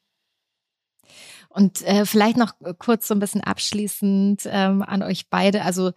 Und 1.48 1.82
äh, 1.86 2.04
vielleicht 2.04 2.36
noch 2.36 2.52
kurz 2.78 3.08
so 3.08 3.14
ein 3.14 3.18
bisschen 3.18 3.40
abschließend 3.40 4.42
ähm, 4.44 4.82
an 4.82 5.02
euch 5.02 5.30
beide, 5.30 5.64
also 5.64 5.92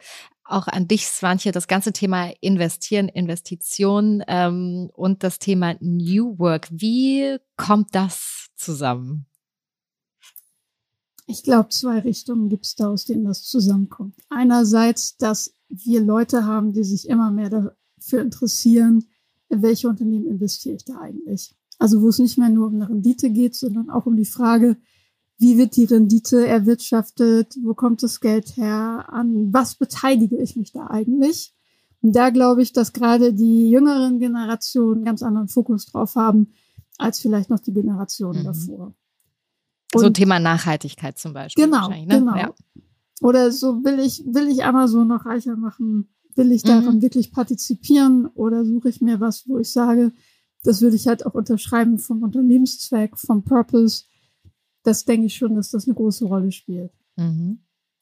auch 0.45 0.67
an 0.67 0.87
dich, 0.87 1.05
Swantje, 1.07 1.51
das 1.51 1.67
ganze 1.67 1.91
Thema 1.91 2.31
Investieren, 2.39 3.09
Investition 3.09 4.23
ähm, 4.27 4.89
und 4.93 5.23
das 5.23 5.39
Thema 5.39 5.75
New 5.81 6.39
Work. 6.39 6.69
Wie 6.71 7.37
kommt 7.57 7.93
das 7.93 8.47
zusammen? 8.55 9.25
Ich 11.31 11.43
glaube, 11.43 11.69
zwei 11.69 11.99
Richtungen 11.99 12.49
gibt 12.49 12.65
es 12.65 12.75
da, 12.75 12.89
aus 12.89 13.05
denen 13.05 13.23
das 13.23 13.43
zusammenkommt. 13.43 14.15
Einerseits, 14.29 15.15
dass 15.15 15.53
wir 15.69 16.01
Leute 16.01 16.45
haben, 16.45 16.73
die 16.73 16.83
sich 16.83 17.07
immer 17.07 17.31
mehr 17.31 17.49
dafür 17.49 18.21
interessieren, 18.21 19.05
in 19.47 19.61
welche 19.61 19.87
Unternehmen 19.87 20.27
investiere 20.27 20.75
ich 20.75 20.83
da 20.83 20.99
eigentlich. 20.99 21.55
Also 21.79 22.01
wo 22.01 22.09
es 22.09 22.19
nicht 22.19 22.37
mehr 22.37 22.49
nur 22.49 22.67
um 22.67 22.75
eine 22.75 22.89
Rendite 22.89 23.29
geht, 23.29 23.55
sondern 23.55 23.89
auch 23.89 24.05
um 24.05 24.17
die 24.17 24.25
Frage, 24.25 24.75
wie 25.37 25.57
wird 25.57 25.77
die 25.77 25.85
Rendite 25.85 26.45
erwirtschaftet, 26.45 27.55
wo 27.63 27.73
kommt 27.75 28.03
das 28.03 28.19
Geld 28.19 28.57
her, 28.57 29.05
an 29.07 29.53
was 29.53 29.75
beteilige 29.75 30.37
ich 30.37 30.57
mich 30.57 30.73
da 30.73 30.87
eigentlich. 30.87 31.55
Und 32.01 32.13
da 32.13 32.29
glaube 32.29 32.61
ich, 32.61 32.73
dass 32.73 32.91
gerade 32.91 33.33
die 33.33 33.69
jüngeren 33.69 34.19
Generationen 34.19 34.97
einen 34.97 35.05
ganz 35.05 35.23
anderen 35.23 35.47
Fokus 35.47 35.85
drauf 35.85 36.15
haben, 36.15 36.51
als 36.97 37.19
vielleicht 37.19 37.49
noch 37.49 37.59
die 37.59 37.73
Generationen 37.73 38.41
mhm. 38.41 38.45
davor. 38.45 38.95
Und 39.93 40.01
so 40.01 40.09
Thema 40.09 40.39
Nachhaltigkeit 40.39 41.17
zum 41.17 41.33
Beispiel. 41.33 41.65
Genau, 41.65 41.89
ne? 41.89 42.05
genau. 42.07 42.35
Ja. 42.35 42.53
Oder 43.21 43.51
so 43.51 43.83
will 43.83 43.99
ich, 43.99 44.23
will 44.25 44.47
ich 44.47 44.63
Amazon 44.63 45.07
noch 45.07 45.25
reicher 45.25 45.55
machen? 45.55 46.09
Will 46.35 46.51
ich 46.51 46.63
daran 46.63 46.97
mhm. 46.97 47.01
wirklich 47.01 47.31
partizipieren? 47.31 48.27
Oder 48.27 48.65
suche 48.65 48.89
ich 48.89 49.01
mir 49.01 49.19
was, 49.19 49.47
wo 49.47 49.59
ich 49.59 49.69
sage, 49.69 50.11
das 50.63 50.81
würde 50.81 50.95
ich 50.95 51.07
halt 51.07 51.25
auch 51.25 51.33
unterschreiben 51.33 51.97
vom 51.97 52.23
Unternehmenszweck, 52.23 53.17
vom 53.17 53.43
Purpose. 53.43 54.05
Das 54.83 55.05
denke 55.05 55.27
ich 55.27 55.35
schon, 55.35 55.55
dass 55.55 55.71
das 55.71 55.87
eine 55.87 55.95
große 55.95 56.25
Rolle 56.25 56.51
spielt. 56.51 56.91
Mhm. 57.17 57.59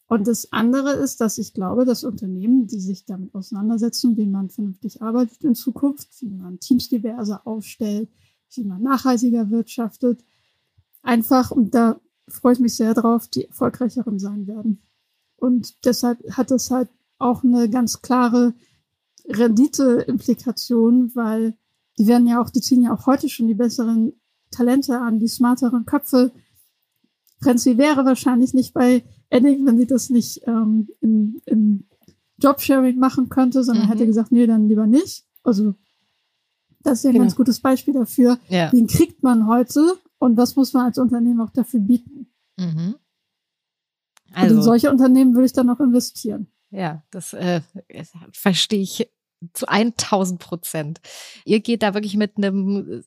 Und 0.07 0.27
das 0.27 0.51
andere 0.51 0.93
ist, 0.93 1.21
dass 1.21 1.37
ich 1.37 1.53
glaube, 1.53 1.85
dass 1.85 2.03
Unternehmen, 2.03 2.65
die 2.65 2.79
sich 2.79 3.05
damit 3.05 3.35
auseinandersetzen, 3.35 4.17
wie 4.17 4.25
man 4.25 4.49
vernünftig 4.49 5.01
arbeitet 5.01 5.43
in 5.43 5.53
Zukunft, 5.53 6.09
wie 6.21 6.29
man 6.29 6.59
Teams 6.59 6.89
diverser 6.89 7.45
aufstellt, 7.45 8.09
wie 8.55 8.63
man 8.63 8.81
nachhaltiger 8.81 9.51
wirtschaftet, 9.51 10.23
einfach, 11.01 11.51
und 11.51 11.73
da 11.75 11.99
freue 12.27 12.53
ich 12.53 12.59
mich 12.59 12.75
sehr 12.75 12.93
drauf, 12.93 13.27
die 13.27 13.45
erfolgreicheren 13.45 14.19
sein 14.19 14.47
werden. 14.47 14.81
Und 15.35 15.85
deshalb 15.85 16.19
hat 16.31 16.51
es 16.51 16.69
halt 16.69 16.89
auch 17.17 17.43
eine 17.43 17.69
ganz 17.69 18.01
klare 18.01 18.53
Rendite-Implikation, 19.27 21.11
weil 21.15 21.55
die 21.97 22.07
werden 22.07 22.27
ja 22.27 22.41
auch, 22.41 22.49
die 22.49 22.61
ziehen 22.61 22.81
ja 22.81 22.93
auch 22.93 23.05
heute 23.05 23.29
schon 23.29 23.47
die 23.47 23.53
besseren 23.53 24.13
Talente 24.51 24.99
an, 24.99 25.19
die 25.19 25.27
smarteren 25.27 25.85
Köpfe. 25.85 26.31
Frenzy 27.41 27.77
wäre 27.77 28.05
wahrscheinlich 28.05 28.53
nicht 28.53 28.73
bei 28.73 29.03
Edding, 29.29 29.65
wenn 29.65 29.77
sie 29.77 29.87
das 29.87 30.09
nicht 30.09 30.41
ähm, 30.47 30.89
in, 31.01 31.41
in 31.45 31.87
Jobsharing 32.37 32.97
machen 32.97 33.29
könnte, 33.29 33.63
sondern 33.63 33.85
mhm. 33.85 33.89
hätte 33.89 34.05
gesagt, 34.05 34.31
nee, 34.31 34.47
dann 34.47 34.67
lieber 34.67 34.87
nicht. 34.87 35.25
Also 35.43 35.75
das 36.81 36.99
ist 36.99 37.03
ja 37.03 37.09
ein 37.09 37.13
genau. 37.13 37.25
ganz 37.25 37.35
gutes 37.35 37.59
Beispiel 37.59 37.93
dafür. 37.93 38.39
Ja. 38.47 38.69
Den 38.71 38.87
kriegt 38.87 39.21
man 39.21 39.47
heute 39.47 39.97
und 40.19 40.37
was 40.37 40.55
muss 40.55 40.73
man 40.73 40.85
als 40.85 40.97
Unternehmen 40.97 41.41
auch 41.41 41.51
dafür 41.51 41.79
bieten? 41.79 42.31
Mhm. 42.57 42.95
Also, 44.31 44.45
und 44.45 44.51
in 44.51 44.57
also 44.57 44.61
solche 44.61 44.91
Unternehmen 44.91 45.33
würde 45.33 45.45
ich 45.45 45.53
dann 45.53 45.69
auch 45.69 45.79
investieren. 45.79 46.47
Ja, 46.69 47.03
das 47.09 47.33
äh, 47.33 47.61
verstehe 48.31 48.81
ich 48.81 49.09
zu 49.53 49.67
1000 49.67 50.39
Prozent. 50.39 51.01
Ihr 51.45 51.61
geht 51.61 51.81
da 51.81 51.93
wirklich 51.93 52.15
mit 52.15 52.37
einem 52.37 53.03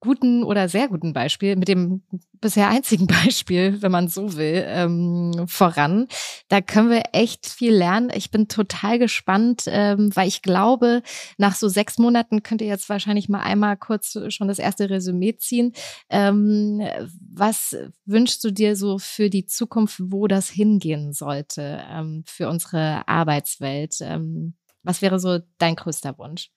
guten 0.00 0.44
oder 0.44 0.68
sehr 0.68 0.88
guten 0.88 1.12
Beispiel, 1.12 1.56
mit 1.56 1.68
dem 1.68 2.02
bisher 2.40 2.68
einzigen 2.68 3.06
Beispiel, 3.24 3.82
wenn 3.82 3.90
man 3.90 4.08
so 4.08 4.36
will, 4.36 4.64
ähm, 4.66 5.44
voran. 5.48 6.06
Da 6.48 6.60
können 6.60 6.90
wir 6.90 7.02
echt 7.12 7.46
viel 7.46 7.72
lernen. 7.74 8.10
Ich 8.14 8.30
bin 8.30 8.48
total 8.48 8.98
gespannt, 8.98 9.64
ähm, 9.66 10.14
weil 10.14 10.28
ich 10.28 10.42
glaube, 10.42 11.02
nach 11.36 11.54
so 11.54 11.68
sechs 11.68 11.98
Monaten 11.98 12.42
könnt 12.42 12.60
ihr 12.60 12.68
jetzt 12.68 12.88
wahrscheinlich 12.88 13.28
mal 13.28 13.40
einmal 13.40 13.76
kurz 13.76 14.16
schon 14.28 14.48
das 14.48 14.58
erste 14.58 14.88
Resümee 14.90 15.36
ziehen. 15.36 15.72
Ähm, 16.10 16.80
was 17.32 17.76
wünschst 18.04 18.42
du 18.44 18.50
dir 18.50 18.76
so 18.76 18.98
für 18.98 19.30
die 19.30 19.46
Zukunft, 19.46 20.00
wo 20.02 20.26
das 20.26 20.48
hingehen 20.48 21.12
sollte 21.12 21.82
ähm, 21.90 22.22
für 22.26 22.48
unsere 22.48 23.06
Arbeitswelt? 23.08 23.96
Ähm, 24.00 24.54
was 24.82 25.02
wäre 25.02 25.18
so 25.18 25.40
dein 25.58 25.76
größter 25.76 26.16
Wunsch? 26.18 26.50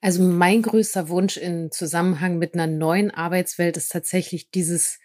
Also 0.00 0.22
mein 0.22 0.62
größter 0.62 1.08
Wunsch 1.08 1.36
in 1.36 1.70
Zusammenhang 1.70 2.38
mit 2.38 2.54
einer 2.54 2.66
neuen 2.66 3.10
Arbeitswelt 3.10 3.76
ist 3.76 3.92
tatsächlich 3.92 4.50
dieses 4.50 4.98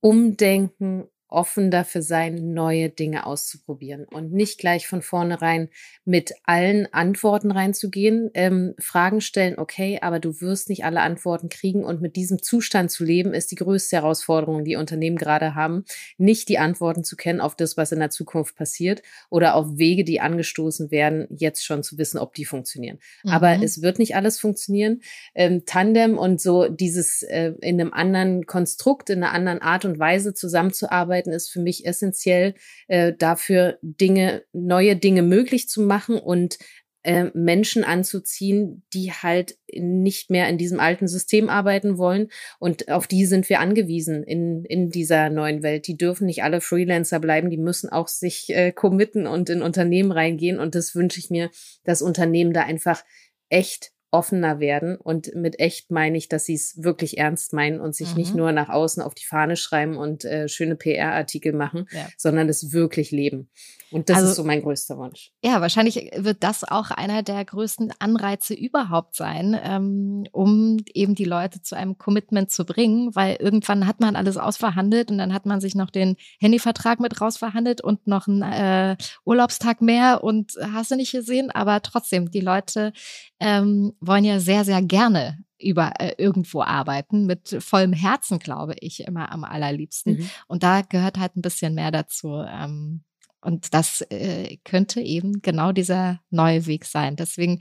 Umdenken 0.00 1.08
offen 1.28 1.70
dafür 1.70 2.02
sein, 2.02 2.54
neue 2.54 2.88
Dinge 2.88 3.26
auszuprobieren 3.26 4.04
und 4.04 4.32
nicht 4.32 4.58
gleich 4.58 4.88
von 4.88 5.02
vornherein 5.02 5.68
mit 6.04 6.32
allen 6.44 6.92
Antworten 6.92 7.50
reinzugehen. 7.50 8.30
Ähm, 8.32 8.74
Fragen 8.78 9.20
stellen, 9.20 9.58
okay, 9.58 9.98
aber 10.00 10.20
du 10.20 10.40
wirst 10.40 10.70
nicht 10.70 10.84
alle 10.84 11.00
Antworten 11.00 11.50
kriegen 11.50 11.84
und 11.84 12.00
mit 12.00 12.16
diesem 12.16 12.42
Zustand 12.42 12.90
zu 12.90 13.04
leben, 13.04 13.34
ist 13.34 13.50
die 13.50 13.56
größte 13.56 13.96
Herausforderung, 13.96 14.64
die 14.64 14.76
Unternehmen 14.76 15.16
gerade 15.16 15.54
haben, 15.54 15.84
nicht 16.16 16.48
die 16.48 16.58
Antworten 16.58 17.04
zu 17.04 17.16
kennen 17.16 17.40
auf 17.40 17.54
das, 17.56 17.76
was 17.76 17.92
in 17.92 17.98
der 17.98 18.10
Zukunft 18.10 18.56
passiert 18.56 19.02
oder 19.28 19.54
auf 19.54 19.76
Wege, 19.76 20.04
die 20.04 20.20
angestoßen 20.20 20.90
werden, 20.90 21.26
jetzt 21.30 21.64
schon 21.64 21.82
zu 21.82 21.98
wissen, 21.98 22.18
ob 22.18 22.34
die 22.34 22.46
funktionieren. 22.46 22.98
Mhm. 23.22 23.30
Aber 23.30 23.62
es 23.62 23.82
wird 23.82 23.98
nicht 23.98 24.16
alles 24.16 24.40
funktionieren. 24.40 25.02
Ähm, 25.34 25.64
Tandem 25.66 26.16
und 26.16 26.40
so 26.40 26.68
dieses 26.68 27.22
äh, 27.22 27.52
in 27.60 27.80
einem 27.80 27.92
anderen 27.92 28.46
Konstrukt, 28.46 29.10
in 29.10 29.22
einer 29.22 29.32
anderen 29.32 29.60
Art 29.60 29.84
und 29.84 29.98
Weise 29.98 30.32
zusammenzuarbeiten, 30.32 31.17
arbeiten 31.18 31.32
ist 31.32 31.50
für 31.50 31.60
mich 31.60 31.86
essentiell 31.86 32.54
äh, 32.86 33.12
dafür, 33.16 33.78
Dinge, 33.82 34.44
neue 34.52 34.96
Dinge 34.96 35.22
möglich 35.22 35.68
zu 35.68 35.82
machen 35.82 36.16
und 36.18 36.58
äh, 37.02 37.30
Menschen 37.34 37.84
anzuziehen, 37.84 38.84
die 38.92 39.12
halt 39.12 39.56
nicht 39.72 40.30
mehr 40.30 40.48
in 40.48 40.58
diesem 40.58 40.80
alten 40.80 41.08
System 41.08 41.48
arbeiten 41.48 41.98
wollen. 41.98 42.28
Und 42.58 42.88
auf 42.90 43.06
die 43.06 43.24
sind 43.26 43.48
wir 43.48 43.60
angewiesen 43.60 44.22
in, 44.22 44.64
in 44.64 44.90
dieser 44.90 45.30
neuen 45.30 45.62
Welt. 45.62 45.86
Die 45.86 45.96
dürfen 45.96 46.26
nicht 46.26 46.42
alle 46.42 46.60
Freelancer 46.60 47.20
bleiben, 47.20 47.50
die 47.50 47.56
müssen 47.56 47.88
auch 47.88 48.08
sich 48.08 48.50
äh, 48.50 48.72
committen 48.72 49.26
und 49.26 49.50
in 49.50 49.62
Unternehmen 49.62 50.12
reingehen. 50.12 50.58
Und 50.58 50.74
das 50.74 50.94
wünsche 50.94 51.18
ich 51.18 51.30
mir, 51.30 51.50
dass 51.84 52.02
Unternehmen 52.02 52.52
da 52.52 52.62
einfach 52.62 53.04
echt 53.48 53.92
offener 54.10 54.60
werden. 54.60 54.96
Und 54.96 55.34
mit 55.34 55.60
echt 55.60 55.90
meine 55.90 56.16
ich, 56.16 56.28
dass 56.28 56.46
sie 56.46 56.54
es 56.54 56.82
wirklich 56.82 57.18
ernst 57.18 57.52
meinen 57.52 57.80
und 57.80 57.94
sich 57.94 58.10
mhm. 58.10 58.16
nicht 58.16 58.34
nur 58.34 58.52
nach 58.52 58.68
außen 58.68 59.02
auf 59.02 59.14
die 59.14 59.26
Fahne 59.26 59.56
schreiben 59.56 59.96
und 59.96 60.24
äh, 60.24 60.48
schöne 60.48 60.76
PR-Artikel 60.76 61.52
machen, 61.52 61.86
ja. 61.92 62.08
sondern 62.16 62.48
es 62.48 62.72
wirklich 62.72 63.10
leben. 63.10 63.50
Und 63.90 64.08
das 64.08 64.18
also, 64.18 64.30
ist 64.30 64.36
so 64.36 64.44
mein 64.44 64.62
größter 64.62 64.98
Wunsch. 64.98 65.30
Ja, 65.42 65.60
wahrscheinlich 65.60 66.10
wird 66.16 66.42
das 66.42 66.64
auch 66.64 66.90
einer 66.90 67.22
der 67.22 67.44
größten 67.44 67.92
Anreize 67.98 68.54
überhaupt 68.54 69.14
sein, 69.14 69.58
ähm, 69.62 70.26
um 70.32 70.78
eben 70.92 71.14
die 71.14 71.24
Leute 71.24 71.62
zu 71.62 71.76
einem 71.76 71.96
Commitment 71.96 72.50
zu 72.50 72.64
bringen, 72.64 73.14
weil 73.14 73.36
irgendwann 73.36 73.86
hat 73.86 74.00
man 74.00 74.16
alles 74.16 74.36
ausverhandelt 74.36 75.10
und 75.10 75.18
dann 75.18 75.32
hat 75.32 75.46
man 75.46 75.60
sich 75.60 75.74
noch 75.74 75.90
den 75.90 76.16
Handyvertrag 76.38 77.00
mit 77.00 77.20
rausverhandelt 77.20 77.80
und 77.80 78.06
noch 78.06 78.28
einen 78.28 78.42
äh, 78.42 78.96
Urlaubstag 79.24 79.80
mehr 79.80 80.22
und 80.22 80.52
hast 80.72 80.90
du 80.90 80.96
nicht 80.96 81.12
gesehen, 81.12 81.50
aber 81.50 81.80
trotzdem, 81.82 82.30
die 82.30 82.40
Leute 82.40 82.92
ähm, 83.40 83.94
wollen 84.00 84.24
ja 84.24 84.40
sehr, 84.40 84.64
sehr 84.64 84.82
gerne 84.82 85.38
über 85.60 85.92
äh, 85.98 86.14
irgendwo 86.18 86.62
arbeiten, 86.62 87.26
mit 87.26 87.56
vollem 87.60 87.92
Herzen, 87.92 88.38
glaube 88.38 88.76
ich, 88.80 89.00
immer 89.00 89.32
am 89.32 89.44
allerliebsten. 89.44 90.18
Mhm. 90.18 90.30
Und 90.46 90.62
da 90.62 90.82
gehört 90.82 91.18
halt 91.18 91.36
ein 91.36 91.42
bisschen 91.42 91.74
mehr 91.74 91.90
dazu. 91.90 92.44
Ähm, 92.46 93.02
und 93.48 93.72
das 93.72 94.02
äh, 94.10 94.58
könnte 94.62 95.00
eben 95.00 95.40
genau 95.40 95.72
dieser 95.72 96.20
neue 96.28 96.66
Weg 96.66 96.84
sein. 96.84 97.16
Deswegen 97.16 97.60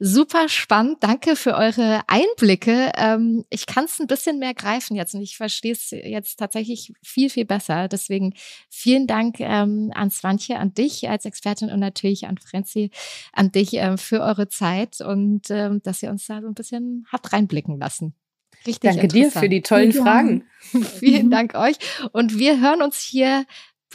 super 0.00 0.48
spannend. 0.48 0.96
Danke 1.00 1.36
für 1.36 1.54
eure 1.56 2.00
Einblicke. 2.06 2.90
Ähm, 2.96 3.44
ich 3.50 3.66
kann 3.66 3.84
es 3.84 4.00
ein 4.00 4.06
bisschen 4.06 4.38
mehr 4.38 4.54
greifen 4.54 4.96
jetzt 4.96 5.14
und 5.14 5.20
ich 5.20 5.36
verstehe 5.36 5.72
es 5.72 5.90
jetzt 5.90 6.38
tatsächlich 6.38 6.94
viel, 7.02 7.28
viel 7.28 7.44
besser. 7.44 7.86
Deswegen 7.86 8.32
vielen 8.70 9.06
Dank 9.06 9.38
ähm, 9.40 9.92
an 9.94 10.10
Swantje, 10.10 10.58
an 10.58 10.72
dich 10.72 11.06
als 11.10 11.26
Expertin 11.26 11.70
und 11.70 11.80
natürlich 11.80 12.26
an 12.26 12.38
Frenzi, 12.38 12.90
an 13.34 13.52
dich 13.52 13.74
äh, 13.74 13.98
für 13.98 14.22
eure 14.22 14.48
Zeit 14.48 15.02
und 15.02 15.50
ähm, 15.50 15.82
dass 15.82 16.02
ihr 16.02 16.08
uns 16.08 16.26
da 16.26 16.40
so 16.40 16.46
ein 16.46 16.54
bisschen 16.54 17.06
habt 17.12 17.34
reinblicken 17.34 17.78
lassen. 17.78 18.14
Richtig 18.66 18.90
Danke 18.90 19.08
dir 19.08 19.30
für 19.30 19.50
die 19.50 19.60
tollen 19.60 19.92
Fragen. 19.92 20.44
Vielen 20.98 21.30
Dank 21.30 21.54
euch. 21.54 21.76
Und 22.12 22.38
wir 22.38 22.58
hören 22.58 22.80
uns 22.80 23.00
hier 23.00 23.44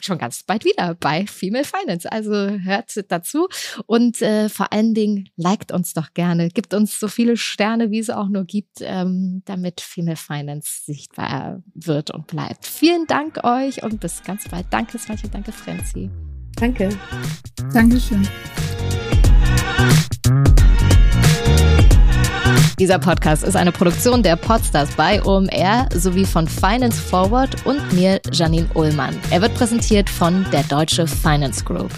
schon 0.06 0.18
ganz 0.18 0.43
bald 0.43 0.66
wieder 0.66 0.95
bei 0.95 1.26
Female 1.28 1.66
Finance. 1.66 2.12
Also 2.12 2.34
hört 2.34 2.99
dazu 3.10 3.47
und 3.86 4.22
äh, 4.22 4.49
vor 4.49 4.72
allen 4.74 4.93
Dingen 4.93 5.30
liked 5.36 5.72
uns 5.72 5.93
doch 5.93 6.14
gerne, 6.14 6.49
gibt 6.49 6.74
uns 6.74 6.99
so 6.99 7.08
viele 7.08 7.38
Sterne, 7.38 7.91
wie 7.91 7.99
es 7.99 8.10
auch 8.10 8.30
nur 8.30 8.45
gibt, 8.45 8.80
ähm, 8.82 9.41
damit 9.45 9.82
Female 9.82 10.18
Finance 10.18 10.84
sichtbar 10.86 11.62
wird 11.74 12.12
und 12.12 12.28
bleibt. 12.28 12.66
Vielen 12.66 13.08
Dank 13.08 13.43
euch 13.43 13.84
und 13.84 13.99
bis 13.99 14.24
ganz 14.24 14.47
bald. 14.49 14.68
Danke, 14.70 14.97
Svante, 14.97 15.30
danke, 15.30 15.52
Frenzi. 15.52 16.10
Danke. 16.56 16.89
Dankeschön. 17.74 18.28
Dieser 22.80 22.99
Podcast 22.99 23.43
ist 23.43 23.56
eine 23.56 23.72
Produktion 23.72 24.24
der 24.24 24.36
Podstars 24.36 24.89
bei 24.95 25.24
OMR 25.24 25.88
sowie 25.93 26.26
von 26.26 26.47
Finance 26.47 27.02
Forward 27.02 27.66
und 27.66 27.93
mir, 27.93 28.20
Janine 28.32 28.68
Ullmann. 28.74 29.18
Er 29.30 29.41
wird 29.41 29.54
präsentiert 29.56 30.10
von 30.10 30.45
der 30.52 30.64
Deutsche 30.64 31.08
Finance 31.08 31.64
Group. 31.64 31.91